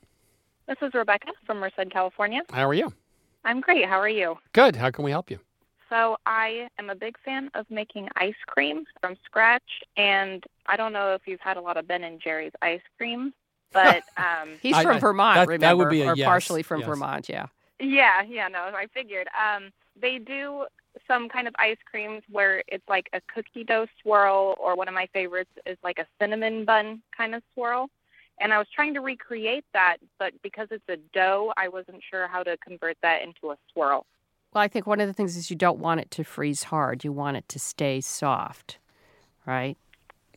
This 0.68 0.78
is 0.82 0.94
Rebecca 0.94 1.28
from 1.46 1.58
Merced, 1.60 1.92
California. 1.92 2.42
How 2.52 2.68
are 2.68 2.74
you? 2.74 2.94
I'm 3.44 3.62
great. 3.62 3.86
How 3.86 4.00
are 4.00 4.10
you? 4.10 4.38
Good. 4.54 4.76
How 4.76 4.92
can 4.92 5.04
we 5.04 5.12
help 5.12 5.32
you? 5.32 5.40
So, 5.90 6.18
I 6.28 6.68
am 6.78 6.92
a 6.92 6.96
big 6.96 7.18
fan 7.26 7.50
of 7.56 7.66
making 7.72 8.10
ice 8.16 8.36
cream 8.46 8.84
from 9.02 9.16
scratch, 9.26 9.64
and 9.98 10.44
I 10.68 10.78
don't 10.78 10.94
know 10.94 11.16
if 11.16 11.22
you've 11.26 11.40
had 11.40 11.58
a 11.58 11.62
lot 11.62 11.78
of 11.78 11.88
Ben 11.88 12.04
and 12.04 12.22
Jerry's 12.22 12.52
ice 12.62 12.82
cream, 12.98 13.34
but 13.74 14.04
um, 14.18 14.50
He's 14.62 14.76
I- 14.76 14.84
from 14.84 14.98
I- 14.98 15.00
Vermont, 15.00 15.36
that- 15.36 15.46
that 15.48 15.52
remember? 15.54 15.86
would 15.86 15.90
be 15.90 16.04
a 16.04 16.10
or 16.12 16.16
yes, 16.16 16.28
partially 16.28 16.62
from 16.62 16.82
yes. 16.82 16.88
Vermont, 16.90 17.28
yeah. 17.30 17.48
Yeah, 17.80 18.22
yeah, 18.24 18.48
no, 18.48 18.60
I 18.60 18.88
figured. 18.94 19.28
Um, 19.40 19.70
they 20.00 20.18
do 20.18 20.66
some 21.08 21.30
kind 21.30 21.48
of 21.48 21.56
ice 21.60 21.78
creams 21.90 22.24
where 22.30 22.64
it's 22.68 22.88
like 22.90 23.10
a 23.14 23.22
cookie 23.34 23.64
dough 23.64 23.88
swirl, 24.02 24.56
or 24.60 24.76
one 24.76 24.88
of 24.88 24.94
my 24.94 25.08
favorites 25.14 25.52
is 25.66 25.78
like 25.84 26.00
a 26.00 26.06
cinnamon 26.20 26.66
bun 26.66 27.02
kind 27.16 27.36
of 27.36 27.44
swirl. 27.54 27.90
And 28.42 28.54
I 28.54 28.58
was 28.58 28.68
trying 28.74 28.94
to 28.94 29.02
recreate 29.02 29.66
that, 29.74 29.98
but 30.18 30.34
because 30.42 30.70
it's 30.72 30.88
a 30.90 30.98
dough, 31.14 31.54
I 31.58 31.68
wasn't 31.68 32.02
sure 32.10 32.28
how 32.28 32.44
to 32.44 32.58
convert 32.58 32.98
that 33.02 33.22
into 33.22 33.52
a 33.52 33.58
swirl. 33.72 34.06
Well, 34.54 34.64
I 34.64 34.68
think 34.68 34.88
one 34.88 35.00
of 35.00 35.08
the 35.08 35.14
things 35.14 35.36
is 35.38 35.50
you 35.50 35.56
don't 35.56 35.80
want 35.80 36.00
it 36.00 36.10
to 36.12 36.24
freeze 36.24 36.64
hard. 36.64 37.04
You 37.04 37.12
want 37.12 37.38
it 37.38 37.48
to 37.50 37.60
stay 37.60 38.02
soft, 38.02 38.80
right? 39.46 39.78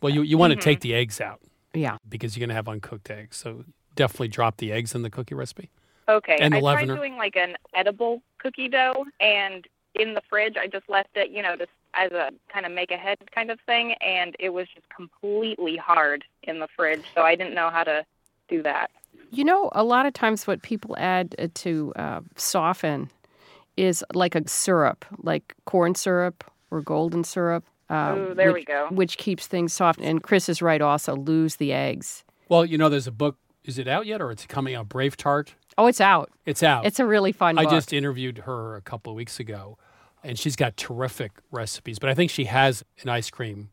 Well, 0.01 0.13
you, 0.13 0.23
you 0.23 0.37
want 0.37 0.53
Mhm. 0.53 0.57
to 0.57 0.63
take 0.63 0.81
the 0.81 0.95
eggs 0.95 1.21
out 1.21 1.41
Yeah. 1.75 1.97
because 2.09 2.37
you're 2.37 2.41
going 2.43 2.51
to 2.51 2.57
have 2.57 2.69
uncooked 2.69 3.09
eggs. 3.11 3.37
So 3.37 3.65
definitely 3.95 4.29
drop 4.29 4.57
the 4.59 4.73
eggs 4.73 4.95
in 4.95 5.03
the 5.03 5.11
cookie 5.11 5.35
recipe. 5.35 5.71
Okay. 6.17 6.37
And 6.41 6.53
the 6.55 6.59
I 6.59 6.61
tried 6.61 6.89
leavener. 6.89 6.97
doing 6.97 7.17
like 7.17 7.37
an 7.37 7.57
edible 7.75 8.23
cookie 8.39 8.69
dough, 8.69 9.05
and 9.21 9.67
in 9.95 10.15
the 10.15 10.23
fridge, 10.29 10.57
I 10.61 10.67
just 10.67 10.89
left 10.89 11.11
it, 11.17 11.31
you 11.31 11.43
know, 11.43 11.57
just 11.57 11.71
as 11.95 12.11
a 12.13 12.31
kind 12.53 12.65
of 12.65 12.73
make 12.73 12.91
ahead 12.91 13.19
kind 13.35 13.51
of 13.51 13.61
thing, 13.67 13.93
and 14.01 14.35
it 14.39 14.51
was 14.51 14.67
just 14.75 14.89
completely 14.89 15.77
hard 15.77 16.25
in 16.45 16.59
the 16.59 16.69
fridge, 16.75 17.05
so 17.15 17.23
I 17.23 17.35
didn't 17.35 17.55
know 17.55 17.69
how 17.71 17.85
to 17.85 18.05
do 18.49 18.63
that. 18.63 18.91
You 19.31 19.45
know, 19.45 19.71
a 19.75 19.85
lot 19.85 20.07
of 20.07 20.13
times 20.15 20.47
what 20.47 20.63
people 20.63 20.95
add 20.99 21.35
uh, 21.39 21.49
to 21.55 21.93
uh, 21.97 22.21
soften 22.37 23.11
is 23.77 24.05
like 24.15 24.35
a 24.35 24.47
syrup, 24.49 25.05
like 25.23 25.55
corn 25.67 25.95
syrup 25.95 26.45
or 26.71 26.81
golden 26.83 27.25
syrup. 27.25 27.65
Uh, 27.91 28.15
Ooh, 28.17 28.35
there 28.35 28.49
we 28.49 28.61
which- 28.61 28.67
go. 28.67 28.89
Which 28.91 29.19
keeps 29.19 29.47
things 29.47 29.73
soft. 29.73 30.01
And 30.01 30.23
Chris 30.23 30.49
is 30.49 30.63
right 30.63 30.81
also, 30.81 31.15
lose 31.15 31.57
the 31.57 31.73
eggs. 31.73 32.25
Well, 32.49 32.65
you 32.65 32.79
know, 32.79 32.89
there's 32.89 33.07
a 33.07 33.13
book. 33.13 33.37
Is 33.65 33.79
it 33.79 33.87
out 33.87 34.07
yet 34.07 34.21
or 34.21 34.31
it's 34.31 34.47
coming 34.47 34.75
out? 34.75 34.89
Brave 34.89 35.17
Tart? 35.17 35.55
Oh, 35.79 35.87
it's 35.87 36.01
out. 36.01 36.31
It's 36.47 36.63
out. 36.63 36.85
It's 36.87 37.01
a 37.01 37.07
really 37.07 37.33
fun 37.33 37.59
I 37.59 37.65
book. 37.65 37.73
just 37.73 37.93
interviewed 37.93 38.39
her 38.39 38.77
a 38.77 38.81
couple 38.83 39.11
of 39.13 39.17
weeks 39.17 39.41
ago, 39.41 39.79
and 40.23 40.39
she's 40.39 40.57
got 40.57 40.77
terrific 40.77 41.33
recipes. 41.51 41.99
But 41.99 42.11
I 42.11 42.15
think 42.15 42.31
she 42.31 42.45
has 42.45 42.85
an 43.03 43.09
ice 43.09 43.31
cream 43.31 43.71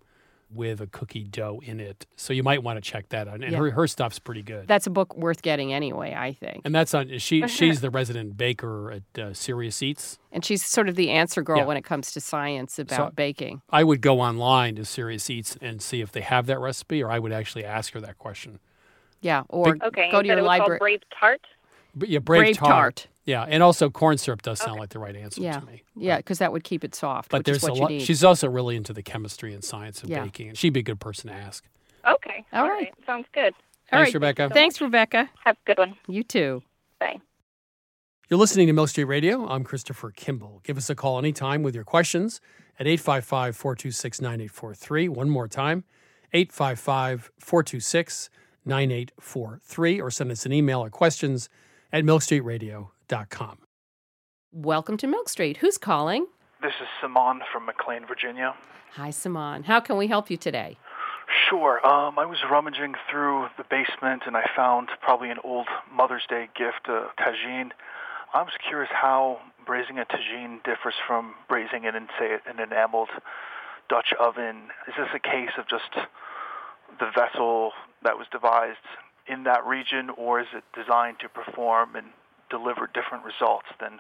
with 0.52 0.82
a 0.82 0.88
cookie 0.88 1.24
dough 1.26 1.62
in 1.64 1.80
it, 1.80 2.08
so 2.16 2.34
you 2.34 2.42
might 2.42 2.64
want 2.64 2.76
to 2.78 2.82
check 2.82 3.08
that 3.10 3.28
out. 3.28 3.36
And 3.36 3.52
Yeah. 3.52 3.60
her 3.60 3.70
her 3.70 3.86
stuff's 3.88 4.18
pretty 4.18 4.42
good. 4.42 4.68
That's 4.68 4.88
a 4.88 4.90
book 4.90 5.16
worth 5.16 5.44
getting 5.44 5.72
anyway, 5.72 6.16
I 6.18 6.34
think. 6.34 6.62
and 6.66 6.74
that's 6.74 6.92
on. 6.96 7.20
She 7.20 7.48
she's 7.48 7.82
the 7.82 7.92
resident 7.92 8.36
baker 8.36 8.92
at 8.92 9.22
uh, 9.22 9.34
Serious 9.36 9.84
Eats. 9.84 10.18
And 10.32 10.44
she's 10.44 10.66
sort 10.66 10.90
of 10.90 10.96
the 10.96 11.12
answer 11.12 11.44
girl 11.44 11.60
Yeah. 11.60 11.66
when 11.66 11.78
it 11.78 11.84
comes 11.84 12.12
to 12.14 12.20
science 12.22 12.80
about 12.80 13.10
So- 13.10 13.14
baking. 13.16 13.62
I 13.70 13.84
would 13.84 14.02
go 14.02 14.22
online 14.22 14.76
to 14.78 14.86
Serious 14.86 15.30
Eats 15.30 15.56
and 15.62 15.84
see 15.84 16.02
if 16.02 16.12
they 16.12 16.22
have 16.22 16.48
that 16.48 16.60
recipe, 16.60 17.04
or 17.04 17.12
I 17.12 17.20
would 17.20 17.32
actually 17.32 17.64
ask 17.66 17.94
her 17.94 18.02
that 18.02 18.18
question. 18.18 18.58
Yeah, 19.22 19.44
or 19.50 19.74
Big- 19.74 19.84
Okay, 19.84 20.10
go 20.12 20.24
to 20.24 20.28
said 20.30 20.34
your 20.38 20.40
it 20.40 20.44
library. 20.48 20.70
called 20.70 20.80
Brave 20.80 21.02
Tart? 21.20 21.42
But 21.96 22.10
yeah, 22.10 22.20
brave, 22.20 22.42
Brave 22.42 22.58
tart. 22.58 23.08
Yeah, 23.26 23.46
and 23.48 23.62
also 23.62 23.90
corn 23.90 24.18
syrup 24.18 24.42
does 24.42 24.60
sound 24.60 24.80
like 24.80 24.90
the 24.90 25.00
right 25.00 25.16
answer 25.16 25.42
Yeah, 25.42 25.60
to 25.60 25.66
me. 25.66 25.84
yeah, 25.96 26.18
because 26.18 26.40
that 26.40 26.52
would 26.52 26.64
keep 26.64 26.84
it 26.84 26.96
soft. 26.96 27.30
But 27.30 27.40
which 27.40 27.46
there's 27.46 27.58
is 27.58 27.64
what 27.64 27.78
a 27.78 27.82
lot. 27.96 28.02
She's 28.02 28.24
also 28.24 28.50
really 28.50 28.76
into 28.76 28.92
the 28.94 29.04
chemistry 29.04 29.54
and 29.54 29.64
science 29.64 30.02
of 30.04 30.10
Yeah. 30.10 30.24
baking, 30.24 30.50
and 30.50 30.58
she'd 30.58 30.72
be 30.74 30.80
a 30.80 30.84
good 30.84 31.00
person 31.00 31.30
to 31.30 31.36
ask. 31.36 31.64
Okay. 32.08 32.44
All 32.54 32.64
All 32.64 32.70
right. 32.70 32.86
right. 32.86 32.94
Sounds 33.06 33.28
good. 33.34 33.54
All 33.92 34.00
Thanks, 34.00 34.08
right. 34.10 34.14
Rebecca. 34.16 34.50
Thanks, 34.54 34.82
Rebecca. 34.82 35.30
Have 35.44 35.58
a 35.58 35.66
good 35.66 35.78
one. 35.78 35.96
You 36.08 36.24
too. 36.24 36.64
Bye. 37.00 37.20
You're 38.30 38.40
listening 38.40 38.68
to 38.68 38.74
Milk 38.74 38.90
Street 38.90 39.06
Radio. 39.06 39.48
I'm 39.48 39.64
Christopher 39.64 40.12
Kimball. 40.12 40.62
Give 40.64 40.78
us 40.78 40.90
a 40.90 40.96
call 40.96 41.18
anytime 41.20 41.62
with 41.64 41.76
your 41.76 41.84
questions 41.84 42.40
at 42.80 42.88
855 42.88 43.56
426 43.58 44.22
9843. 44.22 45.10
One 45.10 45.30
more 45.30 45.48
time 45.48 45.84
855 46.34 47.32
426 47.40 48.30
9843, 48.66 50.02
or 50.02 50.12
send 50.12 50.32
us 50.32 50.46
an 50.46 50.54
email 50.54 50.84
at 50.86 50.92
questions 50.92 51.50
at 51.92 52.04
milkstreetradio.com. 52.04 53.58
Welcome 54.52 54.98
to 54.98 55.08
Milk 55.08 55.30
Street. 55.30 55.58
Who's 55.58 55.78
calling? 55.78 56.28
This 56.62 56.74
is 56.82 56.88
Simon 57.02 57.42
from 57.52 57.66
McLean, 57.66 58.06
Virginia. 58.08 58.56
Hi, 58.94 59.12
Simon. 59.12 59.64
How 59.64 59.80
can 59.80 59.98
we 59.98 60.08
help 60.08 60.30
you 60.30 60.38
today? 60.38 60.78
Sure. 61.48 61.86
Um, 61.86 62.18
I 62.18 62.26
was 62.26 62.40
rummaging 62.50 62.96
through 63.10 63.48
the 63.58 63.64
basement 63.70 64.24
and 64.26 64.36
I 64.36 64.50
found 64.56 64.90
probably 65.02 65.30
an 65.30 65.38
old 65.44 65.68
Mother's 65.92 66.24
Day 66.28 66.50
gift, 66.58 66.88
a 66.88 67.10
tagine. 67.22 67.70
I 68.34 68.42
was 68.42 68.54
curious 68.68 68.90
how 68.92 69.40
braising 69.66 70.00
a 70.00 70.06
tagine 70.06 70.64
differs 70.64 70.96
from 71.08 71.36
braising 71.48 71.84
it 71.84 71.96
in, 71.96 72.08
say, 72.20 72.38
an 72.48 72.60
enameled 72.60 73.10
Dutch 73.90 74.14
oven. 74.20 74.70
Is 74.88 74.96
this 74.98 75.10
a 75.14 75.20
case 75.20 75.52
of 75.58 75.68
just 75.68 75.94
the 77.00 77.12
vessel 77.16 77.72
that 78.04 78.18
was 78.18 78.26
devised 78.32 78.78
in 79.30 79.44
that 79.44 79.66
region, 79.66 80.10
or 80.18 80.42
is 80.42 80.48
it 80.54 80.64
designed 80.76 81.18
to 81.20 81.30
perform 81.30 81.96
and 81.96 82.08
deliver 82.50 82.90
different 82.94 83.24
results 83.24 83.68
than 83.80 84.00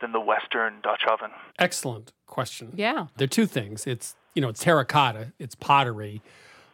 than 0.00 0.12
the 0.12 0.20
Western 0.20 0.74
Dutch 0.82 1.02
oven? 1.10 1.30
Excellent 1.58 2.12
question. 2.26 2.72
Yeah. 2.74 3.06
There 3.16 3.24
are 3.24 3.28
two 3.28 3.46
things. 3.46 3.86
It's 3.86 4.16
you 4.34 4.42
know, 4.42 4.48
it's 4.48 4.62
terracotta, 4.62 5.32
it's 5.38 5.54
pottery. 5.54 6.20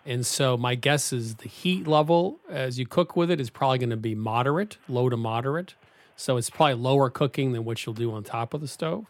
And 0.06 0.24
so 0.24 0.56
my 0.56 0.74
guess 0.74 1.12
is 1.12 1.36
the 1.36 1.48
heat 1.48 1.86
level 1.86 2.40
as 2.48 2.78
you 2.78 2.86
cook 2.86 3.16
with 3.16 3.30
it 3.30 3.40
is 3.40 3.50
probably 3.50 3.78
going 3.78 3.90
to 3.90 3.96
be 3.98 4.14
moderate, 4.14 4.78
low 4.88 5.10
to 5.10 5.16
moderate. 5.16 5.74
So 6.16 6.36
it's 6.36 6.50
probably 6.50 6.74
lower 6.74 7.10
cooking 7.10 7.52
than 7.52 7.64
what 7.64 7.84
you'll 7.84 7.94
do 7.94 8.12
on 8.12 8.24
top 8.24 8.54
of 8.54 8.60
the 8.60 8.68
stove. 8.68 9.06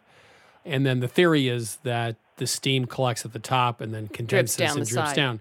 And 0.64 0.84
then 0.84 1.00
the 1.00 1.08
theory 1.08 1.48
is 1.48 1.76
that 1.84 2.16
the 2.36 2.46
steam 2.46 2.86
collects 2.86 3.24
at 3.24 3.32
the 3.32 3.38
top 3.38 3.80
and 3.80 3.94
then 3.94 4.08
condenses 4.08 4.56
down 4.56 4.78
and 4.78 4.86
the 4.86 4.90
drips 4.90 5.10
side. 5.10 5.16
down. 5.16 5.40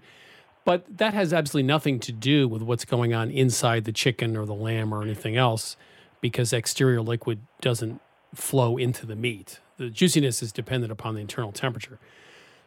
But 0.64 0.98
that 0.98 1.14
has 1.14 1.32
absolutely 1.32 1.66
nothing 1.66 2.00
to 2.00 2.12
do 2.12 2.46
with 2.46 2.62
what's 2.62 2.84
going 2.84 3.14
on 3.14 3.30
inside 3.30 3.84
the 3.84 3.92
chicken 3.92 4.36
or 4.36 4.44
the 4.44 4.54
lamb 4.54 4.92
or 4.92 5.02
anything 5.02 5.36
else 5.36 5.76
because 6.20 6.52
exterior 6.52 7.00
liquid 7.00 7.40
doesn't 7.60 8.00
flow 8.34 8.76
into 8.76 9.06
the 9.06 9.16
meat. 9.16 9.60
The 9.78 9.88
juiciness 9.88 10.42
is 10.42 10.52
dependent 10.52 10.92
upon 10.92 11.14
the 11.14 11.20
internal 11.20 11.52
temperature. 11.52 11.98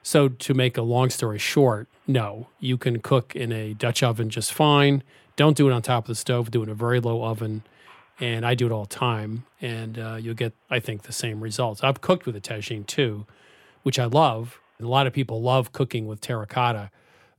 So, 0.02 0.28
to 0.28 0.54
make 0.54 0.78
a 0.78 0.82
long 0.82 1.10
story 1.10 1.40
short, 1.40 1.88
no, 2.08 2.48
you 2.60 2.78
can 2.78 3.00
cook 3.00 3.36
in 3.36 3.54
a 3.54 3.74
Dutch 3.74 4.04
oven 4.04 4.30
just 4.30 4.52
fine. 4.52 5.02
Don't 5.38 5.56
do 5.56 5.70
it 5.70 5.74
on 5.74 5.82
top 5.82 6.04
of 6.04 6.08
the 6.08 6.16
stove, 6.16 6.52
do 6.52 6.62
it 6.62 6.66
in 6.66 6.70
a 6.70 6.76
very 6.76 7.00
low 7.00 7.24
oven. 7.24 7.64
And 8.20 8.46
I 8.46 8.54
do 8.54 8.66
it 8.66 8.72
all 8.72 8.84
the 8.84 8.90
time. 8.90 9.46
And 9.62 9.98
uh, 9.98 10.18
you'll 10.20 10.36
get, 10.36 10.54
I 10.70 10.80
think, 10.80 11.04
the 11.04 11.14
same 11.14 11.40
results. 11.40 11.84
I've 11.84 12.02
cooked 12.02 12.26
with 12.26 12.36
a 12.36 12.42
tagine 12.42 12.86
too, 12.86 13.26
which 13.84 13.98
I 13.98 14.06
love. 14.06 14.60
And 14.78 14.86
a 14.86 14.90
lot 14.90 15.08
of 15.08 15.14
people 15.14 15.42
love 15.42 15.72
cooking 15.72 16.06
with 16.06 16.20
terracotta, 16.20 16.92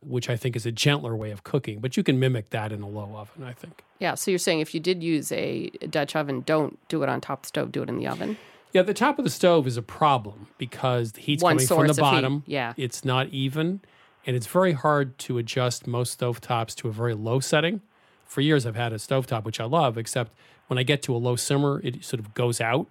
which 0.06 0.28
I 0.30 0.36
think 0.36 0.56
is 0.56 0.66
a 0.66 0.72
gentler 0.72 1.14
way 1.16 1.30
of 1.30 1.44
cooking. 1.44 1.80
But 1.80 1.96
you 1.96 2.02
can 2.02 2.18
mimic 2.18 2.50
that 2.50 2.72
in 2.72 2.82
a 2.82 2.88
low 2.88 3.16
oven, 3.16 3.44
I 3.44 3.52
think. 3.52 3.82
Yeah, 3.98 4.14
so 4.14 4.30
you're 4.30 4.38
saying 4.38 4.60
if 4.60 4.74
you 4.74 4.80
did 4.80 5.02
use 5.02 5.30
a 5.32 5.70
Dutch 5.90 6.14
oven, 6.16 6.42
don't 6.42 6.78
do 6.88 7.02
it 7.02 7.08
on 7.08 7.20
top 7.20 7.40
of 7.40 7.42
the 7.42 7.48
stove, 7.48 7.72
do 7.72 7.82
it 7.82 7.88
in 7.88 7.98
the 7.98 8.06
oven. 8.06 8.36
Yeah, 8.72 8.82
the 8.82 8.94
top 8.94 9.18
of 9.18 9.24
the 9.24 9.30
stove 9.30 9.66
is 9.66 9.76
a 9.76 9.82
problem 9.82 10.48
because 10.58 11.12
the 11.12 11.20
heat's 11.20 11.42
One 11.42 11.56
coming 11.56 11.66
from 11.66 11.86
the 11.86 11.90
of 11.92 11.96
heat, 11.96 12.00
bottom. 12.02 12.42
yeah. 12.46 12.72
It's 12.76 13.04
not 13.04 13.28
even, 13.28 13.80
and 14.26 14.34
it's 14.34 14.46
very 14.48 14.72
hard 14.72 15.16
to 15.20 15.38
adjust 15.38 15.86
most 15.86 16.18
stovetops 16.18 16.74
to 16.76 16.88
a 16.88 16.92
very 16.92 17.14
low 17.14 17.38
setting. 17.40 17.82
For 18.26 18.40
years, 18.40 18.66
I've 18.66 18.74
had 18.74 18.92
a 18.92 18.96
stovetop, 18.96 19.44
which 19.44 19.60
I 19.60 19.64
love, 19.64 19.96
except 19.96 20.32
when 20.66 20.76
I 20.78 20.82
get 20.82 21.02
to 21.04 21.14
a 21.14 21.18
low 21.18 21.36
simmer, 21.36 21.80
it 21.84 22.04
sort 22.04 22.18
of 22.18 22.34
goes 22.34 22.60
out. 22.60 22.90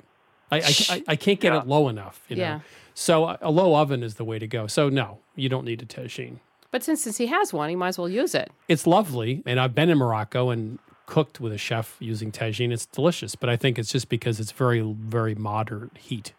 I, 0.52 0.58
I, 0.90 1.04
I, 1.10 1.16
can't 1.16 1.40
get 1.40 1.52
Yeah. 1.52 1.60
it 1.62 1.68
low 1.68 1.90
enough, 1.90 2.22
you 2.30 2.36
know. 2.38 2.42
Yeah. 2.44 2.60
So 2.94 3.26
a- 3.26 3.40
a 3.42 3.50
low 3.52 3.76
oven 3.76 4.04
is 4.04 4.16
the 4.16 4.24
way 4.24 4.38
to 4.40 4.46
go. 4.48 4.68
So 4.68 4.88
no, 4.88 5.18
you 5.36 5.50
don't 5.50 5.66
need 5.66 5.82
a 5.82 5.86
tagine. 5.86 6.38
But 6.74 6.84
since, 6.84 7.04
since 7.04 7.18
he 7.18 7.28
has 7.28 7.54
one, 7.54 7.70
he 7.70 7.76
might 7.76 7.90
as 7.90 8.00
well 8.00 8.10
use 8.10 8.34
it. 8.34 8.52
It's 8.68 8.88
lovely, 8.88 9.44
and 9.46 9.60
I've 9.60 9.76
been 9.76 9.92
in 9.92 10.00
Morocco 10.00 10.50
and 10.50 10.80
cooked 11.06 11.40
with 11.40 11.54
a 11.54 11.58
chef 11.60 11.98
using 12.00 12.32
tagine. 12.32 12.74
It's 12.74 12.88
delicious, 12.88 13.36
but 13.36 13.48
I 13.48 13.56
think 13.56 13.78
it's 13.78 13.92
just 13.92 14.10
because 14.10 14.40
it's 14.40 14.52
very, 14.52 14.82
very 14.82 15.36
moderate 15.36 15.96
heat. 16.00 16.34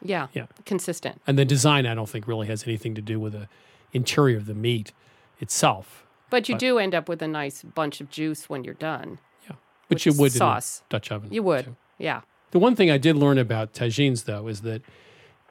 Yeah. 0.00 0.28
Yeah. 0.34 0.46
Consistent. 0.66 1.20
And 1.26 1.36
the 1.36 1.44
design, 1.44 1.84
I 1.86 1.96
don't 1.96 2.08
think, 2.08 2.28
really 2.28 2.46
has 2.46 2.64
anything 2.64 2.94
to 2.94 3.02
do 3.02 3.18
with 3.18 3.32
the 3.32 3.48
interior 3.92 4.36
of 4.36 4.46
the 4.46 4.54
meat 4.54 4.92
itself. 5.40 6.06
But 6.30 6.48
you 6.48 6.56
do 6.56 6.78
end 6.78 6.94
up 6.94 7.08
with 7.08 7.20
a 7.20 7.26
nice 7.26 7.64
bunch 7.64 8.00
of 8.00 8.08
juice 8.08 8.48
when 8.48 8.62
you're 8.62 8.74
done. 8.74 9.18
Yeah. 9.42 9.56
But 9.88 9.96
with 9.96 10.06
you 10.06 10.12
would 10.12 10.30
sauce. 10.30 10.84
Dutch 10.90 11.10
oven. 11.10 11.32
You 11.32 11.42
would. 11.42 11.74
Yeah. 11.98 12.20
The 12.52 12.60
one 12.60 12.76
thing 12.76 12.88
I 12.88 12.98
did 12.98 13.16
learn 13.16 13.36
about 13.36 13.72
tagines, 13.72 14.26
though, 14.26 14.46
is 14.46 14.60
that 14.60 14.82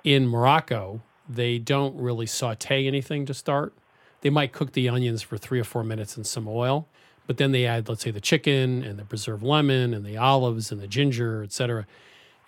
in 0.06 0.26
Morocco, 0.26 1.02
they 1.28 1.60
don't 1.60 2.00
really 2.00 2.28
saute 2.28 2.88
anything 2.88 3.26
to 3.26 3.34
start. 3.34 3.74
They 4.22 4.30
might 4.30 4.54
cook 4.54 4.74
the 4.74 4.88
onions 4.88 5.22
for 5.22 5.38
three 5.38 5.60
or 5.60 5.64
four 5.64 5.84
minutes 5.84 6.18
in 6.18 6.24
some 6.24 6.48
oil, 6.48 6.88
but 7.28 7.38
then 7.38 7.52
they 7.52 7.66
add, 7.66 7.90
let's 7.90 8.04
say, 8.04 8.12
the 8.12 8.22
chicken 8.22 8.84
and 8.84 8.98
the 8.98 9.06
preserved 9.06 9.44
lemon 9.44 9.94
and 9.94 10.06
the 10.06 10.18
olives 10.18 10.72
and 10.72 10.82
the 10.82 10.88
ginger, 10.88 11.44
et 11.44 11.52
cetera. 11.52 11.86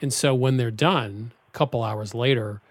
And 0.01 0.13
so 0.13 0.35
when 0.35 0.57
they're 0.57 0.71
done, 0.71 1.31
a 1.47 1.57
couple 1.57 1.83
hours 1.83 2.13
later, 2.13 2.61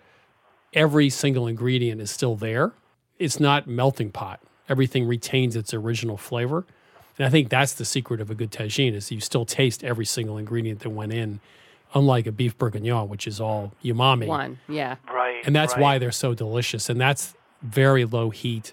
every 0.72 1.11
single 1.11 1.46
ingredient 1.46 2.00
is 2.00 2.11
still 2.11 2.36
there. 2.36 2.72
It's 3.18 3.40
not 3.40 3.66
melting 3.66 4.11
pot. 4.11 4.40
Everything 4.68 5.07
retains 5.07 5.57
its 5.57 5.74
original 5.74 6.16
flavor. 6.16 6.64
And 7.18 7.26
I 7.26 7.30
think 7.30 7.50
that's 7.50 7.74
the 7.74 7.84
secret 7.84 8.20
of 8.20 8.30
a 8.30 8.34
good 8.34 8.50
tagine 8.50 8.94
is 8.94 9.11
you 9.11 9.20
still 9.20 9.44
taste 9.44 9.84
every 9.84 10.05
single 10.05 10.38
ingredient 10.38 10.80
that 10.80 10.90
went 10.90 11.12
in, 11.12 11.40
unlike 11.94 12.26
a 12.26 12.32
beef 12.32 12.57
bourguignon, 12.57 13.09
which 13.09 13.26
is 13.26 13.40
all 13.40 13.72
umami. 13.84 14.26
One. 14.26 14.59
Yeah. 14.68 14.96
Right. 15.12 15.42
And 15.44 15.55
that's 15.55 15.74
right. 15.74 15.82
why 15.82 15.98
they're 15.98 16.11
so 16.11 16.34
delicious. 16.34 16.88
And 16.88 17.00
that's 17.00 17.34
very 17.61 18.05
low 18.05 18.30
heat 18.30 18.72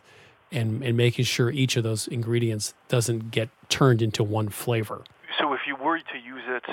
and, 0.52 0.84
and 0.84 0.98
making 0.98 1.26
sure 1.26 1.50
each 1.52 1.76
of 1.78 1.84
those 1.84 2.08
ingredients 2.08 2.74
doesn't 2.88 3.32
get 3.32 3.50
turned 3.70 4.02
into 4.02 4.24
one 4.24 4.50
flavor. 4.50 5.04
So 5.40 5.54
if 5.54 5.62
you 5.68 5.76
were 5.76 6.00
to 6.00 6.18
use 6.18 6.42
it, 6.48 6.64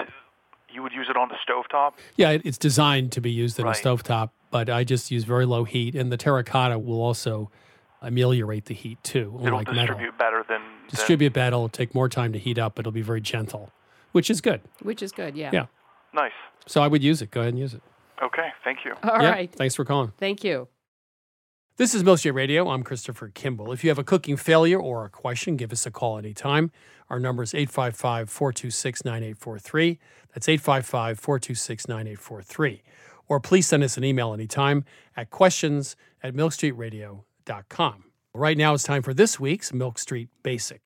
you 0.72 0.82
would 0.82 0.92
use 0.92 1.06
it 1.08 1.16
on 1.16 1.28
the 1.28 1.36
stovetop? 1.46 1.92
Yeah, 2.16 2.30
it, 2.30 2.42
it's 2.44 2.58
designed 2.58 3.12
to 3.12 3.20
be 3.20 3.30
used 3.30 3.58
in 3.58 3.64
Right. 3.64 3.76
a 3.78 3.80
stovetop, 3.82 4.30
but 4.50 4.68
I 4.70 4.84
just 4.84 5.10
use 5.10 5.24
very 5.24 5.46
low 5.46 5.64
heat. 5.64 5.94
And 5.94 6.10
the 6.10 6.16
terracotta 6.16 6.78
will 6.78 7.00
also 7.00 7.50
ameliorate 8.02 8.66
the 8.66 8.74
heat 8.74 9.02
too, 9.02 9.32
It'll 9.36 9.46
unlike 9.48 9.66
metal. 9.68 9.86
distribute 9.86 10.18
better 10.18 10.44
than, 10.48 10.60
than 10.60 10.88
Distribute 10.90 11.32
better, 11.32 11.48
it'll 11.56 11.68
take 11.68 11.94
more 11.94 12.08
time 12.08 12.32
to 12.32 12.38
heat 12.38 12.58
up, 12.58 12.74
but 12.74 12.82
it'll 12.82 12.92
be 12.92 13.02
very 13.02 13.20
gentle, 13.20 13.72
which 14.12 14.30
is 14.30 14.40
good. 14.40 14.60
Which 14.82 15.02
is 15.02 15.12
good. 15.12 15.34
Yeah. 15.36 15.50
Yeah. 15.52 15.66
Nice. 16.14 16.32
So 16.66 16.82
I 16.82 16.88
would 16.88 17.02
use 17.02 17.22
it. 17.22 17.30
Go 17.30 17.40
ahead 17.40 17.52
and 17.54 17.58
use 17.58 17.74
it. 17.74 17.82
Okay, 18.22 18.48
thank 18.64 18.84
you. 18.84 18.94
All 19.02 19.22
Yeah, 19.22 19.30
right. 19.30 19.52
Thanks 19.54 19.74
for 19.74 19.84
calling. 19.84 20.12
Thank 20.18 20.42
you. 20.44 20.68
This 21.78 21.94
is 21.94 22.02
Milk 22.02 22.18
Street 22.18 22.30
Radio. 22.30 22.70
I'm 22.70 22.82
Christopher 22.82 23.28
Kimball. 23.28 23.70
If 23.70 23.84
you 23.84 23.90
have 23.90 23.98
a 23.98 24.04
cooking 24.04 24.38
failure 24.38 24.80
or 24.80 25.04
a 25.04 25.10
question, 25.10 25.56
give 25.56 25.72
us 25.72 25.84
a 25.84 25.90
call 25.90 26.16
anytime. 26.16 26.72
Our 27.10 27.20
number 27.20 27.42
is 27.42 27.52
855 27.52 28.30
426 28.30 29.04
9843. 29.04 29.98
That's 30.32 30.48
855 30.48 31.20
426 31.20 31.86
9843. 31.86 32.82
Or 33.28 33.40
please 33.40 33.66
send 33.66 33.84
us 33.84 33.98
an 33.98 34.04
email 34.04 34.32
anytime 34.32 34.86
at 35.18 35.28
questions 35.28 35.96
at 36.22 36.32
milkstreetradio.com. 36.32 38.04
Right 38.32 38.56
now 38.56 38.72
it's 38.72 38.82
time 38.82 39.02
for 39.02 39.12
this 39.12 39.38
week's 39.38 39.74
Milk 39.74 39.98
Street 39.98 40.30
Basic. 40.42 40.85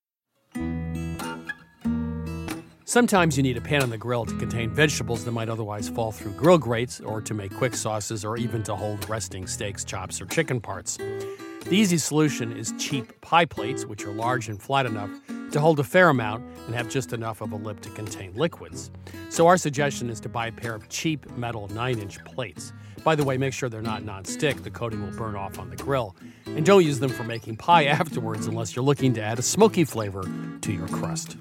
Sometimes 2.90 3.36
you 3.36 3.44
need 3.44 3.56
a 3.56 3.60
pan 3.60 3.84
on 3.84 3.90
the 3.90 3.96
grill 3.96 4.24
to 4.24 4.36
contain 4.36 4.68
vegetables 4.68 5.24
that 5.24 5.30
might 5.30 5.48
otherwise 5.48 5.88
fall 5.88 6.10
through 6.10 6.32
grill 6.32 6.58
grates, 6.58 6.98
or 6.98 7.20
to 7.20 7.32
make 7.32 7.54
quick 7.54 7.76
sauces, 7.76 8.24
or 8.24 8.36
even 8.36 8.64
to 8.64 8.74
hold 8.74 9.08
resting 9.08 9.46
steaks, 9.46 9.84
chops, 9.84 10.20
or 10.20 10.26
chicken 10.26 10.60
parts. 10.60 10.96
The 10.96 11.70
easy 11.70 11.98
solution 11.98 12.50
is 12.50 12.74
cheap 12.80 13.20
pie 13.20 13.44
plates, 13.44 13.86
which 13.86 14.04
are 14.04 14.12
large 14.12 14.48
and 14.48 14.60
flat 14.60 14.86
enough 14.86 15.08
to 15.52 15.60
hold 15.60 15.78
a 15.78 15.84
fair 15.84 16.08
amount 16.08 16.44
and 16.66 16.74
have 16.74 16.88
just 16.88 17.12
enough 17.12 17.40
of 17.40 17.52
a 17.52 17.54
lip 17.54 17.78
to 17.82 17.90
contain 17.90 18.34
liquids. 18.34 18.90
So, 19.28 19.46
our 19.46 19.56
suggestion 19.56 20.10
is 20.10 20.18
to 20.22 20.28
buy 20.28 20.48
a 20.48 20.52
pair 20.52 20.74
of 20.74 20.88
cheap 20.88 21.30
metal 21.36 21.68
9 21.68 21.96
inch 22.00 22.24
plates. 22.24 22.72
By 23.04 23.14
the 23.14 23.22
way, 23.22 23.38
make 23.38 23.52
sure 23.52 23.68
they're 23.68 23.82
not 23.82 24.02
non-stick, 24.02 24.64
the 24.64 24.70
coating 24.70 25.00
will 25.00 25.16
burn 25.16 25.36
off 25.36 25.60
on 25.60 25.70
the 25.70 25.76
grill. 25.76 26.16
And 26.44 26.66
don't 26.66 26.84
use 26.84 26.98
them 26.98 27.10
for 27.10 27.22
making 27.22 27.56
pie 27.58 27.84
afterwards 28.00 28.48
unless 28.48 28.74
you're 28.74 28.84
looking 28.84 29.14
to 29.14 29.22
add 29.22 29.38
a 29.38 29.42
smoky 29.42 29.84
flavor 29.84 30.24
to 30.62 30.72
your 30.72 30.88
crust. 30.88 31.36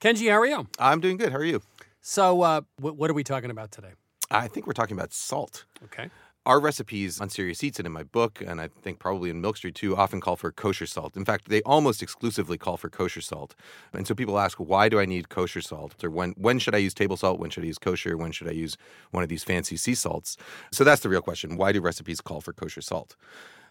Kenji, 0.00 0.28
how 0.28 0.40
are 0.40 0.46
you? 0.46 0.66
I'm 0.80 1.00
doing 1.00 1.16
good. 1.16 1.30
How 1.30 1.38
are 1.38 1.44
you? 1.44 1.62
So, 2.00 2.42
uh, 2.42 2.62
wh- 2.78 2.98
what 2.98 3.08
are 3.08 3.14
we 3.14 3.22
talking 3.22 3.52
about 3.52 3.70
today? 3.70 3.92
I 4.32 4.48
think 4.48 4.66
we're 4.66 4.72
talking 4.72 4.96
about 4.96 5.12
salt. 5.12 5.66
Okay. 5.84 6.10
Our 6.44 6.58
recipes 6.58 7.20
on 7.20 7.30
Serious 7.30 7.62
Eats 7.62 7.78
and 7.78 7.86
in 7.86 7.92
my 7.92 8.02
book, 8.02 8.42
and 8.44 8.60
I 8.60 8.68
think 8.82 8.98
probably 8.98 9.30
in 9.30 9.40
Milk 9.40 9.56
Street 9.56 9.74
too, 9.74 9.96
often 9.96 10.20
call 10.20 10.36
for 10.36 10.50
kosher 10.50 10.86
salt. 10.86 11.16
In 11.16 11.24
fact, 11.24 11.48
they 11.48 11.62
almost 11.62 12.02
exclusively 12.02 12.58
call 12.58 12.76
for 12.76 12.88
kosher 12.88 13.20
salt. 13.20 13.54
And 13.92 14.06
so 14.06 14.14
people 14.14 14.38
ask, 14.38 14.58
why 14.58 14.88
do 14.88 14.98
I 14.98 15.06
need 15.06 15.28
kosher 15.28 15.60
salt? 15.60 16.02
Or 16.02 16.10
when 16.10 16.32
when 16.32 16.58
should 16.58 16.74
I 16.74 16.78
use 16.78 16.94
table 16.94 17.16
salt? 17.16 17.38
When 17.38 17.50
should 17.50 17.62
I 17.62 17.66
use 17.66 17.78
kosher? 17.78 18.16
When 18.16 18.32
should 18.32 18.48
I 18.48 18.52
use 18.52 18.76
one 19.12 19.22
of 19.22 19.28
these 19.28 19.44
fancy 19.44 19.76
sea 19.76 19.94
salts? 19.94 20.36
So 20.72 20.82
that's 20.82 21.02
the 21.02 21.08
real 21.08 21.22
question. 21.22 21.56
Why 21.56 21.70
do 21.72 21.80
recipes 21.80 22.20
call 22.20 22.40
for 22.40 22.52
kosher 22.52 22.80
salt? 22.80 23.14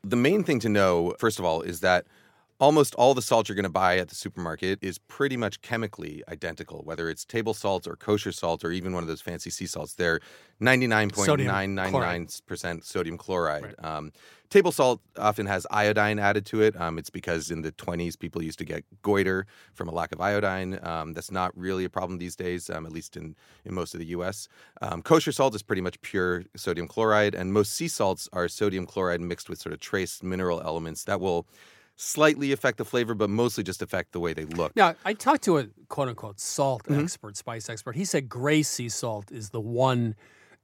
The 0.04 0.16
main 0.16 0.44
thing 0.44 0.60
to 0.62 0.70
know, 0.70 1.14
first 1.20 1.40
of 1.40 1.46
all, 1.46 1.62
is 1.62 1.82
that 1.82 2.08
almost 2.62 2.96
all 2.96 3.14
the 3.16 3.22
salt 3.24 3.50
you're 3.50 3.56
going 3.56 3.64
to 3.64 3.70
buy 3.70 3.98
at 3.98 4.10
the 4.10 4.16
supermarket 4.16 4.78
is 4.84 5.00
pretty 5.00 5.36
much 5.36 5.62
chemically 5.62 6.22
identical, 6.30 6.84
whether 6.84 7.10
it's 7.10 7.26
table 7.26 7.56
salt 7.56 7.88
or 7.88 7.96
kosher 7.96 8.32
salt 8.32 8.64
or 8.64 8.72
even 8.72 8.94
one 8.94 9.02
of 9.04 9.08
those 9.08 9.20
fancy 9.20 9.50
sea 9.50 9.66
salts. 9.66 9.96
They're 9.96 10.20
99.999% 10.62 12.84
sodium 12.84 13.18
chloride. 13.18 13.74
Um, 13.80 14.12
table 14.52 14.72
salt 14.72 15.02
often 15.18 15.48
has 15.48 15.66
iodine 15.72 16.20
added 16.20 16.46
to 16.46 16.62
it. 16.62 16.80
Um, 16.80 17.00
it's 17.00 17.10
because 17.10 17.50
in 17.50 17.64
the 17.64 17.72
20s, 17.72 18.20
people 18.20 18.44
used 18.44 18.60
to 18.60 18.66
get 18.66 18.84
goiter 19.02 19.48
from 19.74 19.88
a 19.88 19.92
lack 19.92 20.12
of 20.12 20.22
iodine. 20.22 20.78
Um, 20.84 21.14
that's 21.14 21.32
not 21.32 21.58
really 21.58 21.86
a 21.86 21.90
problem 21.90 22.20
these 22.20 22.36
days, 22.36 22.70
um, 22.70 22.86
at 22.86 22.92
least 22.92 23.18
in, 23.18 23.36
in 23.66 23.74
most 23.74 23.96
of 23.96 24.00
the 24.00 24.06
US. 24.08 24.48
Um, 24.84 25.02
kosher 25.02 25.32
salt 25.32 25.56
is 25.56 25.64
pretty 25.64 25.82
much 25.82 26.00
pure 26.02 26.44
sodium 26.56 26.88
chloride, 26.88 27.34
and 27.34 27.54
most 27.54 27.74
sea 27.74 27.88
salts 27.88 28.30
are 28.34 28.48
sodium 28.48 28.86
chloride 28.86 29.20
mixed 29.20 29.50
with 29.50 29.60
sort 29.60 29.74
of 29.74 29.80
trace 29.80 30.22
mineral 30.22 30.62
elements 30.62 31.06
that 31.06 31.20
will 31.20 31.48
slightly 31.96 32.52
affect 32.52 32.78
the 32.78 32.86
flavor, 32.86 33.14
but 33.14 33.30
mostly 33.30 33.64
just 33.64 33.82
affect 33.82 34.12
the 34.12 34.20
way 34.20 34.34
they 34.34 34.46
look. 34.46 34.76
Now, 34.76 34.96
I 35.06 35.14
talked 35.14 35.44
to 35.44 35.58
a 35.60 35.68
quote 35.90 36.10
unquote 36.10 36.40
salt 36.40 36.84
Mhm. 36.88 37.04
expert, 37.04 37.38
spice 37.38 37.70
expert. 37.70 37.96
He 37.96 38.06
said 38.06 38.30
gray 38.30 38.64
sea 38.64 38.90
salt 38.90 39.32
is 39.32 39.50
the 39.50 39.62
one 39.62 40.16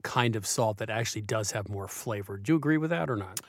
kind 0.03 0.35
of 0.35 0.45
salt 0.45 0.77
that 0.77 0.89
actually 0.89 1.21
does 1.23 1.51
have 1.51 1.69
more 1.69 1.87
flavor. 1.87 2.37
Do 2.37 2.53
you 2.53 2.55
agree 2.55 2.77
with 2.77 2.89
that 2.91 3.09
or 3.09 3.15
not? 3.15 3.41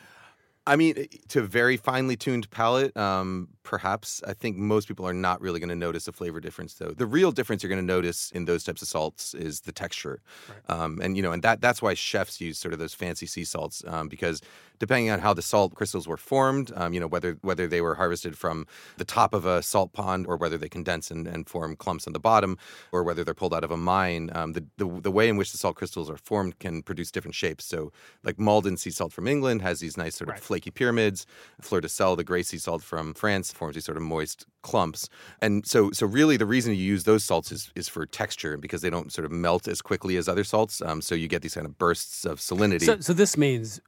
I 0.68 0.76
mean, 0.76 1.08
to 1.28 1.40
a 1.40 1.46
very 1.46 1.78
finely 1.78 2.16
tuned 2.16 2.50
palate, 2.50 2.94
um, 2.96 3.48
perhaps. 3.62 4.22
I 4.26 4.34
think 4.34 4.56
most 4.56 4.86
people 4.86 5.06
are 5.08 5.14
not 5.14 5.40
really 5.40 5.60
going 5.60 5.70
to 5.70 5.76
notice 5.76 6.06
a 6.08 6.12
flavor 6.12 6.40
difference, 6.40 6.74
though. 6.74 6.90
The 6.90 7.06
real 7.06 7.32
difference 7.32 7.62
you're 7.62 7.68
going 7.68 7.86
to 7.86 7.94
notice 7.94 8.30
in 8.32 8.44
those 8.44 8.64
types 8.64 8.82
of 8.82 8.88
salts 8.88 9.34
is 9.34 9.60
the 9.60 9.72
texture, 9.72 10.20
um, 10.68 11.00
and 11.02 11.16
you 11.16 11.22
know, 11.22 11.32
and 11.32 11.42
that 11.42 11.60
that's 11.60 11.80
why 11.80 11.94
chefs 11.94 12.40
use 12.40 12.58
sort 12.58 12.74
of 12.74 12.78
those 12.78 12.94
fancy 12.94 13.26
sea 13.26 13.44
salts 13.44 13.82
um, 13.86 14.08
because 14.08 14.42
depending 14.78 15.10
on 15.10 15.18
how 15.18 15.34
the 15.34 15.42
salt 15.42 15.74
crystals 15.74 16.06
were 16.06 16.16
formed, 16.16 16.72
um, 16.76 16.92
you 16.92 17.00
know, 17.00 17.06
whether 17.06 17.36
whether 17.42 17.66
they 17.66 17.80
were 17.80 17.94
harvested 17.94 18.36
from 18.36 18.66
the 18.96 19.04
top 19.04 19.34
of 19.34 19.44
a 19.44 19.62
salt 19.62 19.92
pond 19.92 20.26
or 20.26 20.36
whether 20.36 20.56
they 20.56 20.68
condense 20.68 21.10
and, 21.10 21.26
and 21.26 21.48
form 21.48 21.76
clumps 21.76 22.06
on 22.06 22.12
the 22.12 22.20
bottom, 22.20 22.56
or 22.92 23.02
whether 23.02 23.24
they're 23.24 23.34
pulled 23.34 23.54
out 23.54 23.64
of 23.64 23.70
a 23.70 23.76
mine, 23.76 24.30
um, 24.34 24.52
the, 24.52 24.64
the 24.76 25.00
the 25.02 25.10
way 25.10 25.28
in 25.28 25.36
which 25.36 25.52
the 25.52 25.58
salt 25.58 25.76
crystals 25.76 26.08
are 26.08 26.16
formed 26.16 26.58
can 26.58 26.82
produce 26.82 27.10
different 27.10 27.34
shapes. 27.34 27.64
So, 27.64 27.92
like 28.22 28.38
Maldon 28.38 28.76
sea 28.76 28.90
salt 28.90 29.12
from 29.12 29.26
England 29.26 29.62
has 29.62 29.80
these 29.80 29.96
nice 29.96 30.16
sort 30.16 30.30
of 30.30 30.40
flaky 30.58 30.70
pyramids. 30.70 31.26
Fleur 31.60 31.80
de 31.80 31.88
Sel, 31.88 32.16
the 32.16 32.24
gray 32.24 32.42
sea 32.42 32.58
salt 32.58 32.82
from 32.82 33.14
France, 33.14 33.52
forms 33.52 33.74
these 33.74 33.84
sort 33.84 33.96
of 33.96 34.02
moist 34.02 34.44
clumps. 34.62 35.08
And 35.40 35.66
so, 35.66 35.90
so 35.92 36.06
really, 36.06 36.36
the 36.36 36.46
reason 36.46 36.74
you 36.74 36.82
use 36.82 37.04
those 37.04 37.24
salts 37.24 37.52
is 37.52 37.70
is 37.76 37.88
for 37.88 38.06
texture 38.06 38.56
because 38.56 38.82
they 38.82 38.90
don't 38.90 39.12
sort 39.12 39.24
of 39.24 39.30
melt 39.30 39.68
as 39.68 39.80
quickly 39.82 40.16
as 40.16 40.28
other 40.28 40.44
salts. 40.44 40.82
Um, 40.82 41.00
so 41.00 41.14
you 41.14 41.28
get 41.28 41.42
these 41.42 41.54
kind 41.54 41.66
of 41.66 41.78
bursts 41.78 42.24
of 42.24 42.40
salinity. 42.40 42.84
So, 42.84 43.00
so 43.00 43.12
this 43.12 43.36
means 43.36 43.80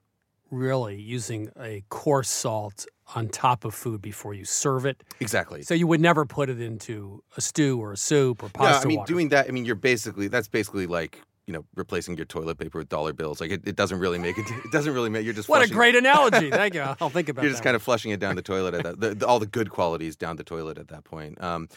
really 0.51 1.01
using 1.01 1.51
a 1.61 1.83
coarse 1.91 2.29
salt 2.29 2.87
on 3.15 3.29
top 3.29 3.65
of 3.65 3.75
food 3.75 4.01
before 4.03 4.35
you 4.35 4.45
serve 4.45 4.85
it. 4.87 5.03
Exactly. 5.21 5.63
So 5.63 5.75
you 5.75 5.87
would 5.87 6.01
never 6.01 6.25
put 6.25 6.49
it 6.49 6.61
into 6.61 7.23
a 7.37 7.41
stew 7.41 7.81
or 7.81 7.93
a 7.93 7.97
soup 7.97 8.43
or 8.43 8.51
No, 8.59 8.65
Yeah, 8.65 8.81
I 8.83 8.85
mean, 8.85 8.99
water. 8.99 9.13
doing 9.13 9.29
that, 9.31 9.49
I 9.49 9.53
mean, 9.53 9.65
you're 9.65 9.77
basically, 9.77 10.29
that's 10.29 10.49
basically 10.49 10.87
like, 10.87 11.21
you 11.51 11.57
know, 11.57 11.65
replacing 11.75 12.17
your 12.17 12.27
toilet 12.27 12.59
paper 12.59 12.79
with 12.79 12.89
dollar 12.89 13.13
bills. 13.13 13.41
Like, 13.41 13.51
it, 13.51 13.67
it 13.67 13.75
doesn't 13.75 13.99
really 13.99 14.21
make 14.21 14.39
it, 14.39 14.49
it 14.49 14.71
doesn't 14.71 14.95
really 14.95 15.11
make, 15.11 15.25
you're 15.25 15.35
just 15.35 15.49
What 15.49 15.69
a 15.69 15.69
great 15.69 15.97
analogy. 15.97 16.49
Thank 16.49 16.75
you. 16.75 16.83
I'll 17.01 17.11
think 17.11 17.29
about 17.29 17.43
it. 17.43 17.47
You're 17.47 17.51
just 17.51 17.65
kind 17.65 17.75
of 17.75 17.83
flushing 17.83 18.13
it 18.13 18.21
down 18.21 18.37
the 18.37 18.43
toilet 18.43 18.75
at 18.75 18.85
that, 18.85 19.01
the, 19.01 19.15
the, 19.17 19.27
all 19.27 19.41
the 19.41 19.47
good 19.47 19.69
qualities 19.69 20.15
down 20.15 20.37
the 20.37 20.45
toilet 20.45 20.79
at 20.79 20.87
that 20.89 21.03
point. 21.03 21.43
Um, 21.43 21.69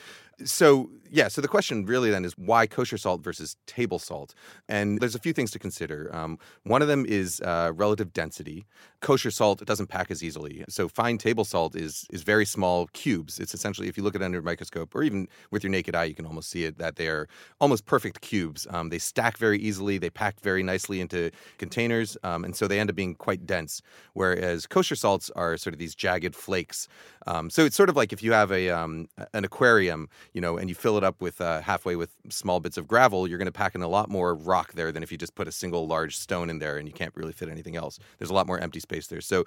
so, 0.46 0.90
yeah, 1.10 1.28
so 1.28 1.42
the 1.42 1.48
question 1.48 1.86
really 1.86 2.10
then 2.10 2.26
is 2.26 2.36
why 2.38 2.66
kosher 2.66 2.98
salt 2.98 3.24
versus 3.24 3.56
table 3.68 4.00
salt? 4.00 4.34
And 4.68 5.00
there's 5.00 5.14
a 5.14 5.20
few 5.20 5.32
things 5.32 5.52
to 5.52 5.60
consider. 5.60 6.10
Um, 6.12 6.40
one 6.64 6.82
of 6.82 6.88
them 6.88 7.06
is 7.06 7.40
uh, 7.42 7.72
relative 7.76 8.14
density. 8.14 8.66
Kosher 9.00 9.30
salt 9.30 9.64
doesn't 9.66 9.88
pack 9.88 10.10
as 10.10 10.24
easily. 10.24 10.66
So, 10.70 10.88
fine 10.88 11.20
table 11.20 11.46
salt 11.46 11.76
is 11.76 12.08
is 12.10 12.24
very 12.24 12.46
small 12.46 12.88
cubes. 12.94 13.40
It's 13.40 13.54
essentially, 13.54 13.88
if 13.88 13.98
you 13.98 14.04
look 14.04 14.16
at 14.16 14.22
it 14.22 14.26
under 14.26 14.40
a 14.40 14.44
microscope 14.44 14.96
or 14.96 15.04
even 15.04 15.28
with 15.52 15.64
your 15.64 15.70
naked 15.70 15.94
eye, 15.94 16.06
you 16.06 16.16
can 16.16 16.26
almost 16.26 16.50
see 16.50 16.64
it 16.64 16.80
that 16.80 16.96
they 16.96 17.08
are 17.08 17.28
almost 17.62 17.86
perfect 17.86 18.22
cubes. 18.22 18.66
Um, 18.72 18.90
they 18.90 19.00
stack 19.00 19.38
very 19.38 19.60
easily, 19.60 20.00
they 20.00 20.10
pack 20.10 20.40
very 20.42 20.64
nicely 20.64 21.00
into 21.00 21.30
containers, 21.58 22.18
um, 22.24 22.44
and 22.44 22.56
so 22.56 22.68
they 22.68 22.80
end 22.80 22.90
up 22.90 22.96
being 22.96 23.14
quite 23.14 23.46
dense. 23.46 23.82
Whereas 24.14 24.66
kosher 24.66 24.96
salts 24.96 25.30
are 25.36 25.58
sort 25.58 25.74
of 25.74 25.80
these 25.80 25.94
jagged 25.94 26.36
flakes. 26.36 26.88
Um, 27.28 27.50
so, 27.52 27.66
it's 27.66 27.76
sort 27.76 27.90
of 27.90 27.96
like 27.96 28.12
if 28.14 28.24
you 28.24 28.32
have 28.34 28.52
a 28.52 28.70
um, 28.70 29.08
an 29.34 29.46
aquarium, 29.46 30.08
you 30.34 30.42
know, 30.42 30.58
and 30.58 30.68
you 30.70 30.76
fill 30.76 30.98
it 30.98 31.04
up 31.04 31.22
with 31.22 31.40
uh, 31.42 31.62
halfway 31.62 31.96
with 31.96 32.12
small 32.30 32.60
bits 32.60 32.78
of 32.78 32.88
gravel, 32.88 33.28
you're 33.28 33.38
going 33.38 33.46
to 33.46 33.52
pack 33.52 33.76
in 33.76 33.82
a 33.82 33.88
lot 33.88 34.10
more 34.10 34.34
rock 34.36 34.74
there 34.74 34.92
than 34.92 35.04
if 35.04 35.12
you 35.12 35.18
just 35.18 35.36
put 35.36 35.48
a 35.48 35.52
single 35.52 35.88
large 35.88 36.18
stone 36.18 36.50
in 36.50 36.60
there 36.60 36.78
and 36.78 36.88
you 36.88 36.94
can't 36.94 37.16
really 37.16 37.34
fit 37.34 37.50
anything 37.50 37.76
else. 37.76 38.00
There's 38.18 38.30
a 38.32 38.34
lot 38.34 38.48
more 38.48 38.60
empty 38.60 38.80
space 38.80 39.08
there. 39.08 39.22
So, 39.22 39.46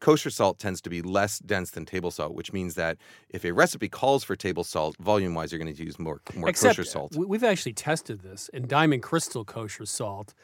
kosher 0.00 0.30
salt 0.30 0.58
tends 0.60 0.80
to 0.82 0.90
be 0.90 1.02
less 1.02 1.40
dense 1.40 1.70
than 1.72 1.84
table 1.84 2.10
salt, 2.12 2.34
which 2.34 2.52
means 2.52 2.74
that 2.76 2.98
if 3.30 3.44
a 3.44 3.52
recipe 3.52 3.88
calls 3.88 4.22
for 4.22 4.36
table 4.36 4.62
salt, 4.62 4.96
volume 4.98 5.34
wise, 5.34 5.50
you're 5.50 5.58
going 5.58 5.74
to 5.74 5.84
use 5.84 5.98
more 5.98 6.20
more 6.36 6.48
Except, 6.48 6.76
kosher 6.76 6.88
salt. 6.88 7.16
we- 7.16 7.26
We've 7.26 7.44
actually 7.44 7.72
tested 7.72 8.20
this, 8.20 8.48
and 8.54 8.68
Diamond 8.68 9.02
Crystal 9.02 9.44
kosher 9.44 9.86
salt 9.86 10.34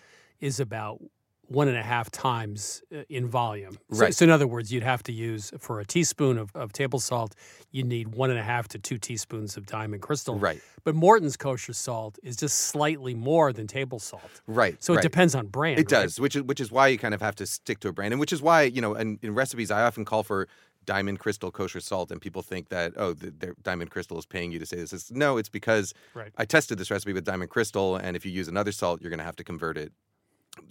is 0.40 0.58
about 0.58 1.00
one 1.48 1.68
and 1.68 1.76
a 1.76 1.82
half 1.82 2.10
times 2.10 2.82
uh, 2.94 3.02
in 3.08 3.26
volume. 3.26 3.78
So, 3.92 4.00
Right. 4.00 4.14
so 4.14 4.24
in 4.24 4.30
other 4.30 4.46
words, 4.46 4.72
you'd 4.72 4.82
have 4.82 5.02
to 5.04 5.12
use 5.12 5.52
for 5.58 5.80
a 5.80 5.84
teaspoon 5.84 6.38
of, 6.38 6.54
of 6.54 6.72
table 6.72 6.98
salt, 6.98 7.34
you 7.70 7.82
need 7.82 8.14
one 8.14 8.30
and 8.30 8.38
a 8.38 8.42
half 8.42 8.68
to 8.68 8.78
two 8.78 8.98
teaspoons 8.98 9.56
of 9.56 9.66
Diamond 9.66 10.02
Crystal. 10.02 10.38
Right. 10.38 10.60
But 10.84 10.94
Morton's 10.94 11.36
kosher 11.36 11.72
salt 11.72 12.18
is 12.22 12.36
just 12.36 12.56
slightly 12.58 13.14
more 13.14 13.52
than 13.52 13.66
table 13.66 13.98
salt. 13.98 14.42
Right. 14.46 14.82
So 14.82 14.92
it 14.92 14.96
right. 14.96 15.02
depends 15.02 15.34
on 15.34 15.46
brand. 15.46 15.78
It 15.78 15.90
right? 15.92 16.02
does, 16.02 16.20
which 16.20 16.36
is 16.36 16.42
which 16.42 16.60
is 16.60 16.70
why 16.70 16.88
you 16.88 16.98
kind 16.98 17.14
of 17.14 17.20
have 17.20 17.34
to 17.36 17.46
stick 17.46 17.80
to 17.80 17.88
a 17.88 17.92
brand, 17.92 18.12
and 18.12 18.20
which 18.20 18.32
is 18.32 18.40
why 18.42 18.62
you 18.62 18.80
know, 18.80 18.94
in, 18.94 19.18
in 19.22 19.34
recipes, 19.34 19.70
I 19.70 19.82
often 19.82 20.04
call 20.04 20.22
for 20.22 20.48
diamond 20.84 21.18
crystal 21.18 21.50
kosher 21.50 21.80
salt, 21.80 22.10
and 22.10 22.20
people 22.20 22.42
think 22.42 22.68
that 22.68 22.92
oh, 22.96 23.14
the, 23.14 23.30
the 23.30 23.54
diamond 23.62 23.90
crystal 23.90 24.18
is 24.18 24.26
paying 24.26 24.52
you 24.52 24.58
to 24.58 24.66
say 24.66 24.76
this. 24.76 24.92
It's, 24.92 25.10
no, 25.10 25.38
it's 25.38 25.48
because 25.48 25.94
Right. 26.12 26.30
I 26.36 26.44
tested 26.44 26.78
this 26.78 26.90
recipe 26.90 27.12
with 27.14 27.24
diamond 27.24 27.50
crystal, 27.50 27.96
and 27.96 28.16
if 28.16 28.26
you 28.26 28.32
use 28.32 28.48
another 28.48 28.70
salt, 28.72 29.00
you're 29.00 29.10
going 29.10 29.18
to 29.18 29.24
have 29.24 29.36
to 29.36 29.44
convert 29.44 29.78
it. 29.78 29.92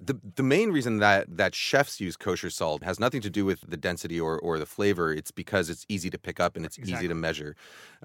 The, 0.05 0.19
the 0.35 0.43
main 0.43 0.71
reason 0.71 0.97
that, 0.97 1.37
that 1.37 1.55
chefs 1.55 1.99
use 1.99 2.17
kosher 2.17 2.49
salt 2.49 2.83
has 2.83 2.99
nothing 2.99 3.21
to 3.21 3.29
do 3.29 3.45
with 3.45 3.61
the 3.67 3.77
density 3.77 4.19
or, 4.19 4.39
or 4.39 4.59
the 4.59 4.65
flavor. 4.65 5.13
It's 5.13 5.31
because 5.31 5.69
it's 5.69 5.85
easy 5.87 6.09
to 6.09 6.17
pick 6.17 6.39
up 6.39 6.55
and 6.55 6.65
it's 6.65 6.77
easy 6.79 7.07
to 7.07 7.15
measure. 7.15 7.55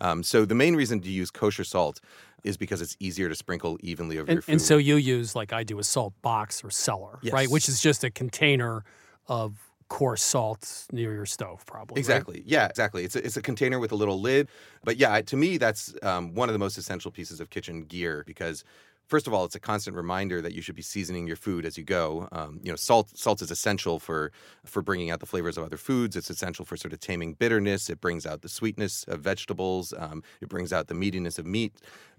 Um, 0.01 0.23
so 0.23 0.45
the 0.45 0.55
main 0.55 0.77
reason 0.77 1.01
to 1.01 1.11
use 1.11 1.31
kosher 1.31 1.65
salt 1.65 2.01
is 2.45 2.57
because 2.57 2.81
it's 2.81 2.97
easier 3.01 3.29
to 3.29 3.35
sprinkle 3.35 3.79
evenly 3.81 4.19
over 4.19 4.31
your 4.31 4.37
And, 4.37 4.45
food. 4.45 4.53
and 4.53 4.63
so 4.63 4.77
you 4.77 4.97
use, 4.97 5.35
like 5.35 5.53
I 5.53 5.65
do, 5.65 5.79
a 5.79 5.85
salt 5.85 6.15
box 6.23 6.63
or 6.63 6.71
cellar, 6.71 7.19
right? 7.33 7.51
Which 7.51 7.69
is 7.69 7.81
just 7.81 8.05
a 8.05 8.11
container 8.11 8.85
of 9.27 9.57
coarse 9.89 10.23
salt 10.23 10.87
near 10.93 11.13
your 11.13 11.27
stove, 11.27 11.65
probably. 11.67 11.95
right? 11.95 11.99
Exactly. 11.99 12.43
Yeah, 12.47 12.67
exactly. 12.67 13.05
It's 13.05 13.17
a, 13.17 13.25
it's 13.25 13.37
a 13.37 13.43
container 13.43 13.79
with 13.79 13.91
a 13.91 13.97
little 13.97 14.21
lid. 14.21 14.49
But 14.85 14.99
yeah, 14.99 15.21
to 15.21 15.37
me, 15.37 15.59
that's 15.59 15.95
um, 16.03 16.35
one 16.35 16.49
of 16.49 16.53
the 16.53 16.59
most 16.59 16.79
essential 16.79 17.11
pieces 17.11 17.41
of 17.41 17.51
kitchen 17.51 17.85
gear 17.85 18.23
because. 18.27 18.65
First 19.09 19.27
of 19.27 19.33
all, 19.33 19.47
it's 19.47 19.55
a 19.55 19.61
constant 19.61 19.97
reminder 19.97 20.43
that 20.43 20.53
you 20.53 20.61
should 20.61 20.75
be 20.75 20.83
seasoning 20.83 21.27
your 21.27 21.37
food 21.37 21.65
as 21.65 21.79
you 21.79 21.85
go. 21.85 22.29
Um, 22.31 22.61
you 22.63 22.71
know, 22.71 22.77
salt 22.77 23.17
salt 23.17 23.41
is 23.41 23.51
essential 23.51 23.99
for 23.99 24.33
for 24.67 24.83
bringing 24.83 25.11
out 25.11 25.21
the 25.21 25.27
flavors 25.27 25.57
of 25.57 25.65
other 25.65 25.79
foods. 25.79 26.15
It's 26.15 26.29
essential 26.29 26.67
for 26.67 26.77
sort 26.77 26.93
of 26.93 27.01
taming 27.01 27.33
bitterness. 27.33 27.89
It 27.89 28.03
brings 28.03 28.27
out 28.27 28.43
the 28.43 28.51
sweetness 28.51 29.05
of 29.05 29.21
vegetables. 29.21 29.95
Um, 29.97 30.23
it 30.43 30.51
brings 30.51 30.75
out 30.75 30.89
the 30.89 30.95
meatiness 30.95 31.39
of 31.39 31.47
meat. 31.47 31.73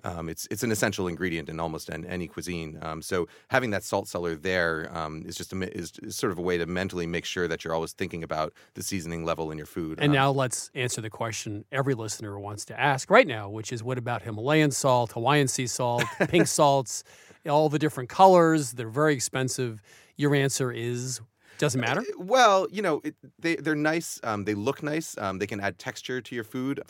Um, 0.04 0.30
it's 0.30 0.48
it's 0.52 0.64
an 0.64 0.72
essential 0.72 1.08
ingredient 1.08 1.50
in 1.50 1.60
almost 1.60 1.90
an, 1.90 2.06
any 2.06 2.28
cuisine. 2.28 2.80
Um, 2.82 3.02
so 3.02 3.28
having 3.50 3.72
that 3.72 3.84
salt 3.84 4.08
cellar 4.08 4.36
there 4.36 4.90
um, 4.94 5.24
is 5.26 5.36
just 5.36 5.54
a, 5.54 5.78
is, 5.78 5.94
is 6.02 6.16
sort 6.16 6.32
of 6.32 6.38
a 6.38 6.42
way 6.42 6.58
to 6.58 6.66
mentally 6.66 7.08
make 7.08 7.26
sure 7.26 7.48
that 7.48 7.64
you're 7.64 7.74
always 7.74 7.94
thinking 7.94 8.24
about 8.24 8.54
the 8.74 8.84
seasoning 8.84 9.26
level 9.26 9.52
in 9.52 9.58
your 9.58 9.68
food. 9.68 10.00
And 10.00 10.10
Um, 10.12 10.16
now 10.16 10.32
let's 10.32 10.72
answer 10.76 11.02
the 11.02 11.10
question 11.10 11.66
every 11.72 11.94
listener 11.94 12.40
wants 12.40 12.66
to 12.66 12.80
ask 12.80 13.10
right 13.10 13.28
now, 13.28 13.50
which 13.50 13.72
is 13.72 13.84
what 13.84 13.98
about 13.98 14.22
Himalayan 14.22 14.72
salt, 14.72 15.12
Hawaiian 15.14 15.48
sea 15.48 15.68
salt, 15.68 16.04
pink 16.30 16.48
salts, 16.48 17.04
all 17.48 17.70
the 17.70 17.80
different 17.80 18.10
colors? 18.10 18.74
They're 18.74 18.90
very 18.90 19.14
expensive. 19.14 19.82
Your 20.18 20.36
answer 20.36 20.72
is 20.72 21.22
doesn't 21.60 21.82
matter. 21.82 22.04
Well, 22.18 22.68
you 22.72 22.82
know, 22.82 23.02
it, 23.04 23.16
they 23.38 23.58
they're 23.58 23.76
nice. 23.76 24.20
Um, 24.24 24.46
they 24.46 24.54
look 24.54 24.82
nice. 24.82 25.18
Um, 25.18 25.40
they 25.40 25.48
can 25.48 25.60
add 25.60 25.78
texture 25.78 26.22
to 26.22 26.36
your 26.36 26.46
food. 26.46 26.82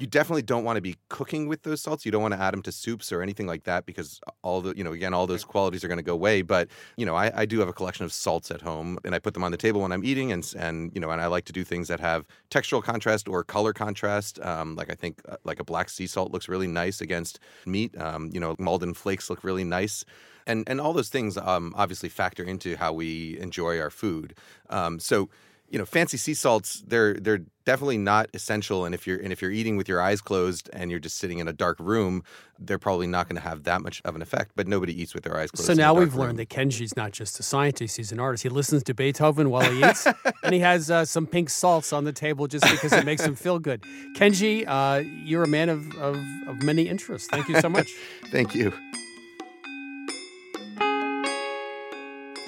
You 0.00 0.06
definitely 0.06 0.42
don't 0.42 0.64
want 0.64 0.78
to 0.78 0.80
be 0.80 0.96
cooking 1.10 1.46
with 1.46 1.62
those 1.62 1.82
salts. 1.82 2.06
You 2.06 2.10
don't 2.10 2.22
want 2.22 2.32
to 2.32 2.40
add 2.40 2.54
them 2.54 2.62
to 2.62 2.72
soups 2.72 3.12
or 3.12 3.20
anything 3.20 3.46
like 3.46 3.64
that 3.64 3.84
because 3.84 4.18
all 4.42 4.62
the, 4.62 4.74
you 4.74 4.82
know, 4.82 4.92
again, 4.92 5.12
all 5.12 5.26
those 5.26 5.44
qualities 5.44 5.84
are 5.84 5.88
going 5.88 5.98
to 5.98 6.02
go 6.02 6.14
away. 6.14 6.40
But, 6.40 6.68
you 6.96 7.04
know, 7.04 7.14
I, 7.14 7.30
I 7.42 7.44
do 7.44 7.58
have 7.60 7.68
a 7.68 7.72
collection 7.74 8.06
of 8.06 8.12
salts 8.12 8.50
at 8.50 8.62
home 8.62 8.98
and 9.04 9.14
I 9.14 9.18
put 9.18 9.34
them 9.34 9.44
on 9.44 9.50
the 9.50 9.58
table 9.58 9.82
when 9.82 9.92
I'm 9.92 10.02
eating. 10.02 10.32
And, 10.32 10.50
and 10.58 10.90
you 10.94 11.02
know, 11.02 11.10
and 11.10 11.20
I 11.20 11.26
like 11.26 11.44
to 11.46 11.52
do 11.52 11.64
things 11.64 11.88
that 11.88 12.00
have 12.00 12.26
textural 12.50 12.82
contrast 12.82 13.28
or 13.28 13.44
color 13.44 13.74
contrast. 13.74 14.40
Um, 14.40 14.74
like 14.74 14.90
I 14.90 14.94
think 14.94 15.20
uh, 15.28 15.36
like 15.44 15.60
a 15.60 15.64
black 15.64 15.90
sea 15.90 16.06
salt 16.06 16.32
looks 16.32 16.48
really 16.48 16.66
nice 16.66 17.02
against 17.02 17.38
meat. 17.66 17.94
Um, 18.00 18.30
you 18.32 18.40
know, 18.40 18.56
Maldon 18.58 18.94
flakes 18.94 19.28
look 19.28 19.44
really 19.44 19.64
nice 19.64 20.06
and 20.46 20.66
and 20.66 20.80
all 20.80 20.94
those 20.94 21.10
things 21.10 21.36
um, 21.36 21.74
obviously 21.76 22.08
factor 22.08 22.42
into 22.42 22.76
how 22.76 22.92
we 22.92 23.38
enjoy 23.38 23.78
our 23.78 23.90
food. 23.90 24.34
Um, 24.70 24.98
so 24.98 25.28
you 25.70 25.78
know, 25.78 25.86
fancy 25.86 26.16
sea 26.16 26.34
salts 26.34 26.82
they're 26.86 27.14
they're 27.14 27.42
definitely 27.64 27.98
not 27.98 28.28
essential. 28.34 28.84
And 28.84 28.94
if 28.94 29.06
you're 29.06 29.18
and 29.18 29.32
if 29.32 29.40
you're 29.40 29.52
eating 29.52 29.76
with 29.76 29.88
your 29.88 30.02
eyes 30.02 30.20
closed 30.20 30.68
and 30.72 30.90
you're 30.90 31.00
just 31.00 31.18
sitting 31.18 31.38
in 31.38 31.46
a 31.46 31.52
dark 31.52 31.78
room, 31.78 32.24
they're 32.58 32.78
probably 32.78 33.06
not 33.06 33.28
going 33.28 33.36
to 33.36 33.48
have 33.48 33.62
that 33.64 33.80
much 33.80 34.02
of 34.04 34.16
an 34.16 34.22
effect. 34.22 34.52
But 34.56 34.66
nobody 34.66 35.00
eats 35.00 35.14
with 35.14 35.22
their 35.22 35.36
eyes 35.36 35.52
closed. 35.52 35.66
So 35.66 35.74
now 35.74 35.94
we've 35.94 36.12
room. 36.14 36.26
learned 36.26 36.38
that 36.40 36.48
Kenji's 36.48 36.96
not 36.96 37.12
just 37.12 37.38
a 37.38 37.44
scientist; 37.44 37.96
he's 37.96 38.10
an 38.10 38.18
artist. 38.18 38.42
He 38.42 38.48
listens 38.48 38.82
to 38.84 38.94
Beethoven 38.94 39.50
while 39.50 39.70
he 39.70 39.84
eats, 39.84 40.06
and 40.42 40.52
he 40.52 40.60
has 40.60 40.90
uh, 40.90 41.04
some 41.04 41.26
pink 41.26 41.48
salts 41.48 41.92
on 41.92 42.02
the 42.02 42.12
table 42.12 42.48
just 42.48 42.68
because 42.68 42.92
it 42.92 43.04
makes 43.04 43.24
him 43.24 43.36
feel 43.36 43.60
good. 43.60 43.82
Kenji, 44.16 44.64
uh, 44.66 45.04
you're 45.24 45.44
a 45.44 45.48
man 45.48 45.68
of, 45.68 45.96
of, 45.96 46.16
of 46.48 46.62
many 46.62 46.88
interests. 46.88 47.28
Thank 47.28 47.48
you 47.48 47.60
so 47.60 47.68
much. 47.68 47.92
Thank 48.32 48.54
you. 48.54 48.72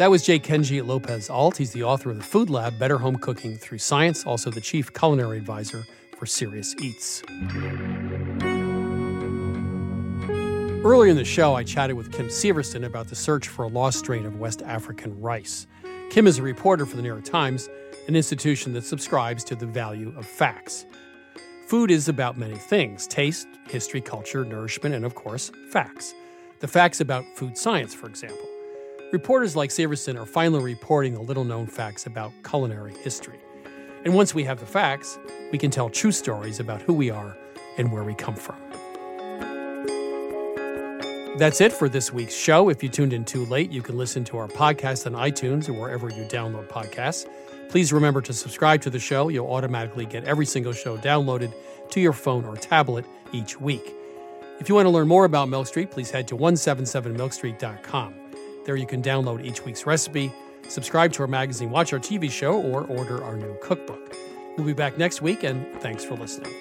That 0.02 0.10
was 0.10 0.24
J. 0.24 0.40
Kenji 0.40 0.84
Lopez 0.84 1.30
Alt. 1.30 1.58
He's 1.58 1.70
the 1.70 1.84
author 1.84 2.10
of 2.10 2.16
the 2.16 2.24
Food 2.24 2.50
Lab 2.50 2.76
Better 2.76 2.98
Home 2.98 3.14
Cooking 3.14 3.56
Through 3.56 3.78
Science, 3.78 4.26
also 4.26 4.50
the 4.50 4.60
Chief 4.60 4.92
Culinary 4.92 5.38
Advisor 5.38 5.84
for 6.18 6.26
Serious 6.26 6.74
Eats. 6.82 7.22
Earlier 10.84 11.08
in 11.08 11.14
the 11.14 11.24
show, 11.24 11.54
I 11.54 11.62
chatted 11.62 11.96
with 11.96 12.10
Kim 12.10 12.26
Severson 12.26 12.84
about 12.84 13.06
the 13.06 13.14
search 13.14 13.46
for 13.46 13.62
a 13.62 13.68
lost 13.68 14.00
strain 14.00 14.26
of 14.26 14.40
West 14.40 14.60
African 14.62 15.20
rice. 15.20 15.68
Kim 16.10 16.26
is 16.26 16.40
a 16.40 16.42
reporter 16.42 16.84
for 16.84 16.96
the 16.96 17.02
New 17.02 17.08
York 17.08 17.24
Times, 17.24 17.68
an 18.08 18.16
institution 18.16 18.72
that 18.72 18.82
subscribes 18.82 19.44
to 19.44 19.54
the 19.54 19.66
value 19.66 20.12
of 20.18 20.26
facts. 20.26 20.84
Food 21.68 21.92
is 21.92 22.08
about 22.08 22.36
many 22.36 22.56
things 22.56 23.06
taste, 23.06 23.46
history, 23.68 24.00
culture, 24.00 24.44
nourishment, 24.44 24.96
and 24.96 25.04
of 25.04 25.14
course, 25.14 25.52
facts. 25.70 26.12
The 26.58 26.66
facts 26.66 27.00
about 27.00 27.24
food 27.36 27.56
science, 27.56 27.94
for 27.94 28.08
example. 28.08 28.51
Reporters 29.12 29.54
like 29.54 29.68
Severson 29.68 30.18
are 30.18 30.24
finally 30.24 30.64
reporting 30.64 31.12
the 31.12 31.20
little 31.20 31.44
known 31.44 31.66
facts 31.66 32.06
about 32.06 32.32
culinary 32.42 32.94
history. 32.94 33.38
And 34.06 34.14
once 34.14 34.34
we 34.34 34.42
have 34.44 34.58
the 34.58 34.64
facts, 34.64 35.18
we 35.52 35.58
can 35.58 35.70
tell 35.70 35.90
true 35.90 36.12
stories 36.12 36.58
about 36.58 36.80
who 36.80 36.94
we 36.94 37.10
are 37.10 37.36
and 37.76 37.92
where 37.92 38.04
we 38.04 38.14
come 38.14 38.34
from. 38.34 38.56
That's 41.36 41.60
it 41.60 41.74
for 41.74 41.90
this 41.90 42.10
week's 42.10 42.34
show. 42.34 42.70
If 42.70 42.82
you 42.82 42.88
tuned 42.88 43.12
in 43.12 43.26
too 43.26 43.44
late, 43.44 43.70
you 43.70 43.82
can 43.82 43.98
listen 43.98 44.24
to 44.24 44.38
our 44.38 44.48
podcast 44.48 45.04
on 45.04 45.12
iTunes 45.12 45.68
or 45.68 45.74
wherever 45.74 46.08
you 46.08 46.24
download 46.24 46.68
podcasts. 46.68 47.28
Please 47.68 47.92
remember 47.92 48.22
to 48.22 48.32
subscribe 48.32 48.80
to 48.80 48.88
the 48.88 48.98
show. 48.98 49.28
You'll 49.28 49.52
automatically 49.52 50.06
get 50.06 50.24
every 50.24 50.46
single 50.46 50.72
show 50.72 50.96
downloaded 50.96 51.52
to 51.90 52.00
your 52.00 52.14
phone 52.14 52.46
or 52.46 52.56
tablet 52.56 53.04
each 53.30 53.60
week. 53.60 53.94
If 54.58 54.70
you 54.70 54.74
want 54.74 54.86
to 54.86 54.90
learn 54.90 55.08
more 55.08 55.26
about 55.26 55.50
Milk 55.50 55.66
Street, 55.66 55.90
please 55.90 56.10
head 56.10 56.26
to 56.28 56.36
177milkstreet.com. 56.36 58.21
There 58.64 58.76
you 58.76 58.86
can 58.86 59.02
download 59.02 59.44
each 59.44 59.64
week's 59.64 59.86
recipe, 59.86 60.32
subscribe 60.68 61.12
to 61.14 61.22
our 61.22 61.28
magazine, 61.28 61.70
watch 61.70 61.92
our 61.92 61.98
TV 61.98 62.30
show, 62.30 62.60
or 62.60 62.84
order 62.84 63.22
our 63.22 63.36
new 63.36 63.56
cookbook. 63.60 64.16
We'll 64.56 64.66
be 64.66 64.72
back 64.72 64.98
next 64.98 65.22
week, 65.22 65.42
and 65.42 65.66
thanks 65.80 66.04
for 66.04 66.14
listening. 66.14 66.52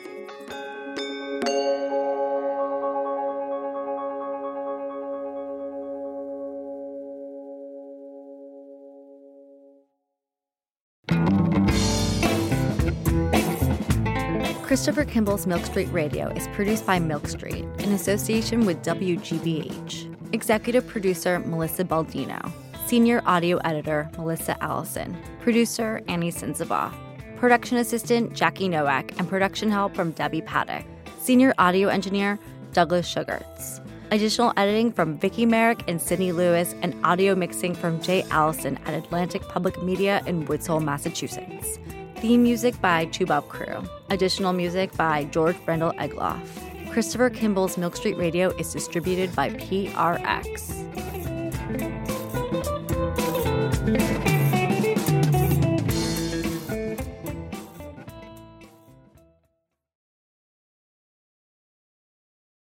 Christopher 14.64 15.04
Kimball's 15.04 15.46
Milk 15.46 15.66
Street 15.66 15.90
Radio 15.92 16.30
is 16.30 16.48
produced 16.50 16.86
by 16.86 16.98
Milk 16.98 17.28
Street 17.28 17.66
in 17.80 17.92
association 17.92 18.66
with 18.66 18.82
WGBH. 18.82 20.11
Executive 20.34 20.88
producer 20.88 21.40
Melissa 21.40 21.84
Baldino. 21.84 22.52
Senior 22.86 23.22
audio 23.26 23.58
editor 23.58 24.10
Melissa 24.18 24.56
Allison. 24.64 25.18
Producer 25.42 26.02
Annie 26.08 26.32
Sensabaugh. 26.32 26.94
Production 27.36 27.78
assistant 27.78 28.34
Jackie 28.34 28.70
Noack 28.70 29.18
and 29.20 29.28
production 29.28 29.70
help 29.70 29.94
from 29.94 30.12
Debbie 30.12 30.42
Paddock. 30.42 30.86
Senior 31.20 31.54
audio 31.58 31.90
engineer 31.90 32.40
Douglas 32.72 33.08
Sugars. 33.08 33.82
Additional 34.12 34.54
editing 34.56 34.92
from 34.92 35.18
Vicki 35.18 35.46
Merrick 35.46 35.84
and 35.90 36.02
Sydney 36.02 36.32
Lewis, 36.32 36.76
and 36.82 36.94
audio 37.04 37.34
mixing 37.36 37.74
from 37.74 38.02
Jay 38.02 38.24
Allison 38.32 38.78
at 38.86 38.94
Atlantic 38.94 39.42
Public 39.44 39.82
Media 39.84 40.22
in 40.26 40.46
Woods 40.46 40.68
Hole, 40.68 40.82
Massachusetts. 40.82 41.80
Theme 42.18 42.44
music 42.44 42.80
by 42.82 43.06
Toubab 43.08 43.48
Krewe. 43.48 43.88
Additional 44.10 44.54
music 44.54 44.96
by 44.96 45.24
George 45.26 45.56
Brandl 45.66 45.96
Egloff. 45.96 46.71
Christopher 46.92 47.30
Kimball's 47.30 47.78
Milk 47.78 47.96
Street 47.96 48.18
Radio 48.18 48.50
is 48.58 48.74
distributed 48.74 49.34
by 49.34 49.50
PRX. 49.52 50.82